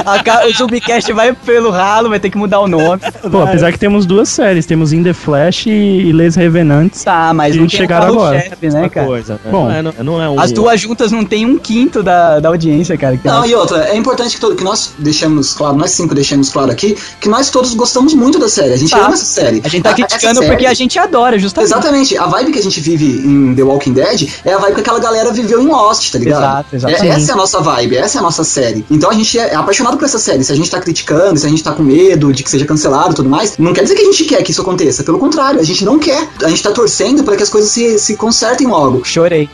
A 0.06 0.48
o 0.48 0.54
Zumbicast 0.54 1.12
vai 1.14 1.34
pelo 1.34 1.70
ralo, 1.72 2.10
vai 2.10 2.20
ter 2.20 2.30
que 2.30 2.38
mudar 2.38 2.60
o 2.60 2.68
nome. 2.68 3.02
Pô, 3.30 3.42
apesar 3.42 3.72
que 3.72 3.80
temos 3.80 4.06
duas 4.06 4.30
séries, 4.30 4.66
temos 4.66 4.94
In 4.94 5.04
The 5.04 5.14
Flash 5.14 5.68
e, 5.68 6.12
Les 6.14 6.36
Revenants. 6.36 7.04
Tá, 7.04 7.34
mas 7.34 7.56
não 7.74 7.80
chegaram 7.80 8.08
o 8.08 8.10
agora. 8.14 8.38
carro-chefe, 8.40 8.70
né, 8.70 8.90
cara? 8.90 9.08
Coisa, 9.08 9.34
né? 9.34 9.52
Bom, 9.52 9.66
não, 9.66 9.72
é, 9.72 9.82
não, 9.82 9.94
não 10.04 10.22
é 10.22 10.30
um. 10.30 10.40
As 10.40 10.52
duas 10.52 10.80
juntas 10.80 11.12
não 11.12 11.24
tem 11.26 11.46
um 11.46 11.58
quinto 11.58 12.02
da, 12.04 12.40
da 12.40 12.50
audiência, 12.50 12.98
cara. 12.98 13.18
que 13.18 13.28
Não, 13.28 13.46
e 13.46 13.54
outra, 13.56 13.86
é 13.90 13.96
importante 13.98 14.36
que, 14.36 14.42
to- 14.42 14.56
que 14.56 14.64
nós 14.64 14.92
deixemos 14.98 15.54
claro, 15.54 15.76
nós 15.78 15.92
cinco 15.92 16.14
deixemos 16.16 16.50
claro 16.50 16.72
aqui, 16.72 16.98
que 17.20 17.30
nós 17.30 17.50
todos 17.50 17.74
gostamos 17.74 18.14
muito 18.14 18.40
da 18.40 18.50
série. 18.50 18.74
A 18.74 18.78
gente 18.78 18.92
Tá. 18.92 19.06
ama 19.06 19.14
essa 19.14 19.26
série. 19.26 19.62
A 19.64 19.68
gente 19.68 19.84
tá 19.84 19.90
essa 19.92 19.96
criticando 20.08 20.36
série- 20.40 20.48
porque 20.52 20.66
a 20.66 20.74
gente 20.74 20.98
adora, 21.00 21.38
justamente. 21.40 21.72
Exatamente, 21.72 22.18
a 22.18 22.26
vibe 22.28 22.52
que 22.52 22.60
a 22.60 22.64
gente 22.64 22.80
vive 22.80 23.06
em 23.06 23.56
The 23.56 23.64
Walking 23.64 23.94
Dead 23.94 24.30
é 24.44 24.54
a 24.54 24.58
vibe 24.58 24.76
que 24.76 24.82
aquela 24.82 25.00
galera 25.00 25.32
viveu 25.32 25.62
em 25.62 25.68
Lost, 25.68 26.12
tá 26.12 26.18
ligado? 26.20 26.42
Exato, 26.42 26.76
exato. 26.76 26.94
É- 27.06 27.08
essa 27.08 27.32
é 27.32 27.34
a 27.34 27.38
nossa 27.38 27.60
vibe, 27.62 27.98
essa 27.98 28.18
é 28.18 28.20
a 28.20 28.24
nossa 28.24 28.44
série. 28.44 28.86
Então 28.90 29.10
a 29.10 29.14
gente 29.14 29.38
é 29.38 29.56
apaixonado 29.56 29.98
por 29.98 30.06
essa 30.06 30.20
série. 30.20 30.44
Se 30.44 30.52
a 30.52 30.56
gente 30.56 30.70
tá 30.70 30.80
criticando, 30.80 31.40
se 31.40 31.46
a 31.46 31.50
gente 31.50 31.64
tá 31.64 31.72
com 31.72 31.84
medo 31.84 32.32
de 32.34 32.44
que 32.44 32.50
seja 32.50 32.66
cancelado 32.66 33.12
e 33.12 33.16
tudo 33.16 33.30
mais, 33.30 33.58
não 33.58 33.74
quer 33.74 33.84
dizer 33.84 33.96
que 33.96 34.02
a 34.02 34.06
gente 34.06 34.24
quer 34.26 34.44
que 34.44 34.52
isso 34.52 34.62
aconteça. 34.62 35.04
Pelo 35.04 35.18
contrário, 35.20 35.60
a 35.60 35.64
gente 35.64 35.84
não 35.86 35.98
quer. 36.00 36.28
A 36.44 36.50
gente 36.50 36.62
tá 36.64 36.72
torcendo 36.72 37.24
para 37.24 37.36
que 37.36 37.44
as 37.46 37.50
coisas 37.50 37.72
se, 37.72 37.98
se 38.00 38.16
consertem 38.18 38.68
logo. 38.68 39.04
Chorei. 39.06 39.50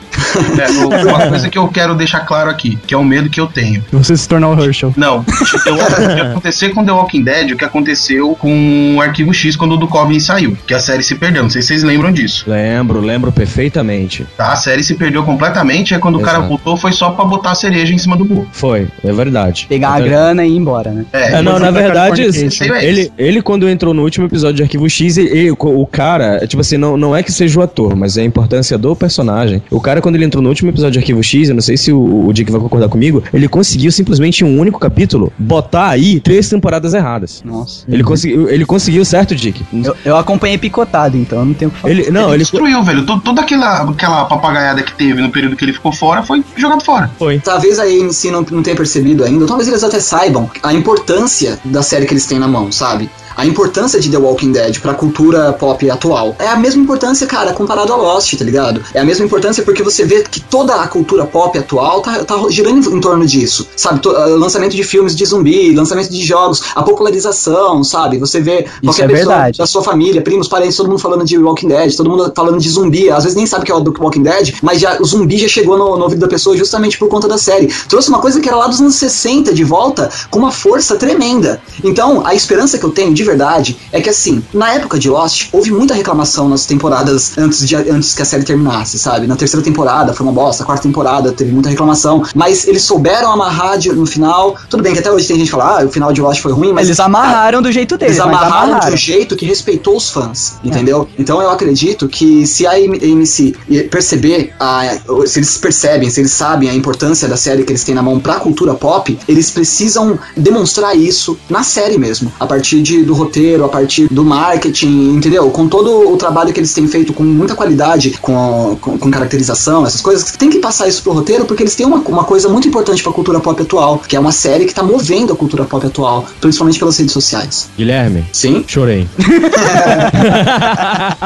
É, 0.59 0.69
o- 0.83 1.09
uma 1.09 1.27
coisa 1.27 1.49
que 1.49 1.57
eu 1.57 1.67
quero 1.67 1.93
deixar 1.95 2.21
claro 2.21 2.49
aqui, 2.49 2.77
que 2.87 2.93
é 2.93 2.97
o 2.97 3.03
medo 3.03 3.29
que 3.29 3.39
eu 3.39 3.47
tenho. 3.47 3.83
Você 3.91 4.15
se 4.15 4.27
tornar 4.27 4.49
o 4.49 4.63
Herschel. 4.63 4.93
Não, 4.97 5.25
eu 5.65 5.75
acho 5.81 5.95
que 6.15 6.21
acontecer 6.21 6.69
com 6.69 6.83
The 6.85 6.91
Walking 6.91 7.23
Dead 7.23 7.51
o 7.51 7.57
que 7.57 7.65
aconteceu 7.65 8.35
com 8.35 8.95
o 8.97 9.01
Arquivo 9.01 9.33
X 9.33 9.55
quando 9.55 9.73
o 9.73 9.77
do 9.77 9.87
Coven 9.87 10.19
saiu, 10.19 10.57
que 10.65 10.73
a 10.73 10.79
série 10.79 11.03
se 11.03 11.15
perdeu. 11.15 11.43
Não 11.43 11.49
sei 11.49 11.61
se 11.61 11.69
vocês 11.69 11.83
lembram 11.83 12.11
disso. 12.11 12.45
Lembro, 12.47 12.99
lembro 13.01 13.31
perfeitamente. 13.31 14.25
Tá? 14.37 14.53
A 14.53 14.55
série 14.55 14.83
se 14.83 14.95
perdeu 14.95 15.23
completamente, 15.23 15.93
aí 15.93 15.99
quando 15.99 16.15
o 16.17 16.21
cara 16.21 16.37
Exato. 16.39 16.49
voltou 16.49 16.77
foi 16.77 16.91
só 16.91 17.11
pra 17.11 17.25
botar 17.25 17.51
a 17.51 17.55
cereja 17.55 17.93
em 17.93 17.97
cima 17.97 18.15
do 18.17 18.25
burro. 18.25 18.47
Foi, 18.51 18.87
é 19.03 19.11
verdade. 19.11 19.65
Pegar 19.69 19.93
a 19.93 19.99
É 19.99 20.03
grana 20.03 20.45
e 20.45 20.51
ir 20.51 20.57
embora, 20.57 20.91
né? 20.91 21.05
É, 21.13 21.33
É, 21.33 21.41
não, 21.41 21.59
na 21.59 21.67
é 21.67 21.71
da 21.71 21.79
verdade, 21.79 22.21
Californication. 22.23 22.75
ele, 22.75 23.11
ele 23.17 23.41
quando 23.41 23.67
entrou 23.69 23.93
no 23.93 24.03
último 24.03 24.25
episódio 24.25 24.55
de 24.57 24.63
Arquivo 24.63 24.89
X, 24.89 25.17
ele- 25.17 25.29
ele- 25.29 25.51
o 25.57 25.85
cara, 25.85 26.45
tipo 26.47 26.61
assim, 26.61 26.77
não, 26.77 26.95
não 26.97 27.15
é 27.15 27.21
que 27.23 27.31
seja 27.31 27.59
o 27.59 27.63
ator, 27.63 27.80
mas 27.95 28.17
é 28.17 28.21
a 28.21 28.25
importância 28.25 28.77
do 28.77 28.95
personagem. 28.95 29.61
O 29.69 29.79
cara, 29.81 30.01
quando 30.01 30.15
ele 30.15 30.25
entrou 30.25 30.41
no 30.43 30.49
último 30.49 30.69
episódio 30.69 30.93
de 30.93 30.99
Arquivo 30.99 31.23
X, 31.23 31.49
eu 31.49 31.55
não 31.55 31.61
sei 31.61 31.77
se 31.77 31.91
o, 31.91 32.27
o 32.27 32.33
Dick 32.33 32.51
vai 32.51 32.59
concordar 32.61 32.87
comigo, 32.89 33.23
ele 33.33 33.47
conseguiu 33.47 33.91
simplesmente 33.91 34.43
em 34.43 34.47
um 34.47 34.59
único 34.59 34.79
capítulo 34.79 35.31
botar 35.37 35.89
aí 35.89 36.19
três 36.19 36.47
temporadas 36.49 36.93
erradas. 36.93 37.41
Nossa. 37.45 37.85
Ele 37.89 38.03
conseguiu, 38.03 38.49
ele 38.49 38.65
conseguiu 38.65 39.03
certo, 39.05 39.35
Dick? 39.35 39.63
Eu, 39.73 39.95
eu 40.05 40.17
acompanhei 40.17 40.57
picotado, 40.57 41.17
então 41.17 41.39
eu 41.39 41.45
não 41.45 41.53
tenho 41.53 41.69
o 41.69 41.73
que 41.73 41.79
falar. 41.79 41.93
Ele, 41.93 42.09
não, 42.11 42.25
ele 42.25 42.31
ele 42.33 42.37
destruiu, 42.43 42.83
velho. 42.83 43.05
Todo- 43.05 43.21
Toda 43.21 43.41
aquela, 43.41 43.83
aquela 43.89 44.25
papagaiada 44.25 44.81
que 44.83 44.93
teve 44.93 45.21
no 45.21 45.29
período 45.29 45.55
que 45.55 45.63
ele 45.63 45.73
ficou 45.73 45.91
fora 45.91 46.23
foi 46.23 46.43
jogado 46.57 46.83
fora. 46.83 47.09
foi. 47.17 47.39
Talvez 47.39 47.79
a 47.79 47.83
AMC 47.83 48.31
não, 48.31 48.45
não 48.51 48.61
tenha 48.63 48.75
percebido 48.75 49.23
ainda, 49.23 49.45
talvez 49.45 49.67
eles 49.69 49.83
até 49.83 49.99
saibam 49.99 50.49
a 50.63 50.73
importância 50.73 51.59
da 51.63 51.81
série 51.81 52.05
que 52.05 52.13
eles 52.13 52.25
têm 52.25 52.39
na 52.39 52.47
mão, 52.47 52.71
sabe? 52.71 53.09
A 53.35 53.45
importância 53.45 53.99
de 53.99 54.09
The 54.09 54.17
Walking 54.17 54.51
Dead 54.51 54.79
pra 54.79 54.93
cultura 54.93 55.53
pop 55.53 55.89
atual. 55.89 56.35
É 56.39 56.47
a 56.47 56.55
mesma 56.55 56.83
importância, 56.83 57.25
cara, 57.27 57.53
comparado 57.53 57.93
a 57.93 57.95
Lost, 57.95 58.33
tá 58.37 58.43
ligado? 58.43 58.81
É 58.93 58.99
a 58.99 59.05
mesma 59.05 59.25
importância 59.25 59.63
porque 59.63 59.83
você 59.83 60.05
vê 60.05 60.23
que 60.23 60.39
toda 60.41 60.75
a 60.75 60.87
cultura 60.87 61.25
pop 61.25 61.57
atual 61.57 62.01
tá, 62.01 62.23
tá 62.23 62.35
girando 62.49 62.89
em, 62.89 62.97
em 62.97 63.01
torno 63.01 63.25
disso, 63.25 63.67
sabe? 63.75 63.99
To- 63.99 64.15
ah, 64.15 64.25
lançamento 64.25 64.75
de 64.75 64.83
filmes 64.83 65.15
de 65.15 65.25
zumbi, 65.25 65.73
lançamento 65.73 66.09
de 66.09 66.23
jogos, 66.23 66.61
a 66.75 66.83
popularização, 66.83 67.83
sabe? 67.83 68.17
Você 68.17 68.39
vê 68.39 68.65
qualquer 68.83 69.03
é 69.05 69.07
pessoa 69.07 69.35
verdade. 69.35 69.57
da 69.57 69.65
sua 69.67 69.83
família, 69.83 70.21
primos, 70.21 70.47
parentes, 70.47 70.75
todo 70.75 70.87
mundo 70.89 70.99
falando 70.99 71.23
de 71.25 71.37
Walking 71.37 71.67
Dead, 71.67 71.95
todo 71.95 72.09
mundo 72.09 72.31
falando 72.35 72.59
de 72.59 72.69
zumbi, 72.69 73.09
às 73.09 73.23
vezes 73.23 73.35
nem 73.35 73.45
sabe 73.45 73.65
que 73.65 73.71
é 73.71 73.75
o 73.75 73.79
do 73.79 73.93
Walking 73.99 74.23
Dead, 74.23 74.55
mas 74.61 74.79
já, 74.79 74.97
o 74.99 75.05
zumbi 75.05 75.37
já 75.37 75.47
chegou 75.47 75.77
no, 75.77 75.97
no 75.97 76.03
ouvido 76.03 76.19
da 76.19 76.27
pessoa 76.27 76.55
justamente 76.57 76.97
por 76.97 77.07
conta 77.09 77.27
da 77.27 77.37
série. 77.37 77.67
Trouxe 77.87 78.09
uma 78.09 78.19
coisa 78.19 78.39
que 78.39 78.47
era 78.47 78.57
lá 78.57 78.67
dos 78.67 78.79
anos 78.79 78.95
60 78.95 79.53
de 79.53 79.63
volta, 79.63 80.09
com 80.29 80.39
uma 80.39 80.51
força 80.51 80.95
tremenda. 80.95 81.61
Então, 81.83 82.25
a 82.25 82.33
esperança 82.33 82.77
que 82.77 82.83
eu 82.85 82.91
tenho 82.91 83.13
de 83.13 83.20
verdade 83.23 83.77
é 83.91 84.01
que 84.01 84.09
assim, 84.09 84.43
na 84.53 84.73
época 84.73 84.97
de 84.99 85.09
Lost, 85.09 85.49
houve 85.51 85.71
muita 85.71 85.93
reclamação 85.93 86.47
nas 86.49 86.65
temporadas 86.65 87.37
antes, 87.37 87.67
de, 87.67 87.75
antes 87.75 88.13
que 88.13 88.21
a 88.21 88.25
série 88.25 88.43
terminasse, 88.43 88.97
sabe? 88.99 89.27
Na 89.27 89.35
terceira 89.35 89.63
temporada 89.63 90.13
foi 90.13 90.25
uma 90.25 90.33
bosta, 90.33 90.63
a 90.63 90.65
quarta 90.65 90.83
temporada 90.83 91.31
teve 91.31 91.51
muita 91.51 91.69
reclamação, 91.69 92.23
mas 92.35 92.67
eles 92.67 92.83
souberam 92.83 93.31
amarrar 93.31 93.77
de- 93.77 93.91
no 93.91 94.05
final. 94.05 94.55
Tudo 94.69 94.83
bem 94.83 94.93
que 94.93 94.99
até 94.99 95.11
hoje 95.11 95.27
tem 95.27 95.37
gente 95.37 95.45
que 95.45 95.51
fala, 95.51 95.81
ah, 95.81 95.85
o 95.85 95.89
final 95.89 96.11
de 96.13 96.21
Lost 96.21 96.41
foi 96.41 96.51
ruim, 96.51 96.71
mas 96.73 96.87
Eles 96.87 96.99
amarraram 96.99 97.61
do 97.61 97.71
jeito 97.71 97.97
deles, 97.97 98.17
eles 98.17 98.25
mas 98.25 98.35
amarraram 98.35 98.65
de 98.67 98.71
amarraram. 98.73 98.93
um 98.93 98.97
jeito 98.97 99.35
que 99.35 99.45
respeitou 99.45 99.95
os 99.97 100.09
fãs, 100.09 100.53
entendeu? 100.63 101.07
Então 101.17 101.41
eu 101.41 101.49
acredito 101.49 102.07
que 102.07 102.45
se 102.47 102.65
a 102.65 102.71
AMC 102.71 103.55
perceber, 103.89 104.53
a, 104.59 104.97
se 105.25 105.39
eles 105.39 105.57
percebem, 105.57 106.09
se 106.09 106.19
eles 106.21 106.31
sabem 106.31 106.69
a 106.69 106.73
importância 106.73 107.27
da 107.27 107.37
série 107.37 107.63
que 107.63 107.71
eles 107.71 107.83
têm 107.83 107.95
na 107.95 108.01
mão 108.01 108.19
pra 108.19 108.35
cultura 108.35 108.73
pop, 108.73 109.17
eles 109.27 109.49
precisam 109.51 110.17
demonstrar 110.35 110.95
isso 110.95 111.37
na 111.49 111.63
série 111.63 111.97
mesmo, 111.97 112.31
a 112.39 112.45
partir 112.45 112.81
de, 112.81 113.03
do 113.11 113.17
roteiro, 113.17 113.65
a 113.65 113.69
partir 113.69 114.07
do 114.09 114.23
marketing, 114.23 115.15
entendeu? 115.15 115.49
Com 115.49 115.67
todo 115.67 116.11
o 116.11 116.17
trabalho 116.17 116.53
que 116.53 116.59
eles 116.59 116.73
têm 116.73 116.87
feito 116.87 117.13
com 117.13 117.23
muita 117.23 117.55
qualidade, 117.55 118.11
com, 118.21 118.77
com, 118.79 118.97
com 118.97 119.11
caracterização, 119.11 119.85
essas 119.85 120.01
coisas, 120.01 120.31
tem 120.31 120.49
que 120.49 120.59
passar 120.59 120.87
isso 120.87 121.03
pro 121.03 121.11
roteiro 121.11 121.45
porque 121.45 121.63
eles 121.63 121.75
têm 121.75 121.85
uma, 121.85 121.97
uma 121.97 122.23
coisa 122.23 122.47
muito 122.47 122.67
importante 122.67 123.03
pra 123.03 123.11
cultura 123.11 123.39
pop 123.39 123.61
atual, 123.61 123.99
que 123.99 124.15
é 124.15 124.19
uma 124.19 124.31
série 124.31 124.65
que 124.65 124.73
tá 124.73 124.81
movendo 124.81 125.33
a 125.33 125.35
cultura 125.35 125.65
pop 125.65 125.85
atual, 125.85 126.25
principalmente 126.39 126.79
pelas 126.79 126.97
redes 126.97 127.13
sociais. 127.13 127.69
Guilherme, 127.77 128.25
Sim? 128.31 128.63
chorei. 128.65 129.07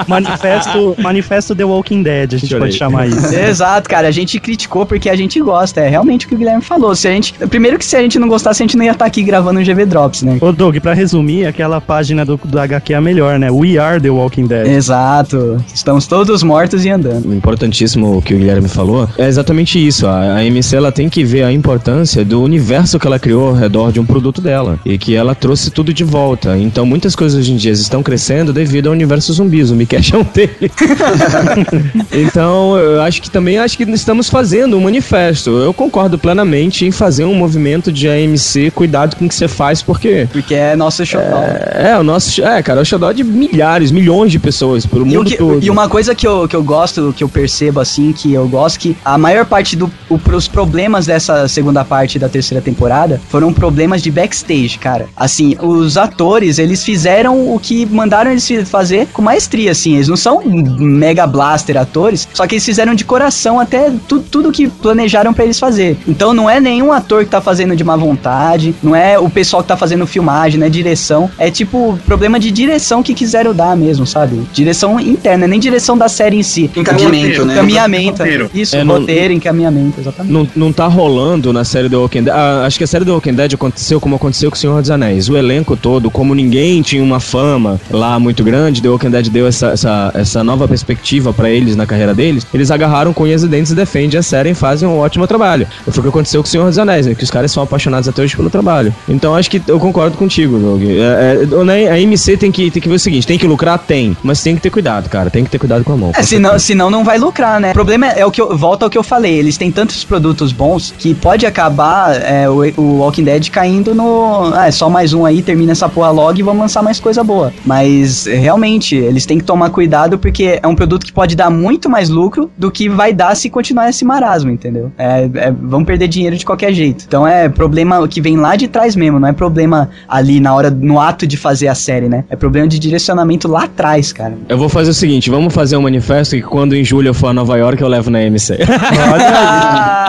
Manifesto, 0.08 0.96
manifesto 1.00 1.56
The 1.56 1.64
Walking 1.64 2.04
Dead, 2.04 2.34
a 2.34 2.38
gente 2.38 2.50
Chorei. 2.50 2.68
pode 2.68 2.78
chamar 2.78 3.08
isso. 3.08 3.26
Exato, 3.36 3.90
cara. 3.90 4.08
A 4.08 4.12
gente 4.12 4.40
criticou 4.40 4.86
porque 4.86 5.10
a 5.10 5.16
gente 5.16 5.40
gosta. 5.42 5.82
É 5.82 5.90
realmente 5.90 6.26
o 6.26 6.30
que 6.30 6.36
o 6.36 6.38
Guilherme 6.38 6.62
falou. 6.62 6.96
Se 6.96 7.08
a 7.08 7.12
gente, 7.12 7.34
primeiro 7.48 7.78
que 7.78 7.86
se 7.86 7.96
a 7.96 8.02
gente 8.02 8.20
não 8.20 8.28
gostasse, 8.28 8.62
a 8.62 8.66
gente 8.66 8.78
não 8.78 8.86
ia 8.86 8.92
estar 8.92 9.06
aqui 9.06 9.24
gravando 9.24 9.60
um 9.60 9.64
GV 9.64 9.86
Drops, 9.86 10.22
né? 10.22 10.38
Ô 10.42 10.52
Doug, 10.52 10.78
pra 10.78 10.94
resumir, 10.94 11.46
aquela 11.46 11.75
página 11.82 12.26
do, 12.26 12.38
do 12.44 12.60
HQ 12.60 12.94
é 12.94 12.96
a 12.98 13.02
melhor, 13.02 13.40
né? 13.40 13.50
We 13.52 13.78
are 13.78 14.00
The 14.00 14.10
Walking 14.10 14.48
Dead. 14.48 14.68
Exato. 14.68 15.64
Estamos 15.74 16.08
todos 16.08 16.44
mortos 16.44 16.86
e 16.86 16.90
andando. 16.90 17.28
O 17.30 17.34
importantíssimo 17.34 18.22
que 18.22 18.34
o 18.34 18.38
Guilherme 18.38 18.68
falou 18.68 19.08
é 19.18 19.28
exatamente 19.28 19.86
isso. 19.86 20.08
A, 20.08 20.36
a 20.36 20.44
MC 20.46 20.76
ela 20.76 20.92
tem 20.92 21.10
que 21.10 21.24
ver 21.24 21.44
a 21.44 21.52
importância 21.52 22.24
do 22.24 22.42
universo 22.42 23.00
que 23.00 23.08
ela 23.08 23.20
criou 23.20 23.50
ao 23.50 23.54
redor 23.54 23.92
de 23.92 24.00
um 24.00 24.06
produto 24.06 24.42
dela 24.42 24.80
e 24.86 24.98
que 24.98 25.16
ela 25.16 25.34
trouxe 25.36 25.70
tudo 25.72 25.94
de 25.94 26.04
volta. 26.04 26.58
Então 26.58 26.86
muitas 26.86 27.16
coisas 27.16 27.40
hoje 27.40 27.52
em 27.54 27.58
dia 27.58 27.72
estão 27.72 28.02
crescendo 28.04 28.52
devido 28.54 28.88
ao 28.88 28.94
universo 28.94 29.34
zumbi. 29.34 29.62
O 29.62 29.66
Zumbi-Cash 29.66 30.12
é 30.14 30.18
um 30.18 30.24
dele. 30.24 30.72
então 32.12 32.78
eu 32.78 33.02
acho 33.02 33.22
que 33.22 33.30
também 33.30 33.58
acho 33.58 33.78
que 33.78 33.84
estamos 33.84 34.30
fazendo 34.30 34.78
um 34.78 34.82
manifesto. 34.82 35.50
Eu 35.50 35.74
concordo 35.74 36.18
plenamente 36.18 36.86
em 36.86 36.92
fazer 36.92 37.26
um 37.26 37.36
movimento 37.36 37.92
de 37.92 38.08
AMC. 38.08 38.72
Cuidado 38.72 39.16
com 39.16 39.26
o 39.26 39.30
que 39.30 39.36
você 39.36 39.48
faz 39.48 39.82
porque 39.82 40.28
Porque 40.32 40.54
é 40.54 40.76
nosso 40.76 41.06
show. 41.06 41.22
é, 41.22 41.65
é 41.74 41.98
o 41.98 42.04
nosso 42.04 42.44
é 42.44 42.62
cara, 42.62 42.80
é 42.80 42.84
o 42.84 42.86
xodó 42.86 43.12
de 43.12 43.24
milhares, 43.24 43.92
milhões 43.92 44.32
de 44.32 44.40
pessoas 44.40 44.86
pelo 44.86 45.06
E, 45.06 45.16
mundo 45.16 45.30
que- 45.30 45.38
todo. 45.38 45.64
e 45.64 45.70
uma 45.70 45.88
coisa 45.90 46.14
que 46.16 46.28
eu, 46.28 46.48
que 46.48 46.56
eu 46.56 46.64
gosto, 46.64 47.14
que 47.16 47.24
eu 47.24 47.30
percebo 47.30 47.80
assim, 47.80 48.12
que 48.14 48.34
eu 48.34 48.48
gosto 48.48 48.80
que 48.80 48.96
a 49.04 49.18
maior 49.18 49.46
parte 49.46 49.76
dos 49.76 49.90
os 50.10 50.48
problemas 50.48 51.06
dessa 51.06 51.48
segunda 51.48 51.84
parte 51.86 52.20
da 52.20 52.28
terceira 52.28 52.62
temporada 52.62 53.22
foram 53.30 53.54
problemas 53.54 54.02
de 54.02 54.12
backstage, 54.12 54.78
cara. 54.78 55.08
Assim, 55.16 55.56
os 55.62 55.98
atores, 55.98 56.60
eles 56.60 56.84
fizeram 56.84 57.54
o 57.54 57.60
que 57.60 57.86
mandaram 57.86 58.32
eles 58.32 58.46
fazer 58.70 59.08
com 59.14 59.22
maestria, 59.22 59.72
assim. 59.72 59.96
Eles 59.96 60.08
não 60.08 60.18
são 60.18 60.42
mega 60.46 61.26
blaster 61.26 61.78
atores, 61.78 62.28
só 62.34 62.46
que 62.48 62.56
eles 62.56 62.66
fizeram 62.66 62.94
de 62.96 63.06
coração 63.06 63.60
até 63.60 63.92
tu, 64.08 64.20
tudo 64.20 64.52
que 64.52 64.68
planejaram 64.68 65.34
pra 65.34 65.44
eles 65.46 65.60
fazer. 65.60 65.98
Então 66.08 66.34
não 66.34 66.50
é 66.50 66.60
nenhum 66.60 66.92
ator 66.92 67.24
que 67.24 67.30
tá 67.30 67.42
fazendo 67.42 67.76
de 67.76 67.84
má 67.84 67.96
vontade, 67.96 68.76
não 68.84 68.96
é 68.96 69.18
o 69.18 69.30
pessoal 69.30 69.62
que 69.62 69.68
tá 69.70 69.78
fazendo 69.78 70.06
filmagem, 70.06 70.60
não 70.60 70.68
é 70.68 70.70
direção. 70.70 71.30
É 71.38 71.50
tipo 71.56 71.98
problema 72.06 72.40
de 72.40 72.52
direção 72.52 73.02
que 73.02 73.14
quiseram 73.14 73.54
dar 73.54 73.76
mesmo, 73.76 74.06
sabe? 74.06 74.42
Direção 74.54 75.00
interna, 75.00 75.48
nem 75.48 75.60
direção 75.60 75.98
da 75.98 76.08
série 76.08 76.36
em 76.38 76.44
si. 76.44 76.70
Encaminhamento, 76.76 77.46
né? 77.46 77.54
Encaminhamento. 77.54 78.18
Roteiro. 78.24 78.50
Isso, 78.54 78.76
É, 78.76 78.84
não- 78.84 79.00
roteiro, 79.00 79.34
encaminhamento, 79.34 80.00
exatamente. 80.00 80.34
Não, 80.34 80.48
não 80.56 80.74
tá 80.74 80.88
rolando 80.88 81.52
na 81.54 81.64
série 81.64 81.90
The 81.90 81.96
Walking 81.98 82.24
Dead. 82.24 82.34
Ah, 82.36 82.64
acho 82.66 82.78
que 82.78 82.84
a 82.84 82.88
série 82.88 83.06
The 83.06 83.12
Walking 83.12 83.34
Dead 83.34 83.54
aconteceu 83.54 84.00
como 84.00 84.16
aconteceu 84.16 84.50
com 84.50 84.56
o 84.56 84.60
Senhor 84.60 84.82
dos 84.82 84.92
Anéis. 84.92 85.30
O 85.30 85.38
elenco 85.38 85.76
todo, 85.76 86.10
como 86.12 86.34
ninguém 86.36 86.82
tinha 86.82 87.02
uma 87.04 87.20
fama 87.20 87.80
lá 87.90 88.20
muito 88.20 88.44
grande, 88.44 88.82
The 88.82 88.90
Walking 88.90 89.10
Dead 89.12 89.30
deu 89.30 89.48
essa, 89.48 89.68
essa, 89.70 90.12
essa 90.14 90.44
nova 90.44 90.68
perspectiva 90.68 91.32
pra 91.34 91.50
eles 91.50 91.76
na 91.76 91.86
carreira 91.86 92.14
deles. 92.14 92.46
Eles 92.54 92.72
agarraram 92.72 93.14
com 93.14 93.24
unhas 93.24 93.44
e 93.44 93.48
dentes 93.48 93.72
e 93.72 93.76
defendem 93.76 94.20
a 94.20 94.24
série 94.24 94.50
e 94.52 94.54
fazem 94.54 94.88
um 94.88 94.98
ótimo 94.98 95.26
trabalho. 95.28 95.68
Foi 95.90 96.00
o 96.00 96.04
que 96.04 96.10
aconteceu 96.10 96.42
com 96.42 96.48
o 96.48 96.52
Senhor 96.52 96.66
dos 96.68 96.78
Anéis, 96.78 97.06
né? 97.08 97.16
Que 97.16 97.24
os 97.24 97.32
caras 97.32 97.52
são 97.52 97.64
apaixonados 97.64 98.08
até 98.10 98.22
hoje 98.22 98.36
pelo 98.36 98.50
trabalho. 98.50 98.94
Então 99.08 99.36
acho 99.36 99.50
que 99.50 99.62
eu 99.68 99.80
concordo 99.80 100.18
contigo, 100.18 100.58
Doug. 100.58 100.84
É, 100.84 101.36
né, 101.36 101.45
a 101.90 102.00
MC 102.00 102.38
tem 102.38 102.52
que, 102.52 102.72
tem 102.72 102.82
que 102.82 102.90
ver 102.90 102.96
o 102.96 103.00
seguinte: 103.00 103.28
tem 103.28 103.38
que 103.38 103.48
lucrar? 103.48 103.80
Tem. 103.80 104.16
Mas 104.24 104.42
tem 104.42 104.56
que 104.56 104.62
ter 104.62 104.70
cuidado, 104.70 105.10
cara. 105.10 105.30
Tem 105.30 105.44
que 105.44 105.50
ter 105.50 105.60
cuidado 105.60 105.84
com 105.84 105.94
a 105.94 105.98
mão. 105.98 106.12
É, 106.16 106.24
senão, 106.24 106.58
senão 106.60 106.90
não 106.90 107.04
vai 107.04 107.18
lucrar, 107.18 107.60
né? 107.60 107.72
O 107.72 107.74
problema 107.74 108.08
é, 108.08 108.20
é 108.20 108.26
o 108.26 108.32
que 108.32 108.42
eu, 108.42 108.56
volta 108.58 108.86
ao 108.86 108.90
que 108.90 108.98
eu 108.98 109.04
falei. 109.04 109.36
Eles 109.36 109.58
têm 109.58 109.72
tantos 109.72 110.04
produtos 110.04 110.52
bons 110.52 110.94
que 110.98 111.14
pode 111.14 111.46
acabar 111.46 112.16
é, 112.22 112.50
o, 112.50 112.62
o 112.80 113.00
Walking 113.00 113.24
Dead 113.24 113.50
caindo 113.50 113.94
no. 113.94 114.52
Ah, 114.54 114.68
é 114.68 114.72
só 114.72 114.90
mais 114.90 115.14
um 115.14 115.26
aí, 115.26 115.42
termina 115.42 115.72
essa 115.72 115.90
porra 115.90 116.12
logo 116.12 116.40
e 116.40 116.44
vamos 116.44 116.62
lançar 116.62 116.82
mais 116.82 117.00
coisa 117.00 117.24
boa. 117.24 117.54
Mas 117.66 118.26
realmente, 118.26 118.96
eles 118.96 119.26
têm 119.26 119.38
que 119.38 119.44
tomar 119.44 119.70
cuidado 119.70 120.18
porque 120.18 120.60
é 120.62 120.68
um 120.68 120.76
produto 120.76 121.06
que 121.06 121.14
pode 121.14 121.36
dar 121.36 121.50
muito 121.50 121.90
mais 121.90 122.10
lucro 122.10 122.50
do 122.58 122.72
que 122.72 122.90
vai 122.90 123.14
dar 123.14 123.36
se 123.36 123.50
continuar 123.50 123.90
esse 123.90 124.04
marasmo, 124.06 124.52
entendeu? 124.52 124.92
É, 124.98 125.30
é, 125.36 125.52
vão 125.52 125.84
perder 125.84 126.08
dinheiro 126.08 126.36
de 126.38 126.46
qualquer 126.46 126.74
jeito. 126.74 127.06
Então 127.08 127.28
é 127.28 127.50
problema 127.50 128.06
que 128.08 128.22
vem 128.22 128.38
lá 128.38 128.56
de 128.56 128.68
trás 128.68 128.96
mesmo, 128.96 129.20
não 129.20 129.28
é 129.28 129.34
problema 129.34 129.90
ali 130.08 130.40
na 130.40 130.54
hora, 130.54 130.70
no 130.70 131.00
ato 131.00 131.28
de 131.28 131.35
fazer 131.36 131.68
a 131.68 131.76
série, 131.76 132.08
né? 132.08 132.24
É 132.30 132.36
problema 132.36 132.68
de 132.68 132.80
direcionamento 132.80 133.48
lá 133.48 133.64
atrás, 133.64 134.12
cara. 134.14 134.34
Eu 134.48 134.58
vou 134.58 134.70
fazer 134.70 134.92
o 134.92 134.94
seguinte: 134.94 135.30
vamos 135.30 135.54
fazer 135.54 135.78
um 135.78 135.82
manifesto 135.82 136.36
que 136.36 136.42
quando 136.42 136.76
em 136.76 136.84
julho 136.84 137.10
eu 137.10 137.14
for 137.14 137.28
a 137.28 137.34
Nova 137.34 137.58
York 137.58 137.82
eu 137.82 137.88
levo 137.88 138.10
na 138.10 138.22
MC. 138.22 138.58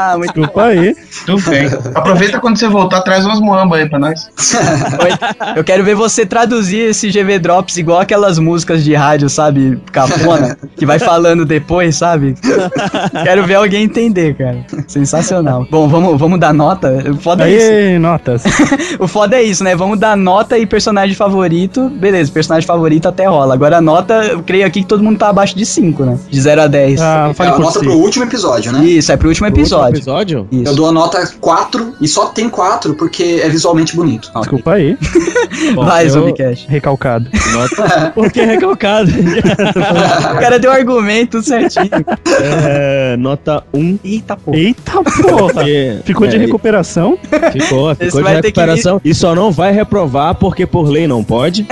Ah, 0.06 0.14
muito 0.16 0.34
Desculpa 0.34 0.64
aí. 0.64 0.94
Tudo 1.24 1.50
bem. 1.50 1.66
Aproveita 1.94 2.38
quando 2.38 2.58
você 2.58 2.68
voltar, 2.68 3.00
traz 3.02 3.24
umas 3.24 3.40
muamba 3.40 3.76
aí 3.76 3.88
pra 3.88 3.98
nós. 3.98 4.28
Eu 5.56 5.64
quero 5.64 5.84
ver 5.84 5.94
você 5.94 6.24
traduzir 6.24 6.90
esse 6.90 7.10
GV 7.10 7.38
Drops 7.38 7.76
igual 7.76 8.00
aquelas 8.00 8.38
músicas 8.38 8.84
de 8.84 8.94
rádio, 8.94 9.28
sabe? 9.28 9.80
Capona, 9.92 10.56
que 10.76 10.86
vai 10.86 10.98
falando 10.98 11.44
depois, 11.44 11.96
sabe? 11.96 12.34
Quero 13.24 13.44
ver 13.46 13.54
alguém 13.54 13.84
entender, 13.84 14.34
cara. 14.36 14.64
Sensacional. 14.86 15.66
Bom, 15.70 15.88
vamos, 15.88 16.18
vamos 16.18 16.38
dar 16.38 16.52
nota. 16.52 17.02
O 17.10 17.16
foda 17.16 17.48
é 17.48 17.56
isso. 17.56 17.70
Aí, 17.70 17.98
notas. 17.98 18.44
O 18.98 19.08
foda 19.08 19.36
é 19.36 19.42
isso, 19.42 19.64
né? 19.64 19.74
Vamos 19.74 19.98
dar 19.98 20.16
nota 20.16 20.58
e 20.58 20.66
personagem 20.66 21.05
favorito. 21.14 21.88
Beleza, 21.90 22.30
personagem 22.32 22.66
favorito 22.66 23.06
até 23.08 23.26
rola. 23.26 23.54
Agora 23.54 23.78
a 23.78 23.80
nota, 23.80 24.14
eu 24.24 24.42
creio 24.42 24.66
aqui 24.66 24.80
que 24.82 24.86
todo 24.88 25.02
mundo 25.02 25.18
tá 25.18 25.28
abaixo 25.28 25.56
de 25.56 25.64
5, 25.66 26.04
né? 26.04 26.18
De 26.30 26.40
0 26.40 26.62
a 26.62 26.66
10. 26.66 27.00
Ah, 27.00 27.28
É 27.30 27.34
fale 27.34 27.50
a 27.50 27.52
por 27.54 27.62
nota 27.62 27.78
si. 27.78 27.84
pro 27.84 27.94
último 27.96 28.24
episódio, 28.24 28.72
né? 28.72 28.84
Isso, 28.84 29.12
é 29.12 29.16
pro 29.16 29.28
último 29.28 29.46
episódio. 29.46 29.96
episódio? 29.96 30.48
Isso. 30.50 30.66
Eu 30.70 30.74
dou 30.74 30.88
a 30.88 30.92
nota 30.92 31.26
4 31.40 31.94
e 32.00 32.08
só 32.08 32.26
tem 32.26 32.48
4 32.48 32.94
porque 32.94 33.40
é 33.42 33.48
visualmente 33.48 33.94
bonito. 33.94 34.30
Desculpa 34.36 34.72
aí. 34.72 34.96
Vai, 35.74 36.06
eu- 36.06 36.10
Zombicash. 36.10 36.66
Recalcado. 36.68 37.28
Nota... 37.52 38.12
Porque 38.14 38.40
é 38.40 38.44
recalcado. 38.44 39.10
O 40.36 40.38
cara 40.40 40.58
deu 40.58 40.70
argumento 40.70 41.42
certinho. 41.42 41.90
é, 42.42 43.16
nota 43.18 43.62
1. 43.72 43.98
Eita 44.04 44.36
porra. 44.36 44.56
Eita 44.56 44.92
porra. 45.22 45.64
Ficou 46.04 46.26
de 46.26 46.36
é, 46.36 46.38
recuperação? 46.38 47.18
Ficou, 47.52 47.92
Esse 47.92 48.04
ficou 48.06 48.20
de 48.20 48.24
vai 48.24 48.34
ter 48.40 48.52
que 48.52 48.60
recuperação. 48.60 49.00
E 49.04 49.14
só 49.14 49.34
não 49.34 49.50
vai 49.50 49.72
reprovar 49.72 50.34
porque 50.34 50.66
por 50.66 50.84
lei 50.96 51.06
não 51.06 51.22
pode. 51.22 51.66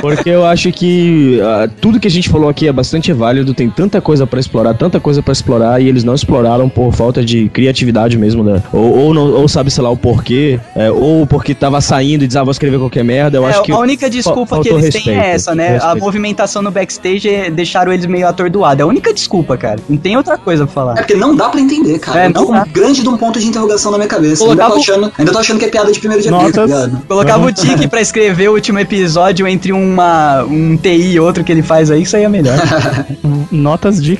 porque 0.00 0.30
eu 0.30 0.44
acho 0.46 0.70
que 0.72 1.40
ah, 1.42 1.68
tudo 1.80 2.00
que 2.00 2.08
a 2.08 2.10
gente 2.10 2.28
falou 2.28 2.48
aqui 2.48 2.66
é 2.68 2.72
bastante 2.72 3.12
válido. 3.12 3.54
Tem 3.54 3.68
tanta 3.70 4.00
coisa 4.00 4.26
pra 4.26 4.40
explorar, 4.40 4.74
tanta 4.74 4.98
coisa 5.00 5.22
pra 5.22 5.32
explorar 5.32 5.80
e 5.80 5.88
eles 5.88 6.04
não 6.04 6.14
exploraram 6.14 6.68
por 6.68 6.92
falta 6.92 7.24
de 7.24 7.48
criatividade 7.48 8.16
mesmo, 8.16 8.42
né? 8.42 8.62
Ou, 8.72 8.98
ou, 8.98 9.14
não, 9.14 9.32
ou 9.32 9.48
sabe, 9.48 9.70
sei 9.70 9.82
lá, 9.84 9.90
o 9.90 9.96
porquê, 9.96 10.58
é, 10.74 10.90
ou 10.90 11.26
porque 11.26 11.54
tava 11.54 11.80
saindo 11.80 12.24
e 12.24 12.26
diz, 12.26 12.36
ah, 12.36 12.42
vou 12.44 12.50
escrever 12.52 12.78
qualquer 12.78 13.04
merda. 13.04 13.38
Eu 13.38 13.46
É, 13.46 13.50
acho 13.50 13.62
que 13.62 13.72
a 13.72 13.78
única 13.78 14.08
desculpa 14.08 14.60
que 14.60 14.68
eles 14.68 14.92
têm 14.92 15.02
respeito, 15.02 15.20
é 15.20 15.30
essa, 15.32 15.54
né? 15.54 15.68
A 15.68 15.72
respeito. 15.72 15.98
movimentação 16.00 16.62
no 16.62 16.70
backstage 16.70 17.28
é- 17.28 17.50
deixaram 17.50 17.92
eles 17.92 18.06
meio 18.06 18.26
atordoados. 18.26 18.80
É 18.80 18.82
a 18.82 18.86
única 18.86 19.12
desculpa, 19.12 19.56
cara. 19.56 19.78
Não 19.88 19.96
tem 19.96 20.16
outra 20.16 20.36
coisa 20.38 20.64
pra 20.66 20.72
É 20.72 20.74
falar. 20.74 20.94
porque 20.94 21.14
não 21.14 21.34
dá 21.34 21.48
pra 21.48 21.60
entender, 21.60 21.98
cara. 21.98 22.24
É, 22.24 22.28
não 22.28 22.46
com 22.46 22.52
dá. 22.52 22.62
um 22.62 22.72
grande 22.72 23.02
de 23.02 23.08
um 23.08 23.16
ponto 23.16 23.38
de 23.38 23.46
interrogação 23.46 23.90
na 23.92 23.98
minha 23.98 24.08
cabeça. 24.08 24.44
Ainda 24.44 24.66
tô, 24.66 24.76
achando, 24.76 25.12
ainda 25.18 25.32
tô 25.32 25.38
achando 25.38 25.58
que 25.58 25.64
é 25.64 25.68
piada 25.68 25.92
de 25.92 25.98
primeiro 25.98 26.22
de 26.22 26.28
abril, 26.28 26.52
tá 26.52 26.66
Notas. 26.66 26.90
Colocava 27.26 27.46
o 27.46 27.52
Tique 27.52 27.88
pra 27.88 28.00
escrever 28.00 28.48
o 28.48 28.54
último 28.54 28.78
episódio 28.78 29.48
entre 29.48 29.72
uma, 29.72 30.44
um 30.44 30.76
TI 30.76 31.12
e 31.12 31.20
outro 31.20 31.42
que 31.42 31.50
ele 31.50 31.62
faz 31.62 31.90
aí, 31.90 32.02
isso 32.02 32.16
aí 32.16 32.22
é 32.22 32.28
melhor. 32.28 32.56
Notas 33.50 34.00
de. 34.00 34.16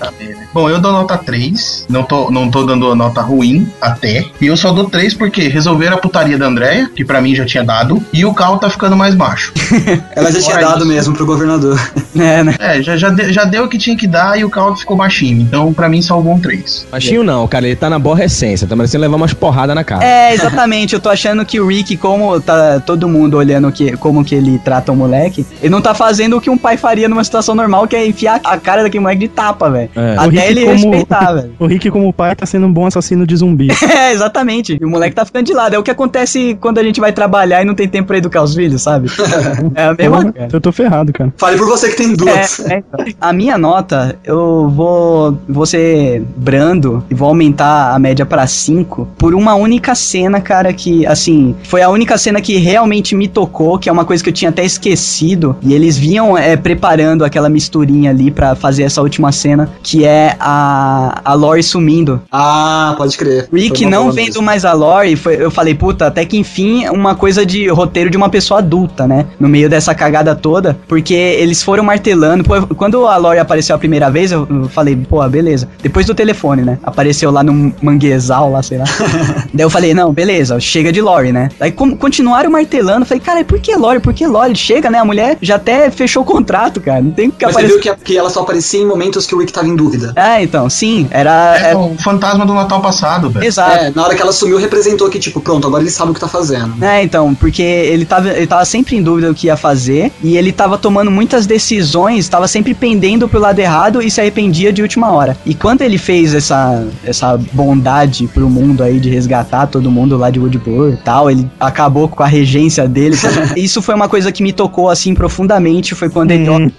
Bom, 0.57 0.71
eu 0.71 0.81
dou 0.81 0.91
nota 0.91 1.19
3. 1.19 1.85
Não 1.87 2.03
tô, 2.03 2.31
não 2.31 2.51
tô 2.51 2.65
dando 2.65 2.95
nota 2.95 3.21
ruim 3.21 3.71
até. 3.79 4.25
E 4.41 4.47
eu 4.47 4.57
só 4.57 4.73
dou 4.73 4.89
3 4.89 5.13
porque 5.13 5.49
resolveram 5.49 5.97
a 5.99 6.01
putaria 6.01 6.39
da 6.39 6.47
Andréia, 6.47 6.91
que 6.97 7.05
pra 7.05 7.21
mim 7.21 7.35
já 7.35 7.45
tinha 7.45 7.63
dado, 7.63 8.03
e 8.11 8.25
o 8.25 8.33
Cal 8.33 8.57
tá 8.59 8.71
ficando 8.71 8.97
mais 8.97 9.15
macho. 9.15 9.53
Ela 10.17 10.33
já 10.33 10.41
tinha 10.41 10.57
dado 10.59 10.79
isso. 10.79 10.87
mesmo 10.87 11.15
pro 11.15 11.27
governador. 11.27 11.79
é, 12.19 12.43
né? 12.43 12.55
É, 12.59 12.81
já, 12.83 12.97
já, 12.97 13.11
de- 13.11 13.35
já 13.35 13.45
deu 13.45 13.65
o 13.65 13.69
que 13.69 13.77
tinha 13.77 13.95
que 13.99 14.07
dar 14.07 14.39
e 14.41 14.47
o 14.47 14.49
Cal 14.49 14.75
ficou 14.75 14.97
baixinho. 14.97 15.43
Então, 15.43 15.75
pra 15.75 15.91
mim, 15.91 16.01
salvou 16.01 16.33
um 16.33 16.41
3. 16.41 16.87
Machinho 16.91 17.23
não, 17.23 17.47
cara, 17.47 17.67
ele 17.67 17.77
tá 17.77 17.91
na 17.91 17.97
aborrecência, 17.97 18.67
tá 18.67 18.75
merecendo 18.75 19.03
levar 19.03 19.17
umas 19.17 19.35
porradas 19.35 19.77
na 19.77 19.85
cara. 19.85 20.03
É, 20.03 20.33
exatamente. 20.33 20.95
Eu 20.95 21.01
tô 21.01 21.11
achando 21.11 21.45
que 21.45 21.61
o 21.61 21.67
Rick, 21.67 21.99
como 21.99 22.41
tá 22.41 22.81
todo 22.81 23.07
mundo 23.11 23.37
olhando 23.37 23.71
que, 23.71 23.95
como 23.99 24.25
que 24.25 24.35
ele 24.35 24.59
trata 24.65 24.91
o 24.91 24.97
moleque, 24.97 25.45
ele 25.61 25.69
não 25.69 25.83
tá 25.83 25.93
fazendo 25.93 26.39
o 26.39 26.41
que 26.41 26.49
um 26.49 26.57
pai 26.57 26.79
faria 26.79 27.11
numa 27.11 27.23
situação 27.23 27.55
normal, 27.55 27.87
que 27.87 27.95
é 27.95 28.07
enfiar 28.07 28.41
a 28.43 28.57
cara 28.57 28.83
daquele 28.83 29.03
moleque 29.03 29.21
de 29.21 29.29
tapa, 29.29 29.69
velho. 29.69 29.91
É. 29.95 30.17
Até 30.17 30.46
Ele 30.51 30.61
como- 30.65 30.73
respeitar, 30.73 31.33
velho. 31.35 31.53
O 31.59 31.67
Rick, 31.67 31.91
como 31.91 32.13
pai, 32.13 32.35
tá 32.37 32.45
sendo 32.47 32.67
um 32.67 32.73
bom 32.73 32.87
assassino 32.87 33.27
de 33.27 33.37
zumbi. 33.37 33.69
É, 33.97 34.13
exatamente. 34.13 34.79
E 34.81 34.85
o 34.85 34.91
moleque 34.91 35.15
tá 35.15 35.25
ficando 35.25 35.47
de 35.47 35.53
lado. 35.55 35.75
É 35.75 35.79
o 35.79 35.83
que 35.83 35.91
acontece 35.91 36.57
quando 36.61 36.79
a 36.79 36.83
gente 36.83 37.01
vai 37.01 37.13
trabalhar 37.13 37.63
e 37.63 37.65
não 37.65 37.75
tem 37.75 37.89
tempo 37.89 38.09
pra 38.09 38.19
educar 38.19 38.43
os 38.43 38.55
filhos, 38.55 38.83
sabe? 38.83 39.09
É 39.75 39.85
a 39.85 39.95
mesma 39.95 40.33
Porra, 40.33 40.49
eu 40.53 40.61
tô 40.61 40.71
ferrado, 40.73 41.13
cara. 41.13 41.33
Fale 41.37 41.57
por 41.57 41.67
você 41.67 41.89
que 41.89 41.97
tem 41.97 42.15
duas. 42.15 42.61
É, 42.61 42.75
é, 42.75 42.79
então. 42.79 43.05
A 43.21 43.33
minha 43.33 43.57
nota, 43.59 44.17
eu 44.25 44.69
vou, 44.69 45.39
vou 45.49 45.67
ser 45.67 46.23
brando 46.37 47.03
e 47.11 47.15
vou 47.15 47.29
aumentar 47.29 47.95
a 47.95 47.99
média 47.99 48.25
pra 48.27 48.47
5 48.47 49.09
por 49.19 49.35
uma 49.35 49.55
única 49.55 49.95
cena, 49.95 50.41
cara, 50.41 50.73
que, 50.73 51.07
assim, 51.07 51.55
foi 51.65 51.83
a 51.83 51.89
única 51.89 52.17
cena 52.19 52.41
que 52.41 52.57
realmente 52.59 53.15
me 53.15 53.29
tocou, 53.29 53.79
que 53.79 53.89
é 53.89 53.93
uma 53.93 54.05
coisa 54.05 54.23
que 54.23 54.31
eu 54.31 54.35
tinha 54.35 54.51
até 54.51 54.65
esquecido. 54.65 55.57
E 55.63 55.73
eles 55.75 55.97
vinham 55.97 56.37
é, 56.37 56.57
preparando 56.57 57.25
aquela 57.25 57.49
misturinha 57.49 58.11
ali 58.11 58.31
pra 58.31 58.55
fazer 58.55 58.83
essa 58.85 59.01
última 59.03 59.33
cena, 59.33 59.71
que 59.83 60.05
é 60.05 60.36
a, 60.41 61.21
a 61.25 61.35
Lori 61.35 61.63
sumindo. 61.63 62.21
Ah, 62.31 62.95
pode 62.97 63.17
crer. 63.17 63.49
Rick 63.53 63.85
não 63.87 64.11
vendo 64.13 64.41
mais 64.43 64.65
a 64.65 64.73
Lori, 64.73 65.17
foi- 65.17 65.37
eu 65.43 65.51
falei, 65.51 65.75
puta, 65.75 66.07
até 66.07 66.25
que 66.25 66.37
enfim, 66.37 66.89
uma 66.89 67.15
coisa 67.15 67.45
de 67.45 67.69
roteiro 67.69 68.11
de 68.11 68.17
uma 68.17 68.29
pessoa 68.29 68.59
adulta, 68.61 69.07
né? 69.07 69.27
No 69.39 69.49
meio 69.49 69.69
dessa 69.69 69.95
cagada 69.95 70.35
toda, 70.35 70.77
porque 70.89 71.15
eles 71.15 71.63
foram 71.63 71.85
martelando. 71.85 72.45
Pô, 72.45 72.67
quando 72.75 73.07
a 73.07 73.17
Lori 73.17 73.39
apareceu 73.39 73.75
a 73.75 73.79
primeira 73.79 74.11
vez, 74.11 74.33
eu, 74.33 74.47
falei, 74.71 74.97
pô, 74.97 75.27
beleza. 75.29 75.69
Depois 75.83 76.07
do 76.07 76.15
telefone, 76.15 76.63
né? 76.63 76.79
Apareceu 76.83 77.31
lá 77.31 77.43
no 77.43 77.73
manguezal, 77.83 78.51
lá, 78.51 78.63
sei 78.63 78.79
lá. 78.79 78.85
Daí 79.53 79.65
eu 79.65 79.71
falei, 79.71 79.95
não, 79.95 80.13
beleza, 80.13 80.59
chega 80.61 80.93
de 80.93 81.01
Lori, 81.01 81.33
né? 81.33 81.49
Daí 81.59 81.73
continuaram 81.73 82.51
martelando, 82.51 83.03
eu 83.03 83.07
falei, 83.07 83.21
cara, 83.21 83.45
por 83.45 83.59
que 83.59 83.75
Lori? 83.77 84.01
Por 84.01 84.13
que 84.13 84.27
Lori? 84.27 84.55
Chega, 84.55 84.91
né? 84.91 84.99
A 84.99 85.05
mulher 85.05 85.39
já 85.41 85.57
até 85.57 85.91
fechou 85.91 86.23
o 86.23 86.27
contrato, 86.27 86.81
cara. 86.81 87.01
Não 87.01 87.11
tem 87.11 87.31
que 87.31 87.45
Mas 87.45 87.55
você 87.55 87.61
aparecer. 87.61 87.83
viu 87.83 87.95
que, 87.97 88.05
que 88.05 88.19
ela 88.19 88.31
só 88.31 88.41
aparecia 88.41 88.81
em 88.81 88.87
momentos 88.87 89.27
que 89.27 89.35
o 89.35 89.39
Rick 89.39 89.53
tava 89.53 89.67
em 89.69 89.77
dúvida. 89.77 90.13
É, 90.17 90.43
então, 90.43 90.69
sim, 90.71 91.07
era. 91.11 91.57
É, 91.59 91.63
era- 91.71 91.79
o 91.79 91.95
fantasma 91.99 92.47
do 92.47 92.55
Natal 92.55 92.81
passado, 92.81 93.29
velho. 93.29 93.45
Exato. 93.45 93.77
É, 93.77 93.91
na 93.95 94.03
hora 94.03 94.15
que 94.15 94.23
ela 94.23 94.33
sumiu, 94.33 94.57
representou 94.59 95.11
que, 95.11 95.19
tipo, 95.19 95.41
pronto, 95.41 95.67
agora 95.67 95.83
ele 95.83 95.91
sabe 95.91 96.11
o 96.11 96.15
que 96.15 96.21
tá 96.21 96.27
fazendo. 96.29 96.83
É, 96.83 97.03
então, 97.03 97.35
porque 97.35 97.63
ele 97.63 98.07
tava, 98.07 98.31
ele 98.31 98.47
tava 98.47 98.65
sempre 98.65 98.97
em 98.97 99.03
dúvida 99.03 99.29
do 99.29 99.35
que 99.35 99.49
ia 99.49 99.57
fazer 99.59 100.11
e 100.23 100.37
ele 100.39 100.53
tava 100.53 100.79
tomando 100.79 101.11
muitas 101.11 101.45
decisões, 101.47 102.29
tava 102.29 102.49
sempre 102.49 102.73
pendendo 102.73 103.29
pro 103.29 103.39
lado 103.39 103.59
errado 103.59 104.01
e 104.03 104.11
se 104.11 104.19
arrependia 104.21 104.73
de 104.73 104.81
última 104.81 105.11
hora. 105.13 105.37
E 105.45 105.55
quando 105.55 105.83
ele 105.83 105.99
fez 105.99 106.33
essa, 106.35 106.83
essa 107.05 107.39
bondade 107.53 108.27
pro 108.29 108.49
mundo 108.49 108.83
aí 108.83 108.99
de 108.99 109.11
resgatar 109.11 109.67
todo 109.67 109.91
mundo 109.91 110.17
lá 110.17 110.31
de 110.31 110.39
Woodburn 110.41 110.95
e 110.95 110.97
tal, 110.97 111.31
ele 111.31 111.47
acabou 111.61 112.09
com 112.09 112.23
a 112.23 112.27
regência 112.27 112.89
dele. 112.89 113.17
Isso 113.55 113.83
foi 113.83 113.95
uma 113.95 114.09
coisa 114.09 114.33
que 114.33 114.43
me 114.43 114.53
tocou 114.53 114.89
assim 114.89 115.15
profundamente, 115.15 115.95
foi 115.95 116.09
quando 116.09 116.31
ele 116.31 116.49
olha- 116.49 116.73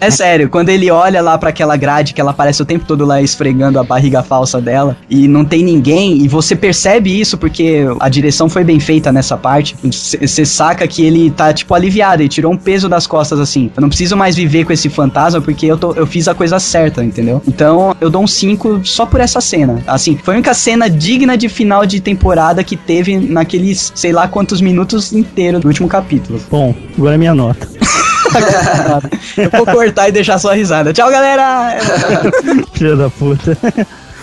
É 0.00 0.10
sério, 0.10 0.48
quando 0.48 0.70
ele 0.70 0.90
olha 0.90 1.20
lá 1.20 1.36
pra 1.36 1.50
aquela 1.50 1.76
grade 1.76 2.14
que 2.14 2.20
ela 2.20 2.30
aparece 2.30 2.62
o 2.62 2.64
tempo 2.64 2.77
todo 2.84 3.04
lá 3.04 3.20
esfregando 3.20 3.78
a 3.78 3.84
barriga 3.84 4.22
falsa 4.22 4.60
dela 4.60 4.96
e 5.08 5.26
não 5.28 5.44
tem 5.44 5.62
ninguém, 5.62 6.22
e 6.22 6.28
você 6.28 6.54
percebe 6.54 7.18
isso 7.18 7.36
porque 7.36 7.84
a 8.00 8.08
direção 8.08 8.48
foi 8.48 8.64
bem 8.64 8.80
feita 8.80 9.12
nessa 9.12 9.36
parte. 9.36 9.76
Você 9.82 10.44
saca 10.44 10.86
que 10.86 11.04
ele 11.04 11.30
tá, 11.30 11.52
tipo, 11.52 11.74
aliviado, 11.74 12.22
ele 12.22 12.28
tirou 12.28 12.52
um 12.52 12.56
peso 12.56 12.88
das 12.88 13.06
costas 13.06 13.40
assim. 13.40 13.70
Eu 13.76 13.80
não 13.80 13.88
preciso 13.88 14.16
mais 14.16 14.36
viver 14.36 14.64
com 14.64 14.72
esse 14.72 14.88
fantasma 14.88 15.40
porque 15.40 15.66
eu, 15.66 15.78
tô, 15.78 15.92
eu 15.92 16.06
fiz 16.06 16.28
a 16.28 16.34
coisa 16.34 16.58
certa, 16.58 17.04
entendeu? 17.04 17.42
Então 17.46 17.96
eu 18.00 18.10
dou 18.10 18.22
um 18.22 18.26
5 18.26 18.82
só 18.84 19.06
por 19.06 19.20
essa 19.20 19.40
cena. 19.40 19.82
Assim, 19.86 20.16
foi 20.16 20.34
a 20.34 20.36
única 20.36 20.54
cena 20.54 20.88
digna 20.88 21.36
de 21.36 21.48
final 21.48 21.86
de 21.86 22.00
temporada 22.00 22.62
que 22.62 22.76
teve 22.76 23.16
naqueles, 23.18 23.92
sei 23.94 24.12
lá 24.12 24.28
quantos 24.28 24.60
minutos 24.60 25.12
inteiros 25.12 25.60
do 25.60 25.68
último 25.68 25.88
capítulo. 25.88 26.40
Bom, 26.50 26.74
agora 26.96 27.14
é 27.14 27.18
minha 27.18 27.34
nota. 27.34 27.68
Eu 29.36 29.50
vou 29.50 29.66
cortar 29.66 30.08
e 30.08 30.12
deixar 30.12 30.38
só 30.38 30.50
a 30.50 30.54
risada. 30.54 30.92
Tchau, 30.92 31.10
galera! 31.10 31.76
Filha 32.72 32.96
da 32.96 33.10
puta. 33.10 33.56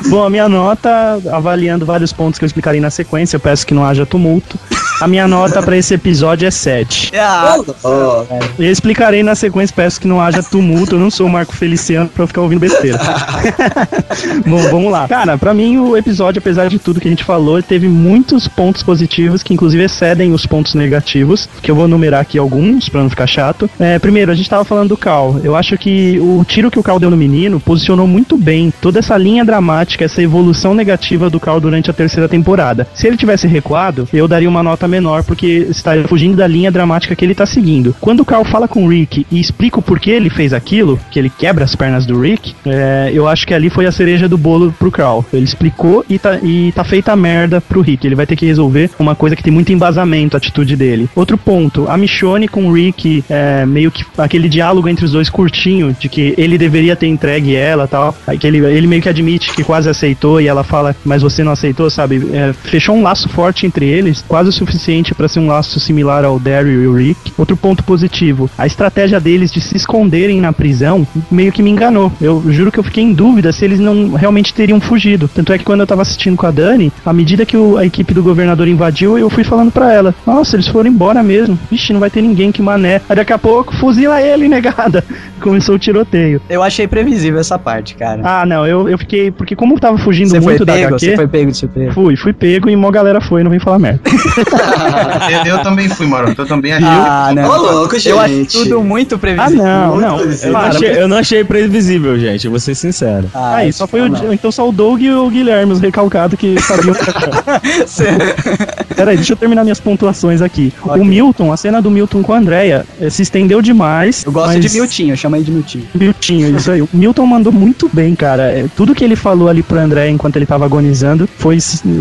Bom, 0.07 0.23
a 0.23 0.29
minha 0.29 0.49
nota, 0.49 1.19
avaliando 1.31 1.85
vários 1.85 2.11
pontos 2.11 2.37
que 2.37 2.45
eu 2.45 2.47
explicarei 2.47 2.81
na 2.81 2.89
sequência, 2.89 3.37
eu 3.37 3.39
peço 3.39 3.65
que 3.65 3.73
não 3.73 3.85
haja 3.85 4.05
tumulto. 4.05 4.59
A 5.01 5.07
minha 5.07 5.27
nota 5.27 5.61
pra 5.61 5.75
esse 5.75 5.93
episódio 5.93 6.47
é 6.47 6.51
7. 6.51 7.11
Ah, 7.17 7.57
Oh, 7.83 8.23
Eu 8.57 8.71
explicarei 8.71 9.21
na 9.23 9.35
sequência, 9.35 9.75
peço 9.75 9.99
que 9.99 10.07
não 10.07 10.21
haja 10.21 10.41
tumulto. 10.41 10.95
Eu 10.95 10.99
não 10.99 11.11
sou 11.11 11.27
o 11.27 11.29
Marco 11.29 11.53
Feliciano 11.55 12.07
pra 12.09 12.23
eu 12.23 12.27
ficar 12.27 12.41
ouvindo 12.41 12.59
besteira. 12.59 12.97
Bom, 14.47 14.57
vamos 14.69 14.91
lá. 14.91 15.07
Cara, 15.07 15.37
pra 15.37 15.53
mim 15.53 15.77
o 15.77 15.97
episódio, 15.97 16.39
apesar 16.39 16.69
de 16.69 16.79
tudo 16.79 16.99
que 17.01 17.07
a 17.07 17.11
gente 17.11 17.23
falou, 17.23 17.61
teve 17.61 17.87
muitos 17.87 18.47
pontos 18.47 18.81
positivos 18.83 19.43
que 19.43 19.53
inclusive 19.53 19.83
excedem 19.83 20.31
os 20.31 20.45
pontos 20.45 20.73
negativos, 20.73 21.49
que 21.61 21.69
eu 21.69 21.75
vou 21.75 21.87
numerar 21.87 22.21
aqui 22.21 22.37
alguns 22.37 22.87
pra 22.89 23.01
não 23.01 23.09
ficar 23.09 23.27
chato. 23.27 23.69
É, 23.79 23.99
primeiro, 23.99 24.31
a 24.31 24.35
gente 24.35 24.49
tava 24.49 24.63
falando 24.63 24.89
do 24.89 24.97
Cal. 24.97 25.39
Eu 25.43 25.55
acho 25.55 25.77
que 25.77 26.19
o 26.19 26.43
tiro 26.47 26.71
que 26.71 26.79
o 26.79 26.83
Cal 26.83 26.99
deu 26.99 27.09
no 27.09 27.17
menino 27.17 27.59
posicionou 27.59 28.07
muito 28.07 28.37
bem 28.37 28.73
toda 28.81 28.99
essa 28.99 29.17
linha 29.17 29.43
dramática, 29.43 30.05
essa 30.05 30.21
evolução 30.21 30.73
negativa 30.73 31.29
do 31.29 31.39
Cal 31.39 31.59
durante 31.59 31.89
a 31.89 31.93
terceira 31.93 32.29
temporada. 32.29 32.87
Se 32.95 33.07
ele 33.07 33.17
tivesse 33.17 33.45
recuado, 33.47 34.07
eu 34.13 34.27
daria 34.27 34.49
uma 34.49 34.63
nota 34.63 34.84
menor, 34.87 35.23
porque 35.23 35.67
estaria 35.69 36.07
fugindo 36.07 36.37
da 36.37 36.47
linha 36.47 36.71
dramática 36.71 37.15
que 37.15 37.23
ele 37.23 37.35
tá 37.35 37.45
seguindo. 37.45 37.95
Quando 37.99 38.21
o 38.21 38.25
Cal 38.25 38.43
fala 38.45 38.67
com 38.67 38.85
o 38.85 38.89
Rick 38.89 39.25
e 39.31 39.39
explica 39.39 39.79
o 39.79 39.81
porquê 39.81 40.11
ele 40.11 40.29
fez 40.29 40.53
aquilo, 40.53 40.99
que 41.11 41.19
ele 41.19 41.29
quebra 41.29 41.63
as 41.63 41.75
pernas 41.75 42.05
do 42.05 42.19
Rick, 42.19 42.55
é, 42.65 43.11
eu 43.13 43.27
acho 43.27 43.45
que 43.45 43.53
ali 43.53 43.69
foi 43.69 43.85
a 43.85 43.91
cereja 43.91 44.27
do 44.27 44.37
bolo 44.37 44.73
pro 44.77 44.91
Cal. 44.91 45.25
Ele 45.33 45.43
explicou 45.43 46.05
e 46.09 46.19
tá, 46.19 46.39
e 46.41 46.71
tá 46.73 46.83
feita 46.83 47.11
a 47.11 47.15
merda 47.15 47.59
pro 47.61 47.81
Rick. 47.81 48.05
Ele 48.05 48.15
vai 48.15 48.25
ter 48.25 48.35
que 48.35 48.45
resolver 48.45 48.89
uma 48.99 49.15
coisa 49.15 49.35
que 49.35 49.43
tem 49.43 49.51
muito 49.51 49.71
embasamento, 49.71 50.35
a 50.35 50.37
atitude 50.37 50.75
dele. 50.75 51.09
Outro 51.15 51.37
ponto, 51.37 51.87
a 51.89 51.97
Michonne 51.97 52.47
com 52.47 52.67
o 52.67 52.73
Rick, 52.73 53.23
é, 53.29 53.65
meio 53.65 53.91
que 53.91 54.05
aquele 54.17 54.47
diálogo 54.47 54.87
entre 54.87 55.05
os 55.05 55.11
dois 55.11 55.29
curtinho, 55.29 55.95
de 55.99 56.09
que 56.09 56.33
ele 56.37 56.57
deveria 56.57 56.95
ter 56.95 57.07
entregue 57.07 57.55
ela 57.55 57.87
tal. 57.87 58.15
Que 58.39 58.47
ele, 58.47 58.59
ele 58.59 58.87
meio 58.87 59.01
que 59.01 59.09
admite 59.09 59.53
que 59.53 59.63
quase 59.63 59.89
aceitou 59.89 60.39
e 60.39 60.47
ela 60.47 60.63
fala, 60.63 60.95
mas 61.03 61.21
você 61.21 61.43
não 61.43 61.51
aceitou, 61.51 61.89
sabe? 61.89 62.29
É, 62.31 62.53
fechou 62.53 62.95
um 62.95 63.03
laço 63.03 63.27
forte 63.29 63.65
entre 63.65 63.85
eles, 63.85 64.23
quase 64.27 64.49
o 64.49 64.51
suficiente 64.51 64.74
pra 65.15 65.27
ser 65.27 65.39
um 65.39 65.47
laço 65.47 65.79
similar 65.79 66.23
ao 66.25 66.39
Daryl 66.39 66.81
e 66.83 66.87
o 66.87 66.93
Rick. 66.95 67.33
Outro 67.37 67.55
ponto 67.57 67.83
positivo, 67.83 68.49
a 68.57 68.65
estratégia 68.67 69.19
deles 69.19 69.51
de 69.51 69.61
se 69.61 69.75
esconderem 69.75 70.39
na 70.41 70.51
prisão 70.53 71.07
meio 71.31 71.51
que 71.51 71.61
me 71.63 71.69
enganou. 71.69 72.11
Eu 72.21 72.43
juro 72.49 72.71
que 72.71 72.79
eu 72.79 72.83
fiquei 72.83 73.03
em 73.03 73.13
dúvida 73.13 73.51
se 73.51 73.63
eles 73.65 73.79
não 73.79 74.13
realmente 74.13 74.53
teriam 74.53 74.79
fugido. 74.79 75.27
Tanto 75.33 75.51
é 75.53 75.57
que 75.57 75.63
quando 75.63 75.81
eu 75.81 75.87
tava 75.87 76.01
assistindo 76.01 76.35
com 76.37 76.45
a 76.45 76.51
Dani, 76.51 76.91
à 77.05 77.11
medida 77.13 77.45
que 77.45 77.57
o- 77.57 77.77
a 77.77 77.85
equipe 77.85 78.13
do 78.13 78.23
governador 78.23 78.67
invadiu, 78.67 79.17
eu 79.17 79.29
fui 79.29 79.43
falando 79.43 79.71
pra 79.71 79.91
ela: 79.93 80.13
Nossa, 80.25 80.55
eles 80.55 80.67
foram 80.67 80.89
embora 80.89 81.21
mesmo. 81.23 81.57
Vixe, 81.69 81.93
não 81.93 81.99
vai 81.99 82.09
ter 82.09 82.21
ninguém 82.21 82.51
que 82.51 82.61
mané. 82.61 83.01
Aí 83.09 83.15
daqui 83.15 83.33
a 83.33 83.37
pouco, 83.37 83.75
fuzila 83.75 84.21
ele, 84.21 84.47
negada. 84.47 85.03
Começou 85.41 85.75
o 85.75 85.79
tiroteio. 85.79 86.41
eu 86.49 86.63
achei 86.63 86.87
previsível 86.87 87.39
essa 87.39 87.59
parte, 87.59 87.95
cara. 87.95 88.21
Ah, 88.23 88.45
não, 88.45 88.65
eu, 88.65 88.87
eu 88.89 88.97
fiquei. 88.97 89.29
Porque 89.31 89.55
como 89.55 89.75
eu 89.75 89.79
tava 89.79 89.97
fugindo 89.97 90.29
você 90.29 90.41
foi 90.41 90.53
muito 90.53 90.65
da 90.65 90.73
pego, 90.73 90.87
HQ. 90.87 91.05
você 91.05 91.15
foi 91.15 91.27
pego 91.27 91.51
de 91.51 91.57
surpresa. 91.57 91.91
Fui, 91.93 92.15
fui 92.15 92.33
pego 92.33 92.69
e 92.69 92.75
mó 92.75 92.89
galera 92.89 93.19
foi, 93.21 93.43
não 93.43 93.51
vem 93.51 93.59
falar 93.59 93.77
merda. 93.79 93.99
Eu, 95.45 95.57
eu 95.57 95.63
também 95.63 95.89
fui, 95.89 96.07
Maroto. 96.07 96.41
Eu 96.41 96.45
também 96.45 96.73
achei. 96.73 96.87
Ah, 96.87 97.31
não. 97.35 97.49
Ô, 97.49 97.57
louco, 97.57 97.95
Eu 98.05 98.19
acho 98.19 98.33
gente. 98.33 98.57
tudo 98.63 98.83
muito 98.83 99.15
Ah, 99.15 99.19
previsível. 99.19 99.63
não, 99.63 99.91
Muito 99.95 100.07
não. 100.07 100.17
previsível. 100.17 100.49
Eu 100.49 100.53
não, 100.53 100.59
Para, 100.61 100.69
achei, 100.75 101.01
eu 101.03 101.07
não 101.07 101.17
achei 101.17 101.43
previsível, 101.43 102.19
gente. 102.19 102.47
Vou 102.47 102.59
ser 102.59 102.75
sincero. 102.75 103.29
Ah, 103.33 103.55
Aí, 103.57 103.73
só 103.73 103.87
foi 103.87 104.01
o, 104.01 104.33
então 104.33 104.51
só 104.51 104.67
o 104.67 104.71
Doug 104.71 105.01
e 105.01 105.11
o 105.11 105.29
Guilherme, 105.29 105.71
os 105.73 105.79
recalcados 105.79 106.37
que 106.39 106.59
sabiam. 106.61 106.95
Peraí, 108.95 109.15
deixa 109.17 109.33
eu 109.33 109.37
terminar 109.37 109.63
minhas 109.63 109.79
pontuações 109.79 110.41
aqui. 110.41 110.73
Ok. 110.83 111.01
O 111.01 111.05
Milton, 111.05 111.51
a 111.51 111.57
cena 111.57 111.81
do 111.81 111.91
Milton 111.91 112.21
com 112.23 112.33
a 112.33 112.37
Andrea 112.37 112.85
eh, 112.99 113.09
se 113.09 113.21
estendeu 113.21 113.61
demais. 113.61 114.23
Eu 114.25 114.31
gosto 114.31 114.53
mas- 114.53 114.65
de 114.65 114.71
Miltinho, 114.77 115.13
eu 115.13 115.17
chamo 115.17 115.35
ele 115.35 115.45
de 115.45 115.51
Miltinho. 115.51 115.85
Miltinho, 115.93 116.55
isso 116.55 116.71
aí. 116.71 116.81
O 116.81 116.89
Milton 116.93 117.25
mandou 117.25 117.51
muito 117.51 117.89
bem, 117.91 118.15
cara. 118.15 118.43
É, 118.43 118.65
Tudo 118.75 118.95
que 118.95 119.03
ele 119.03 119.15
falou 119.15 119.49
ali 119.49 119.61
pro 119.63 119.77
André 119.79 120.09
enquanto 120.09 120.35
ele 120.37 120.45
tava 120.45 120.65
agonizando 120.65 121.27
foi, 121.37 121.57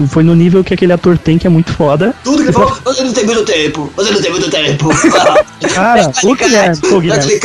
foi 0.09 0.23
no 0.23 0.35
nível 0.35 0.63
que 0.63 0.73
aquele 0.75 0.93
ator 0.93 1.19
tem, 1.19 1.39
que 1.39 1.47
é 1.47 1.51
muito 1.51 1.73
foda. 1.73 2.15
Tudo 2.23 2.39
que 2.39 2.43
ele 2.45 2.53
falou, 2.53 2.54
você 2.85 3.03
não 3.03 3.13
tem 3.13 3.25
muito 3.25 3.45
tempo, 3.45 3.93
você 3.97 4.11
não 4.11 4.21
tem 4.21 4.31
muito 4.31 4.51
tempo. 4.51 4.89
Cara, 5.75 6.13
o 6.23 6.35
Guilherme, 6.35 6.77
pô, 6.77 6.89
Dá 6.89 7.01
Guilherme. 7.01 7.41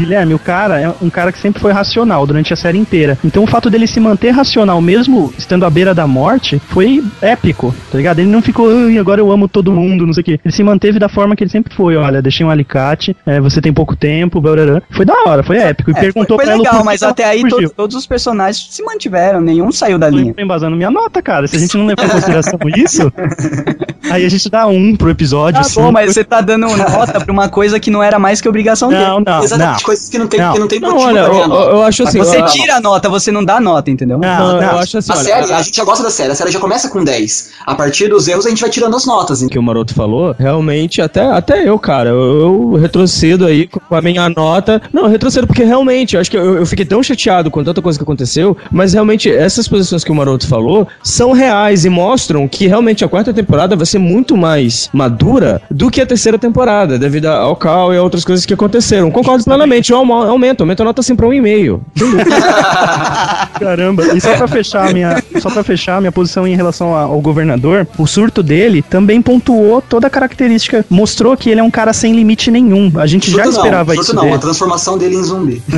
Guilherme, 0.00 0.34
o 0.34 0.38
cara 0.38 0.80
é 0.80 0.92
um 1.02 1.10
cara 1.10 1.30
que 1.32 1.38
sempre 1.38 1.60
foi 1.60 1.72
racional 1.72 2.26
durante 2.26 2.52
a 2.52 2.56
série 2.56 2.78
inteira. 2.78 3.18
Então 3.24 3.44
o 3.44 3.46
fato 3.46 3.68
dele 3.70 3.86
se 3.86 4.00
manter 4.00 4.30
racional, 4.30 4.80
mesmo 4.80 5.32
estando 5.36 5.64
à 5.64 5.70
beira 5.70 5.94
da 5.94 6.06
morte, 6.06 6.60
foi 6.68 7.02
épico, 7.20 7.74
tá 7.90 7.98
ligado? 7.98 8.18
Ele 8.20 8.30
não 8.30 8.42
ficou, 8.42 8.68
"Ai, 8.70 8.98
agora 8.98 9.20
eu 9.20 9.30
amo 9.30 9.48
todo 9.48 9.72
mundo, 9.72 10.06
não 10.06 10.12
sei 10.12 10.20
o 10.22 10.24
quê. 10.24 10.40
Ele 10.44 10.54
se 10.54 10.62
manteve 10.62 10.98
da 10.98 11.08
forma 11.08 11.34
que 11.36 11.44
ele 11.44 11.50
sempre 11.50 11.74
foi. 11.74 11.96
Olha, 11.96 12.20
deixei 12.22 12.44
um 12.44 12.50
alicate, 12.50 13.16
é, 13.26 13.40
você 13.40 13.60
tem 13.60 13.72
pouco 13.72 13.94
tempo, 13.96 14.40
blá. 14.40 14.50
Foi 14.90 15.04
da 15.04 15.14
hora, 15.26 15.42
foi 15.42 15.58
épico. 15.58 15.90
E 15.90 15.94
É, 15.94 16.00
perguntou 16.00 16.36
foi, 16.36 16.46
foi 16.46 16.54
ela. 16.54 16.62
legal, 16.62 16.78
que 16.80 16.84
mas 16.84 17.02
ela 17.02 17.12
até 17.12 17.24
aí 17.24 17.46
to- 17.48 17.70
todos 17.70 17.96
os 17.96 18.06
personagens 18.06 18.66
se 18.70 18.82
mantiveram, 18.82 19.40
nenhum 19.40 19.70
saiu 19.70 19.98
da 19.98 20.10
Tô 20.10 20.16
linha. 20.16 20.34
embasando 20.38 20.76
minha 20.76 20.90
nota, 20.90 21.22
cara. 21.22 21.46
Se 21.46 21.56
a 21.56 21.58
gente 21.58 21.76
não 21.76 21.86
levar 21.86 22.04
em 22.06 22.08
consideração 22.08 22.58
isso, 22.76 23.12
aí 24.10 24.24
a 24.24 24.28
gente 24.28 24.48
dá 24.50 24.66
um 24.66 24.96
pro 24.96 25.10
episódio. 25.10 25.62
Tá 25.62 25.68
bom, 25.74 25.92
mas 25.92 26.12
você 26.12 26.24
tá 26.24 26.40
dando 26.40 26.66
nota 26.76 27.20
pra 27.20 27.32
uma 27.32 27.48
coisa 27.48 27.78
que 27.78 27.90
não 27.90 28.02
era 28.02 28.18
mais 28.18 28.40
que 28.40 28.48
obrigação 28.48 28.88
dele. 28.88 29.02
Não, 29.04 29.20
não, 29.20 29.42
Exatamente, 29.44 29.78
não. 29.78 29.84
Coisas 29.90 30.08
que 30.08 30.18
não 30.18 30.26
tem, 30.28 30.40
Não. 30.40 30.52
que 30.52 30.58
não 30.60 30.68
tem 30.68 30.80
Não, 30.80 30.90
motivo 30.90 31.08
olha, 31.08 31.20
pra 31.24 31.28
eu, 31.28 31.34
ganhar 31.34 31.48
nota. 31.48 31.64
eu- 31.64 31.70
eu 31.76 31.82
acho 31.82 32.02
assim. 32.04 32.18
Você 32.18 32.42
tira 32.44 32.76
a 32.76 32.80
nota, 32.80 33.08
você 33.08 33.32
não 33.32 33.44
dá 33.44 33.60
nota, 33.60 33.90
entendeu? 33.90 34.18
Não, 34.18 34.38
não, 34.38 34.52
não. 34.60 34.62
eu 34.72 34.78
acho 34.78 34.98
assim, 34.98 35.12
A 35.12 35.16
olha, 35.16 35.24
série, 35.24 35.52
a- 35.52 35.56
a 35.56 35.62
gente 35.62 35.76
já 35.76 35.84
gosta 35.84 36.02
da 36.04 36.10
série, 36.10 36.30
a 36.32 36.34
série 36.34 36.50
já 36.50 36.60
começa 36.60 36.88
com 36.88 37.02
10. 37.02 37.50
A 37.66 37.74
partir 37.74 38.08
dos 38.08 38.28
erros 38.28 38.46
a 38.46 38.48
gente 38.50 38.60
vai 38.60 38.70
tirando 38.70 38.94
as 38.96 39.04
notas. 39.06 39.40
que 39.50 39.58
o 39.58 39.62
Maroto 39.62 39.94
falou, 39.94 40.34
realmente, 40.38 41.00
até, 41.02 41.22
até 41.24 41.68
eu, 41.68 41.78
cara, 41.78 42.10
eu, 42.10 42.40
eu 42.40 42.72
retrocedo 42.80 43.46
aí 43.46 43.66
com 43.66 43.94
a 43.94 44.00
minha 44.02 44.28
nota. 44.28 44.80
Não, 44.92 45.04
eu 45.04 45.08
retrocedo 45.08 45.46
porque 45.46 45.64
realmente, 45.64 46.14
eu 46.14 46.20
acho 46.20 46.30
que 46.30 46.36
eu, 46.36 46.56
eu 46.56 46.66
fiquei 46.66 46.84
tão 46.84 47.02
chateado 47.02 47.50
com 47.50 47.64
tanta 47.64 47.80
coisa 47.82 47.98
que 47.98 48.02
aconteceu, 48.02 48.56
mas 48.70 48.92
realmente 48.92 49.30
essas 49.30 49.66
posições 49.66 50.04
que 50.04 50.10
o 50.12 50.14
Maroto 50.14 50.46
falou 50.46 50.86
são 51.02 51.32
reais 51.32 51.84
e 51.84 51.88
mostram 51.88 52.46
que 52.46 52.66
realmente 52.66 53.04
a 53.04 53.08
quarta 53.08 53.32
temporada 53.32 53.74
vai 53.76 53.86
ser 53.86 53.98
muito 53.98 54.36
mais 54.36 54.88
madura 54.92 55.60
do 55.70 55.90
que 55.90 56.00
a 56.00 56.06
terceira 56.06 56.38
temporada, 56.38 56.98
devido 56.98 57.26
ao 57.26 57.56
cal 57.56 57.92
e 57.92 57.96
a 57.96 58.02
outras 58.02 58.24
coisas 58.24 58.44
que 58.46 58.54
aconteceram. 58.54 59.10
Concordo 59.10 59.42
plenamente, 59.44 59.79
eu 59.88 59.96
aum- 59.96 60.12
aumento, 60.12 60.60
aumento 60.60 60.82
a 60.82 60.84
nota 60.84 61.00
assim 61.00 61.16
pra 61.16 61.26
um 61.26 61.32
e 61.32 61.40
meio. 61.40 61.80
Caramba, 63.58 64.16
e 64.16 64.20
só 64.20 64.36
pra 64.36 64.48
fechar 64.48 64.88
a 64.88 64.92
minha, 64.92 65.22
só 65.40 65.50
para 65.50 65.62
fechar 65.64 65.96
a 65.96 66.00
minha 66.00 66.12
posição 66.12 66.46
em 66.46 66.54
relação 66.56 66.94
ao 66.94 67.20
governador, 67.20 67.86
o 67.98 68.06
surto 68.06 68.42
dele 68.42 68.82
também 68.82 69.20
pontuou 69.20 69.80
toda 69.82 70.06
a 70.06 70.10
característica, 70.10 70.84
mostrou 70.88 71.36
que 71.36 71.50
ele 71.50 71.60
é 71.60 71.62
um 71.62 71.70
cara 71.70 71.92
sem 71.92 72.14
limite 72.14 72.50
nenhum. 72.50 72.92
A 72.96 73.06
gente 73.06 73.30
já 73.30 73.44
Surto 73.44 73.50
não, 73.50 73.56
esperava 73.64 73.94
surto 73.94 74.02
isso 74.06 74.14
não, 74.16 74.22
dele. 74.24 74.34
a 74.34 74.38
transformação 74.38 74.98
dele 74.98 75.16
em 75.16 75.22
zumbi. 75.22 75.62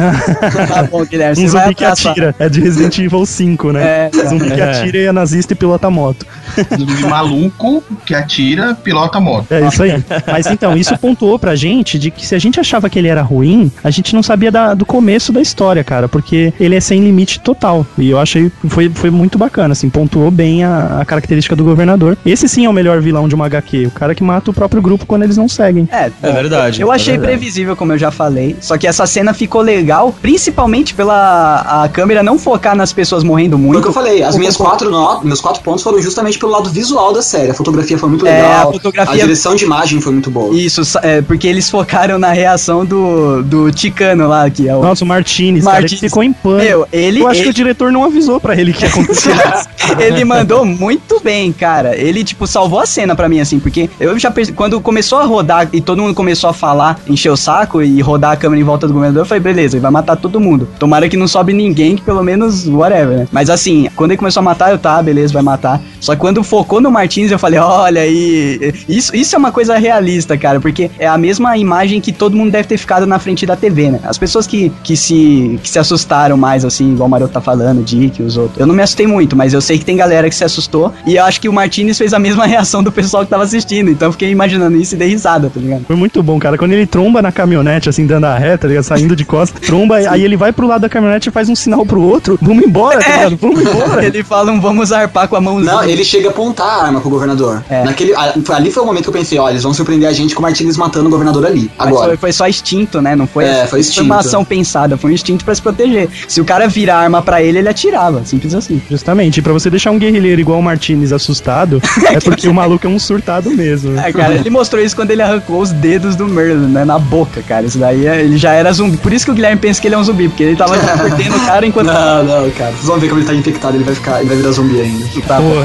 Tá 0.72 0.82
bom, 0.84 1.04
Guilherme, 1.04 1.42
Um 1.44 1.48
você 1.48 1.52
vai 1.52 1.62
zumbi 1.64 1.74
que 1.74 1.84
atira, 1.84 2.34
é 2.38 2.48
de 2.48 2.60
Resident 2.60 2.98
Evil 2.98 3.26
5, 3.26 3.72
né? 3.72 3.82
É, 3.82 4.10
Um 4.24 4.28
zumbi 4.30 4.50
que 4.50 4.60
é. 4.60 4.70
atira 4.70 4.98
e 4.98 5.04
é 5.06 5.12
nazista 5.12 5.52
e 5.52 5.56
pilota 5.56 5.90
moto. 5.90 6.26
Zumbi 6.78 7.02
maluco 7.06 7.82
que 8.04 8.14
atira, 8.14 8.74
pilota 8.74 9.18
moto. 9.20 9.46
É 9.50 9.66
isso 9.66 9.82
aí. 9.82 10.02
Mas 10.30 10.46
então, 10.46 10.76
isso 10.76 10.96
pontuou 10.98 11.38
pra 11.38 11.54
gente 11.54 11.98
de 11.98 12.10
que 12.10 12.26
se 12.26 12.34
a 12.34 12.38
gente 12.38 12.60
achava 12.60 12.88
que 12.90 12.98
ele 12.98 13.08
era 13.08 13.22
ruim, 13.22 13.70
a 13.82 13.90
gente 13.92 14.14
não 14.14 14.22
sabia 14.22 14.50
da- 14.50 14.74
do 14.74 14.84
começo 14.84 15.32
da 15.32 15.40
história, 15.40 15.84
cara, 15.84 16.08
porque 16.08 16.52
ele 16.58 16.74
é 16.74 16.80
sem 16.80 17.00
limite 17.02 17.40
total. 17.40 17.86
E 17.98 18.10
eu 18.10 18.18
achei 18.18 18.50
foi, 18.68 18.88
foi 18.90 19.10
muito 19.10 19.38
bacana, 19.38 19.72
assim, 19.72 19.88
pontuou 19.88 20.30
bem 20.30 20.64
a, 20.64 20.98
a 21.00 21.04
característica 21.04 21.54
do 21.54 21.64
governador. 21.64 22.16
Esse 22.26 22.48
sim 22.48 22.64
é 22.64 22.68
o 22.68 22.72
melhor 22.72 23.00
vilão 23.00 23.28
de 23.28 23.34
uma 23.34 23.46
HQ, 23.46 23.86
o 23.86 23.90
cara 23.90 24.14
que 24.14 24.22
mata 24.24 24.50
o 24.50 24.54
próprio 24.54 24.80
grupo 24.82 25.06
quando 25.06 25.22
eles 25.22 25.36
não 25.36 25.48
seguem. 25.48 25.88
É, 25.92 26.10
É 26.22 26.32
verdade. 26.32 26.80
Eu 26.80 26.90
achei 26.90 27.14
é 27.14 27.18
verdade. 27.18 27.38
previsível, 27.38 27.76
como 27.76 27.92
eu 27.92 27.98
já 27.98 28.10
falei. 28.10 28.56
Só 28.60 28.76
que 28.78 28.86
essa 28.86 29.06
cena 29.06 29.32
ficou 29.34 29.60
legal, 29.62 30.12
principalmente 30.20 30.94
pela 30.94 31.82
a 31.84 31.88
câmera 31.88 32.22
não 32.22 32.38
focar 32.38 32.74
nas 32.76 32.92
pessoas 32.92 33.22
morrendo 33.22 33.56
Foi 33.56 33.64
o 33.64 33.68
muito. 33.68 33.82
que 33.82 33.88
eu 33.88 33.92
falei, 33.92 34.22
as 34.22 34.36
minhas 34.36 34.56
quatro 34.56 34.90
notas, 34.90 35.24
meus 35.24 35.40
quatro 35.40 35.62
pontos 35.62 35.82
foram 35.82 36.00
justamente 36.00 36.38
pelo 36.38 36.52
lado 36.52 36.70
visual 36.70 37.12
da 37.12 37.22
série. 37.22 37.50
A 37.50 37.54
fotografia 37.54 37.98
foi 37.98 38.08
muito 38.08 38.26
É, 38.26 38.42
legal. 38.42 38.68
a 38.68 38.72
fotografia- 38.72 39.14
a 39.14 39.26
direção 39.26 39.54
de 39.54 39.64
imagem 39.64 40.00
foi 40.00 40.12
muito 40.12 40.30
boa. 40.30 40.54
Isso, 40.56 40.82
é, 41.02 41.20
porque 41.22 41.46
eles 41.46 41.68
focaram 41.70 42.18
na 42.18 42.32
reação 42.32 42.84
do, 42.84 43.42
do 43.42 43.70
Ticano 43.72 44.28
lá, 44.28 44.48
que 44.50 44.68
é 44.68 44.76
o. 44.76 44.82
Nossa, 44.82 45.04
o 45.04 45.06
Martinez, 45.06 45.64
cara, 45.64 45.84
ele 45.84 45.96
ficou 45.96 46.22
em 46.22 46.32
pânico. 46.32 46.64
Meu, 46.64 46.88
ele, 46.92 47.20
eu 47.20 47.28
acho 47.28 47.42
que 47.42 47.48
o 47.48 47.52
diretor 47.52 47.92
não 47.92 48.04
avisou 48.04 48.40
pra 48.40 48.56
ele 48.56 48.72
que 48.72 48.84
ia 48.84 48.88
acontecer. 48.88 49.32
ele 49.98 50.24
mandou 50.24 50.64
muito 50.64 51.20
bem, 51.20 51.52
cara. 51.52 51.96
Ele, 51.96 52.24
tipo, 52.24 52.46
salvou 52.46 52.80
a 52.80 52.86
cena 52.86 53.14
pra 53.14 53.28
mim, 53.28 53.40
assim, 53.40 53.58
porque 53.58 53.88
eu 53.98 54.18
já 54.18 54.30
percebi, 54.30 54.56
quando 54.56 54.80
começou 54.80 55.18
a 55.18 55.24
rodar 55.24 55.68
e 55.72 55.80
todo 55.80 56.02
mundo 56.02 56.14
começou 56.14 56.50
a 56.50 56.52
falar, 56.52 56.98
encher 57.08 57.30
o 57.30 57.36
saco 57.36 57.82
e 57.82 58.00
rodar 58.00 58.32
a 58.32 58.36
câmera 58.36 58.60
em 58.60 58.64
volta 58.64 58.86
do 58.86 58.92
governador, 58.92 59.22
eu 59.22 59.26
falei, 59.26 59.42
beleza, 59.42 59.76
ele 59.76 59.82
vai 59.82 59.90
matar 59.90 60.16
todo 60.16 60.40
mundo. 60.40 60.68
Tomara 60.78 61.08
que 61.08 61.16
não 61.16 61.28
sobe 61.28 61.52
ninguém, 61.52 61.96
que 61.96 62.02
pelo 62.02 62.22
menos, 62.22 62.66
whatever, 62.66 63.18
né? 63.18 63.28
Mas 63.30 63.50
assim, 63.50 63.88
quando 63.96 64.12
ele 64.12 64.18
começou 64.18 64.40
a 64.40 64.44
matar, 64.44 64.70
eu, 64.70 64.78
tá, 64.78 65.02
beleza, 65.02 65.32
vai 65.32 65.42
matar. 65.42 65.80
Só 66.02 66.14
que 66.14 66.20
quando 66.20 66.42
focou 66.42 66.80
no 66.80 66.90
Martins, 66.90 67.30
eu 67.30 67.38
falei, 67.38 67.60
olha 67.60 68.02
aí, 68.02 68.74
isso, 68.88 69.14
isso 69.14 69.36
é 69.36 69.38
uma 69.38 69.52
coisa 69.52 69.78
realista, 69.78 70.36
cara, 70.36 70.60
porque 70.60 70.90
é 70.98 71.06
a 71.06 71.16
mesma 71.16 71.56
imagem 71.56 72.00
que 72.00 72.12
todo 72.12 72.36
mundo 72.36 72.50
deve 72.50 72.66
ter 72.66 72.76
ficado 72.76 73.06
na 73.06 73.20
frente 73.20 73.46
da 73.46 73.54
TV, 73.54 73.92
né? 73.92 74.00
As 74.02 74.18
pessoas 74.18 74.46
que, 74.46 74.70
que, 74.82 74.96
se, 74.96 75.60
que 75.62 75.70
se 75.70 75.78
assustaram 75.78 76.36
mais, 76.36 76.64
assim, 76.64 76.92
igual 76.92 77.06
o 77.06 77.10
Maroto 77.10 77.32
tá 77.32 77.40
falando, 77.40 77.80
o 77.80 77.84
Dick 77.84 78.20
os 78.20 78.36
outros. 78.36 78.58
Eu 78.58 78.66
não 78.66 78.74
me 78.74 78.82
assustei 78.82 79.06
muito, 79.06 79.36
mas 79.36 79.54
eu 79.54 79.60
sei 79.60 79.78
que 79.78 79.84
tem 79.84 79.96
galera 79.96 80.28
que 80.28 80.34
se 80.34 80.44
assustou, 80.44 80.92
e 81.06 81.16
eu 81.16 81.24
acho 81.24 81.40
que 81.40 81.48
o 81.48 81.52
Martinez 81.52 81.96
fez 81.96 82.12
a 82.12 82.18
mesma 82.18 82.46
reação 82.46 82.82
do 82.82 82.90
pessoal 82.90 83.24
que 83.24 83.30
tava 83.30 83.44
assistindo, 83.44 83.88
então 83.88 84.08
eu 84.08 84.12
fiquei 84.12 84.30
imaginando 84.30 84.76
isso 84.76 84.96
e 84.96 84.98
dei 84.98 85.08
risada, 85.08 85.48
tá 85.48 85.60
ligado? 85.60 85.84
Foi 85.86 85.94
muito 85.94 86.20
bom, 86.20 86.38
cara. 86.38 86.58
Quando 86.58 86.72
ele 86.72 86.86
tromba 86.86 87.22
na 87.22 87.30
caminhonete, 87.30 87.88
assim, 87.88 88.06
dando 88.06 88.24
a 88.24 88.36
reta, 88.36 88.58
tá 88.58 88.68
ligado? 88.68 88.82
saindo 88.82 89.14
de 89.14 89.24
costas, 89.24 89.60
tromba, 89.64 89.96
aí 89.96 90.24
ele 90.24 90.36
vai 90.36 90.52
pro 90.52 90.66
lado 90.66 90.82
da 90.82 90.88
caminhonete 90.88 91.28
e 91.28 91.32
faz 91.32 91.48
um 91.48 91.54
sinal 91.54 91.86
pro 91.86 92.02
outro, 92.02 92.36
vamos 92.42 92.64
embora, 92.64 93.00
tá 93.00 93.08
ligado? 93.08 93.36
Vamos 93.36 93.60
embora. 93.62 94.04
Ele 94.04 94.24
fala 94.24 94.50
um 94.50 94.60
vamos 94.60 94.90
arpar 94.90 95.28
com 95.28 95.36
a 95.36 95.40
mãozinha. 95.40 95.72
Não, 95.72 95.84
ele 95.92 96.04
chega 96.04 96.28
a 96.28 96.30
apontar 96.30 96.66
a 96.66 96.82
arma 96.84 97.00
pro 97.00 97.10
governador. 97.10 97.62
É. 97.68 97.84
Naquele, 97.84 98.12
foi- 98.44 98.54
ali 98.56 98.70
foi 98.70 98.82
o 98.82 98.86
momento 98.86 99.04
que 99.04 99.08
eu 99.08 99.12
pensei, 99.12 99.38
ó, 99.38 99.48
eles 99.48 99.62
vão 99.62 99.72
surpreender 99.74 100.08
a 100.08 100.12
gente 100.12 100.34
com 100.34 100.40
o 100.40 100.42
Martinez 100.42 100.76
matando 100.76 101.06
o 101.06 101.10
governador 101.10 101.46
ali. 101.46 101.70
Mas 101.78 101.88
Agora. 101.88 102.08
Foi, 102.08 102.16
foi 102.16 102.32
só 102.32 102.48
instinto, 102.48 103.00
né? 103.00 103.14
Não 103.16 103.26
foi, 103.26 103.44
É, 103.44 103.66
foi 103.66 103.80
não 103.80 103.86
uma 103.86 103.90
instinto. 103.90 104.12
ação 104.14 104.44
pensada, 104.44 104.96
foi 104.96 105.10
um 105.10 105.14
instinto 105.14 105.44
pra 105.44 105.54
se 105.54 105.62
proteger. 105.62 106.08
Se 106.28 106.40
o 106.40 106.44
cara 106.44 106.66
virar 106.68 106.96
a 106.96 107.00
arma 107.00 107.22
pra 107.22 107.42
ele, 107.42 107.58
ele 107.58 107.68
atirava. 107.68 108.24
Simples 108.24 108.54
assim. 108.54 108.80
Justamente, 108.90 109.38
e 109.38 109.42
pra 109.42 109.52
você 109.52 109.68
deixar 109.70 109.90
um 109.90 109.98
guerrilheiro 109.98 110.40
igual 110.40 110.58
o 110.58 110.62
Martinez 110.62 111.12
assustado, 111.12 111.80
é 112.10 112.18
porque 112.20 112.48
o 112.48 112.54
maluco 112.54 112.86
é 112.86 112.90
um 112.90 112.98
surtado 112.98 113.50
mesmo. 113.50 113.98
É, 113.98 114.12
cara, 114.12 114.34
ele 114.34 114.50
mostrou 114.50 114.82
isso 114.82 114.94
quando 114.96 115.10
ele 115.10 115.22
arrancou 115.22 115.60
os 115.60 115.70
dedos 115.70 116.16
do 116.16 116.26
Merlin, 116.26 116.66
né? 116.68 116.84
Na 116.84 116.98
boca, 116.98 117.42
cara. 117.42 117.66
Isso 117.66 117.78
daí 117.78 118.06
é- 118.06 118.20
ele 118.22 118.36
já 118.38 118.52
era 118.52 118.72
zumbi. 118.72 118.96
Por 118.96 119.12
isso 119.12 119.24
que 119.24 119.30
o 119.30 119.34
Guilherme 119.34 119.60
pensa 119.60 119.80
que 119.80 119.88
ele 119.88 119.94
é 119.94 119.98
um 119.98 120.04
zumbi, 120.04 120.28
porque 120.28 120.42
ele 120.42 120.56
tava 120.56 120.74
mordendo 120.96 121.36
o 121.36 121.40
cara 121.40 121.66
enquanto. 121.66 121.86
Não, 121.86 122.24
não, 122.24 122.50
cara. 122.50 122.70
Vocês 122.72 122.86
vão 122.86 122.98
ver 122.98 123.08
como 123.08 123.20
ele 123.20 123.26
tá 123.26 123.34
infectado, 123.34 123.76
ele 123.76 123.84
vai 123.84 123.94
ficar, 123.94 124.20
ele 124.20 124.28
vai 124.28 124.36
virar 124.36 124.50
zumbi 124.52 124.80
ainda. 124.80 125.04
Tá 125.26 125.40
bom. 125.40 125.62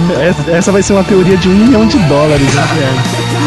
Essa 0.52 0.72
vai 0.72 0.82
ser 0.82 0.94
uma 0.94 1.04
teoria 1.04 1.38
de 1.38 1.50
um 1.50 1.56
milhão 1.56 1.86
de 1.86 1.98
dólares, 2.00 2.54
né, 2.54 3.47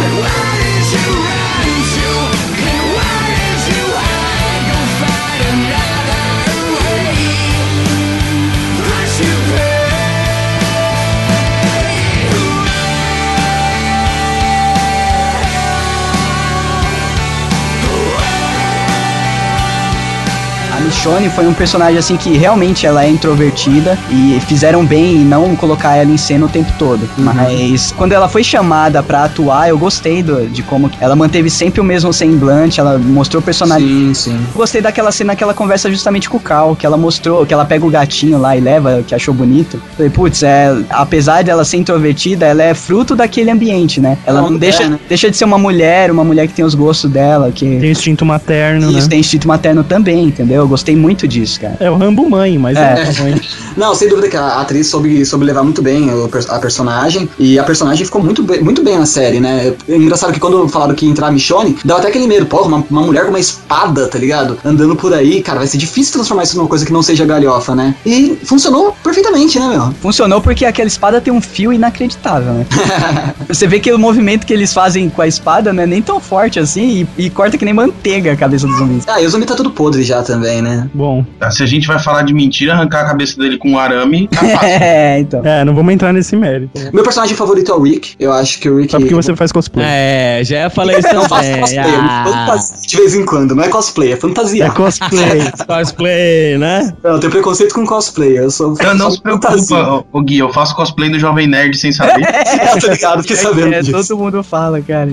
Michonne 20.91 21.31
foi 21.31 21.47
um 21.47 21.55
personagem 21.55 21.97
assim 21.99 22.17
que 22.17 22.37
realmente 22.37 22.85
ela 22.85 23.05
é 23.05 23.09
introvertida 23.09 23.97
e 24.11 24.41
fizeram 24.49 24.85
bem 24.85 25.19
em 25.19 25.25
não 25.25 25.55
colocar 25.55 25.95
ela 25.97 26.11
em 26.11 26.17
cena 26.17 26.47
o 26.47 26.49
tempo 26.49 26.73
todo. 26.81 27.09
Mas 27.17 27.95
quando 27.97 28.11
ela 28.13 28.29
foi 28.29 28.43
chamada 28.43 29.01
pra 29.01 29.23
atuar, 29.25 29.69
eu 29.69 29.79
gostei 29.79 30.21
do- 30.21 30.49
de 30.49 30.65
como 30.65 30.91
ela 31.01 31.15
manteve 31.15 31.49
sempre 31.49 31.81
o 31.81 31.85
mesmo 31.85 32.13
semblante, 32.13 32.81
ela 32.81 32.99
mostrou 32.99 33.41
o 33.41 33.45
personagem. 33.45 33.87
Sim, 33.87 34.15
sim. 34.15 34.39
Gostei 34.53 34.83
daquela 34.83 35.13
cena 35.13 35.37
que 35.37 35.45
ela 35.45 35.55
conversa 35.55 35.89
justamente 35.89 36.29
com 36.29 36.39
o 36.39 36.41
Cal, 36.41 36.75
que 36.75 36.85
ela 36.85 36.97
mostrou, 36.97 37.47
que 37.47 37.55
ela 37.55 37.65
pega 37.65 37.87
o 37.87 37.91
gatinho 37.91 38.39
lá 38.41 38.57
e 38.57 38.61
leva, 38.61 39.05
que 39.07 39.15
achou 39.15 39.33
bonito. 39.33 39.81
Falei, 39.97 40.11
putz, 40.11 40.43
é, 40.43 40.77
apesar 40.91 41.45
dela 41.45 41.65
ser 41.65 41.77
introvertida, 41.77 42.47
ela 42.47 42.65
é 42.65 42.75
fruto 42.75 43.15
daquele 43.15 43.49
ambiente, 43.53 44.01
né? 44.01 44.19
Ela 44.27 44.41
não 44.41 44.49
mulher, 44.49 44.59
deixa, 44.59 44.89
né? 44.89 44.99
deixa 45.09 45.31
de 45.31 45.37
ser 45.37 45.45
uma 45.45 45.57
mulher, 45.59 46.11
uma 46.11 46.25
mulher 46.25 46.49
que 46.49 46.53
tem 46.53 46.65
os 46.65 46.75
gostos 46.75 47.09
dela, 47.09 47.53
que 47.55 47.79
Tem 47.79 47.93
instinto 47.93 48.27
materno, 48.27 48.91
isso 48.91 49.03
né? 49.03 49.07
tem 49.09 49.21
instinto 49.21 49.47
materno 49.47 49.85
também, 49.85 50.25
entendeu? 50.25 50.63
Eu 50.63 50.67
gostei 50.81 50.97
muito 50.97 51.29
disso, 51.29 51.61
cara. 51.61 51.77
É 51.79 51.91
o 51.91 51.97
Rambo 51.97 52.29
mãe, 52.29 52.59
mas 52.59 52.77
é, 52.77 52.81
É. 52.81 53.11
a 53.19 53.23
mãe. 53.23 53.41
Não, 53.77 53.95
sem 53.95 54.09
dúvida 54.09 54.29
que 54.29 54.37
a 54.37 54.61
atriz 54.61 54.89
soube, 54.89 55.25
soube 55.25 55.45
levar 55.45 55.63
muito 55.63 55.81
bem 55.83 56.09
a 56.49 56.59
personagem. 56.59 57.29
E 57.39 57.59
a 57.59 57.63
personagem 57.65 58.05
ficou 58.05 58.23
muito, 58.23 58.43
bem- 58.43 58.61
muito 58.63 58.83
bem 58.83 58.99
na 58.99 59.07
série, 59.07 59.39
né? 59.41 59.73
É 59.89 59.97
engraçado 59.97 60.33
que 60.33 60.41
quando 60.41 60.67
falaram 60.69 60.95
que 60.95 61.05
ia 61.07 61.11
entrar 61.11 61.29
a 61.29 61.31
Michonne, 61.31 61.77
dava 61.85 62.01
até 62.01 62.09
aquele 62.09 62.27
medo. 62.27 62.47
Porra, 62.47 62.67
uma, 62.69 62.85
uma 62.91 63.03
mulher 63.03 63.25
com 63.25 63.31
uma 63.31 63.39
espada, 63.39 64.09
tá 64.09 64.19
ligado? 64.19 64.59
Andando 64.65 64.97
por 64.97 65.13
aí, 65.15 65.43
cara, 65.43 65.59
vai 65.59 65.69
ser 65.69 65.77
difícil 65.79 66.15
transformar 66.15 66.43
isso 66.45 66.57
numa 66.57 66.67
coisa 66.69 66.85
que 66.85 66.93
não 66.93 67.03
seja 67.03 67.25
galhofa, 67.25 67.75
né? 67.75 67.95
E 68.05 68.37
funcionou 68.45 68.95
perfeitamente, 69.05 69.59
né, 69.59 69.69
meu? 69.69 69.95
Funcionou 70.01 70.41
porque 70.41 70.65
aquela 70.65 70.89
espada 70.89 71.21
tem 71.21 71.33
um 71.33 71.41
fio 71.41 71.73
inacreditável, 71.73 72.53
né? 72.55 72.67
Você 73.49 73.67
vê 73.67 73.79
que 73.79 73.93
o 73.93 73.99
movimento 73.99 74.47
que 74.47 74.53
eles 74.53 74.73
fazem 74.73 75.09
com 75.09 75.23
a 75.23 75.27
espada 75.29 75.73
não 75.73 75.83
é 75.83 75.87
nem 75.87 76.03
tão 76.03 76.21
forte 76.21 76.59
assim 76.59 77.07
e, 77.17 77.25
e 77.27 77.31
corta 77.31 77.57
que 77.59 77.65
nem 77.65 77.75
manteiga 77.75 78.33
a 78.33 78.37
cabeça 78.37 78.67
dos 78.67 78.79
zumbis. 78.79 79.05
Ah, 79.07 79.21
e 79.21 79.27
o 79.27 79.31
zumbi 79.31 79.47
tá 79.47 79.55
tudo 79.55 79.71
podre 79.71 80.03
já 80.03 80.23
também, 80.23 80.61
né? 80.63 80.70
Bom, 80.95 81.25
Ah, 81.41 81.51
Se 81.51 81.63
a 81.63 81.67
gente 81.67 81.87
vai 81.87 81.99
falar 81.99 82.23
de 82.23 82.33
mentira, 82.35 82.73
arrancar 82.75 83.03
a 83.03 83.09
cabeça 83.09 83.39
dele 83.39 83.59
com 83.59 83.71
um 83.73 83.79
arame, 83.79 84.29
tá 84.29 84.39
fácil. 84.45 84.69
É, 84.69 85.19
então. 85.21 85.41
é, 85.45 85.65
não 85.65 85.75
vamos 85.75 85.93
entrar 85.95 86.13
nesse 86.13 86.37
mérito. 86.37 86.71
Meu 86.93 87.03
personagem 87.03 87.37
favorito 87.37 87.71
é 87.73 87.75
o 87.75 87.83
Rick. 87.83 88.15
Eu 88.19 88.33
acho 88.33 88.59
que 88.61 88.69
o 88.69 88.79
Rick. 88.79 88.91
Só 88.93 88.99
porque 88.99 89.15
você 89.15 89.35
faz 89.37 89.53
cosplay. 89.53 89.85
É, 89.89 90.41
já 90.45 90.71
falar 90.71 90.99
isso 90.99 91.09
Eu 91.09 91.15
não 91.23 91.29
faço 91.29 91.51
cosplay, 91.61 91.79
Ah, 91.79 92.25
eu 92.27 92.33
fantasia 92.33 92.81
de 92.89 92.97
vez 92.97 93.15
em 93.15 93.25
quando, 93.25 93.55
não 93.55 93.63
é 93.65 93.69
cosplay, 93.69 94.13
é 94.13 94.17
fantasia. 94.17 94.65
É 94.67 94.71
cosplay. 94.71 95.41
cosplay, 95.67 96.59
né? 96.59 96.93
Não, 97.03 97.13
eu 97.13 97.21
tenho 97.21 97.31
preconceito 97.33 97.75
com 97.75 97.87
cosplay, 97.87 98.39
eu 98.39 98.51
sou. 98.51 98.75
Eu 98.81 98.95
não 98.95 99.07
sou 99.07 99.11
se 99.13 99.23
preocupa, 99.23 100.05
ô, 100.13 100.21
Gui, 100.23 100.39
eu 100.39 100.53
faço 100.53 100.75
cosplay 100.75 101.11
do 101.11 101.19
Jovem 101.19 101.47
Nerd 101.47 101.77
sem 101.77 101.93
saber. 101.93 102.23
É, 102.25 102.77
tô 102.79 102.87
ligado, 102.89 103.23
fiquei 103.23 103.37
sabendo 103.37 103.75
É, 103.75 103.81
disso. 103.83 104.09
todo 104.09 104.19
mundo 104.19 104.43
fala, 104.43 104.81
cara. 104.81 105.11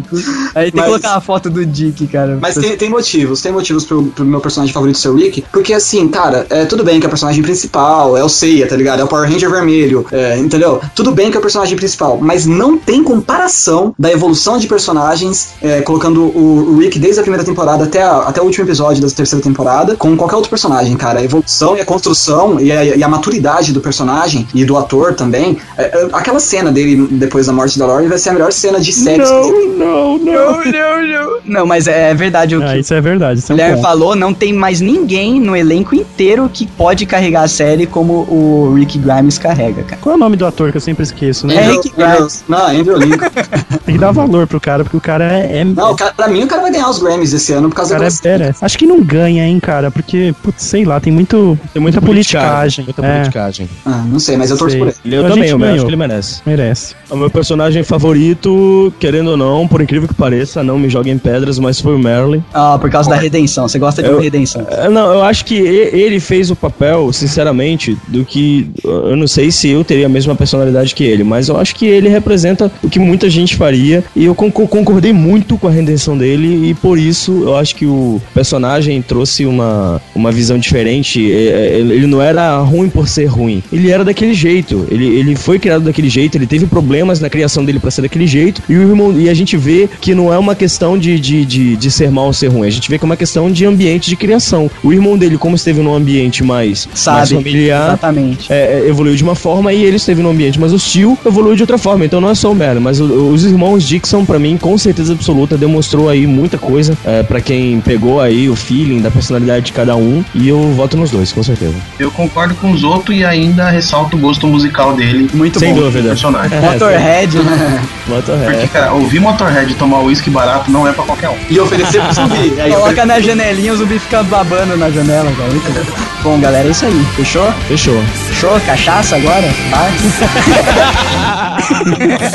Aí 0.55 0.65
tem 0.65 0.71
que 0.71 0.77
Mas- 0.77 0.85
colocar 0.87 1.11
uma 1.13 1.21
foto 1.21 1.49
do 1.49 1.65
Dick, 1.65 2.07
cara. 2.07 2.37
Mas 2.41 2.55
tem, 2.55 2.75
tem 2.77 2.89
motivos, 2.89 3.41
tem 3.41 3.51
motivos 3.51 3.85
pro, 3.85 4.03
pro 4.07 4.25
meu 4.25 4.39
personagem 4.39 4.73
favorito 4.73 4.97
ser 4.97 5.09
o 5.09 5.15
Rick, 5.15 5.43
porque 5.51 5.73
assim, 5.73 6.07
cara, 6.07 6.45
é 6.49 6.65
tudo 6.65 6.83
bem 6.83 6.99
que 6.99 7.05
é 7.05 7.07
o 7.07 7.09
personagem 7.09 7.41
principal, 7.43 8.17
é 8.17 8.23
o 8.23 8.29
Seiya, 8.29 8.67
tá 8.67 8.75
ligado? 8.75 8.99
É 8.99 9.03
o 9.03 9.07
Power 9.07 9.29
Ranger 9.29 9.49
vermelho, 9.49 10.05
é, 10.11 10.37
entendeu? 10.37 10.79
Tudo 10.95 11.11
bem 11.11 11.29
que 11.31 11.37
é 11.37 11.39
o 11.39 11.41
personagem 11.41 11.75
principal, 11.75 12.17
mas 12.21 12.45
não 12.45 12.77
tem 12.77 13.03
comparação 13.03 13.93
da 13.97 14.11
evolução 14.11 14.57
de 14.57 14.67
personagens, 14.67 15.49
é, 15.61 15.81
colocando 15.81 16.21
o, 16.23 16.77
Rick 16.79 16.97
desde 16.99 17.19
a 17.19 17.23
primeira 17.23 17.43
temporada 17.45 17.83
até, 17.83 18.01
a- 18.03 18.23
até 18.27 18.41
o 18.41 18.45
último 18.45 18.65
episódio 18.65 19.01
da 19.01 19.09
terceira 19.09 19.43
temporada, 19.43 19.95
com 19.95 20.15
qualquer 20.15 20.35
outro 20.35 20.49
personagem, 20.49 20.95
cara. 20.95 21.19
A 21.19 21.23
evolução 21.23 21.75
e 21.77 21.81
a 21.81 21.85
construção 21.85 22.59
e 22.59 22.71
a, 22.71 22.83
e 22.83 23.03
a 23.03 23.07
maturidade 23.07 23.71
do 23.73 23.81
personagem 23.81 24.47
e 24.53 24.63
do 24.65 24.77
ator 24.77 25.13
também. 25.13 25.57
É, 25.77 25.83
é, 25.83 26.07
aquela 26.13 26.39
cena 26.39 26.71
dele 26.71 27.07
depois 27.11 27.47
da 27.47 27.53
morte 27.53 27.77
da 27.79 27.85
Lori 27.85 28.07
vai 28.07 28.17
ser 28.17 28.29
a 28.29 28.33
melhor 28.33 28.51
cena 28.51 28.79
de 28.79 28.91
série. 28.93 29.23
Não, 29.23 30.17
não, 30.17 30.17
não. 30.19 31.41
Não, 31.45 31.65
mas 31.65 31.87
é 31.87 32.13
verdade 32.13 32.55
o 32.55 32.59
que 32.59 32.65
Ah, 32.67 32.77
isso 32.77 32.93
é 32.93 33.01
verdade. 33.01 33.39
Isso 33.39 33.53
o 33.53 33.59
é 33.59 33.75
um 33.75 33.81
falou, 33.81 34.15
não 34.15 34.33
tem 34.33 34.53
mais 34.53 34.81
ninguém 34.81 35.36
no 35.39 35.55
elenco 35.55 35.95
inteiro 35.95 36.49
que 36.53 36.65
pode 36.67 37.05
carregar 37.05 37.43
a 37.43 37.47
série 37.47 37.85
como 37.85 38.13
o 38.29 38.73
Rick 38.75 38.97
Grimes 38.97 39.37
carrega, 39.37 39.83
cara. 39.83 40.01
Qual 40.01 40.13
é 40.13 40.15
o 40.15 40.19
nome 40.19 40.35
do 40.37 40.45
ator 40.45 40.71
que 40.71 40.77
eu 40.77 40.81
sempre 40.81 41.03
esqueço, 41.03 41.45
né? 41.47 41.55
É 41.55 41.71
Rick 41.71 41.91
Grimes. 41.95 42.43
Não, 42.47 42.67
Andrew 42.67 42.97
Lincoln. 42.97 43.27
Tem 43.85 43.95
que 43.95 44.01
dar 44.01 44.11
valor 44.11 44.47
pro 44.47 44.59
cara, 44.59 44.83
porque 44.83 44.97
o 44.97 45.01
cara 45.01 45.25
é. 45.39 45.59
é 45.59 45.63
Não, 45.63 45.95
cara, 45.95 46.13
pra 46.13 46.27
mim 46.27 46.43
o 46.43 46.47
cara 46.47 46.61
vai 46.61 46.71
ganhar 46.71 46.89
os 46.89 46.99
Grammys 46.99 47.33
esse 47.33 47.53
ano 47.53 47.69
por 47.69 47.75
causa 47.75 47.95
cara 47.95 48.07
é 48.07 48.09
da 48.09 48.37
badass. 48.45 48.63
Acho 48.63 48.77
que 48.77 48.85
não 48.85 49.01
ganha, 49.01 49.45
hein, 49.45 49.59
cara, 49.59 49.89
porque, 49.91 50.33
putz, 50.43 50.63
sei 50.63 50.83
lá, 50.85 50.99
tem 50.99 51.11
muito, 51.13 51.57
Tem 51.73 51.81
muita 51.81 52.01
politicagem. 52.01 52.83
politicagem. 52.83 52.85
Muita 52.85 53.05
É, 53.05 53.15
politicagem. 53.17 53.69
Ah, 53.85 54.03
não 54.07 54.19
sei, 54.19 54.37
mas 54.37 54.49
eu 54.51 54.57
torço 54.57 54.71
Sei. 54.75 54.79
por 54.85 54.93
ele. 55.05 55.15
Eu 55.15 55.25
A 55.25 55.29
também, 55.29 55.49
eu 55.49 55.63
acho 55.63 55.79
que 55.85 55.89
ele 55.89 55.95
merece. 55.95 56.41
merece. 56.45 56.95
O 57.09 57.15
meu 57.15 57.29
personagem 57.29 57.83
favorito, 57.83 58.93
querendo 58.99 59.31
ou 59.31 59.37
não, 59.37 59.67
por 59.67 59.81
incrível 59.81 60.07
que 60.07 60.13
pareça, 60.13 60.63
não 60.63 60.77
me 60.79 60.89
joguem 60.89 61.17
pedras, 61.17 61.59
mas 61.59 61.79
foi 61.79 61.95
o 61.95 61.99
Merlin. 61.99 62.43
Ah, 62.53 62.77
por 62.79 62.89
causa 62.89 63.09
da 63.09 63.15
redenção. 63.15 63.67
Você 63.67 63.79
gosta 63.79 64.01
de 64.01 64.09
Eu- 64.09 64.15
uma 64.15 64.21
redenção. 64.21 64.65
É, 64.69 64.89
Não, 64.89 65.13
eu 65.13 65.21
acho 65.27 65.45
que 65.45 65.55
ele 65.55 66.19
fez 66.19 66.49
o 66.49 66.55
papel, 66.55 67.11
sinceramente, 67.13 67.97
do 68.07 68.25
que. 68.25 68.67
Eu 68.83 69.15
não 69.15 69.27
sei 69.27 69.51
se 69.51 69.69
eu 69.69 69.83
teria 69.83 70.05
a 70.05 70.09
mesma 70.09 70.35
personalidade 70.35 70.95
que 70.95 71.03
ele, 71.03 71.23
mas 71.23 71.49
eu 71.49 71.57
acho 71.57 71.75
que 71.75 71.85
ele 71.85 72.09
representa 72.09 72.71
o 72.83 72.89
que 72.89 72.99
muita 72.99 73.29
gente 73.29 73.55
faria. 73.55 74.03
E 74.15 74.25
eu 74.25 74.33
con- 74.33 74.51
concordei 74.51 75.13
muito 75.13 75.57
com 75.57 75.67
a 75.67 75.71
redenção 75.71 76.17
dele, 76.17 76.69
e 76.69 76.73
por 76.73 76.97
isso 76.97 77.43
eu 77.43 77.55
acho 77.57 77.75
que 77.75 77.85
o 77.85 78.21
personagem 78.33 79.01
trouxe 79.01 79.45
uma, 79.45 80.01
uma 80.15 80.31
visão 80.31 80.57
diferente. 80.57 81.31
É, 81.31 81.75
é, 81.75 81.79
Ele 81.79 82.07
não 82.07 82.21
era 82.21 82.57
ruim 82.59 82.89
por 82.89 83.07
ser 83.07 83.25
ruim, 83.25 83.61
ele 83.71 83.91
era 83.91 84.03
daquele 84.03 84.33
jeito. 84.33 84.87
Ele, 84.89 85.05
ele 85.05 85.35
foi 85.35 85.59
criado 85.59 85.83
daquele 85.83 86.09
jeito, 86.09 86.37
ele 86.37 86.47
teve 86.47 86.65
problemas 86.65 87.19
na 87.19 87.29
criação 87.29 87.63
dele 87.63 87.79
pra 87.79 87.91
ser 87.91 88.01
daquele 88.01 88.25
jeito, 88.27 88.61
e, 88.69 88.75
o 88.75 88.81
irmão, 88.81 89.19
e 89.19 89.29
a 89.29 89.33
gente 89.33 89.55
vê 89.57 89.89
que 90.01 90.15
não 90.15 90.33
é 90.33 90.37
uma 90.37 90.55
questão 90.55 90.97
de, 90.97 91.19
de, 91.19 91.45
de, 91.45 91.75
de 91.75 91.91
ser 91.91 92.09
mal 92.11 92.25
ou 92.27 92.33
ser 92.33 92.47
ruim, 92.47 92.67
a 92.67 92.71
gente 92.71 92.89
vê 92.89 92.97
que 92.97 93.03
é 93.03 93.07
uma 93.07 93.17
questão 93.17 93.51
de 93.51 93.65
ambiente 93.65 94.09
de 94.09 94.15
criação. 94.15 94.69
O 94.83 94.91
irmão 94.93 95.06
dele, 95.15 95.37
como 95.37 95.55
esteve 95.55 95.81
num 95.81 95.93
ambiente 95.93 96.43
mais, 96.43 96.87
mais 96.87 96.99
Sabe? 96.99 97.35
familiar, 97.35 97.89
Exatamente. 97.89 98.51
é, 98.51 98.81
é, 98.85 98.89
evoluiu 98.89 99.15
de 99.15 99.23
uma 99.23 99.35
forma 99.35 99.71
e 99.71 99.83
ele 99.83 99.97
esteve 99.97 100.23
num 100.23 100.31
ambiente 100.31 100.59
mais 100.59 100.73
hostil, 100.73 101.15
evoluiu 101.23 101.55
de 101.55 101.61
outra 101.61 101.77
forma. 101.77 102.03
Então 102.05 102.19
não 102.19 102.29
é 102.29 102.35
só 102.35 102.51
o 102.51 102.55
Merlin, 102.55 102.79
mas 102.79 102.99
os 102.99 103.45
irmãos 103.45 103.83
Dixon, 103.87 104.25
pra 104.25 104.39
mim, 104.39 104.57
com 104.57 104.75
certeza 104.77 105.13
absoluta, 105.13 105.55
demonstrou 105.57 106.09
aí 106.09 106.25
muita 106.25 106.57
coisa 106.57 106.97
é, 107.05 107.21
para 107.21 107.39
quem 107.39 107.79
pegou 107.81 108.19
aí 108.19 108.49
o 108.49 108.55
feeling 108.55 109.01
da 109.01 109.11
personalidade 109.11 109.67
de 109.67 109.73
cada 109.73 109.95
um. 109.95 110.23
E 110.33 110.47
eu 110.47 110.59
voto 110.73 110.97
nos 110.97 111.11
dois, 111.11 111.31
com 111.31 111.43
certeza. 111.43 111.75
Eu 111.99 112.09
concordo 112.09 112.55
com 112.55 112.71
os 112.71 112.83
outros 112.83 113.15
e 113.15 113.23
ainda 113.23 113.69
ressalto 113.69 114.17
o 114.17 114.19
gosto 114.19 114.47
musical 114.47 114.93
dele. 114.95 115.29
Muito 115.33 115.59
Sem 115.59 115.73
bom. 115.73 115.81
dúvida. 115.81 116.09
personagem. 116.09 116.57
Motorhead, 116.59 117.37
né? 117.37 117.81
Voto 118.07 118.31
Porque, 118.45 118.67
cara, 118.67 118.93
ouvir 118.93 119.19
Motorhead 119.19 119.73
tomar 119.75 119.99
uísque 120.01 120.29
barato 120.29 120.71
não 120.71 120.87
é 120.87 120.91
pra 120.91 121.03
qualquer 121.03 121.29
um. 121.29 121.35
E 121.49 121.59
oferecer 121.59 122.01
pro 122.01 122.13
zumbi. 122.13 122.53
Coloca 122.73 123.05
na 123.05 123.19
janelinha, 123.19 123.73
o 123.73 123.77
zumbi 123.77 123.99
fica 123.99 124.23
babando 124.23 124.77
na 124.77 124.89
janela, 124.89 124.96
cara. 125.05 125.49
Muito 125.49 125.71
bom. 125.73 126.07
Bom, 126.23 126.39
galera, 126.39 126.67
é 126.67 126.71
isso 126.71 126.85
aí. 126.85 127.05
Fechou? 127.15 127.51
Fechou. 127.67 128.01
Fechou? 128.29 128.59
Cachaça 128.61 129.15
agora? 129.15 129.47
Tá? 129.69 129.89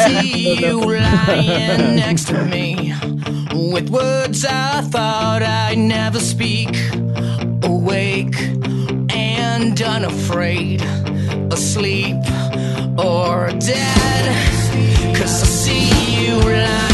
see 0.07 0.65
you 0.65 0.81
lying 0.81 1.97
next 1.97 2.27
to 2.27 2.35
me 2.45 2.95
with 3.53 3.91
words 3.91 4.45
I 4.45 4.83
thought 4.91 5.43
I'd 5.43 5.79
never 5.79 6.21
speak. 6.21 6.71
Awake 7.65 8.37
and 9.11 9.81
unafraid, 9.81 10.83
asleep 11.51 12.17
or 12.99 13.51
dead. 13.59 15.17
Cause 15.17 15.43
I 15.43 15.47
see 15.47 16.27
you 16.27 16.39
lying 16.41 16.92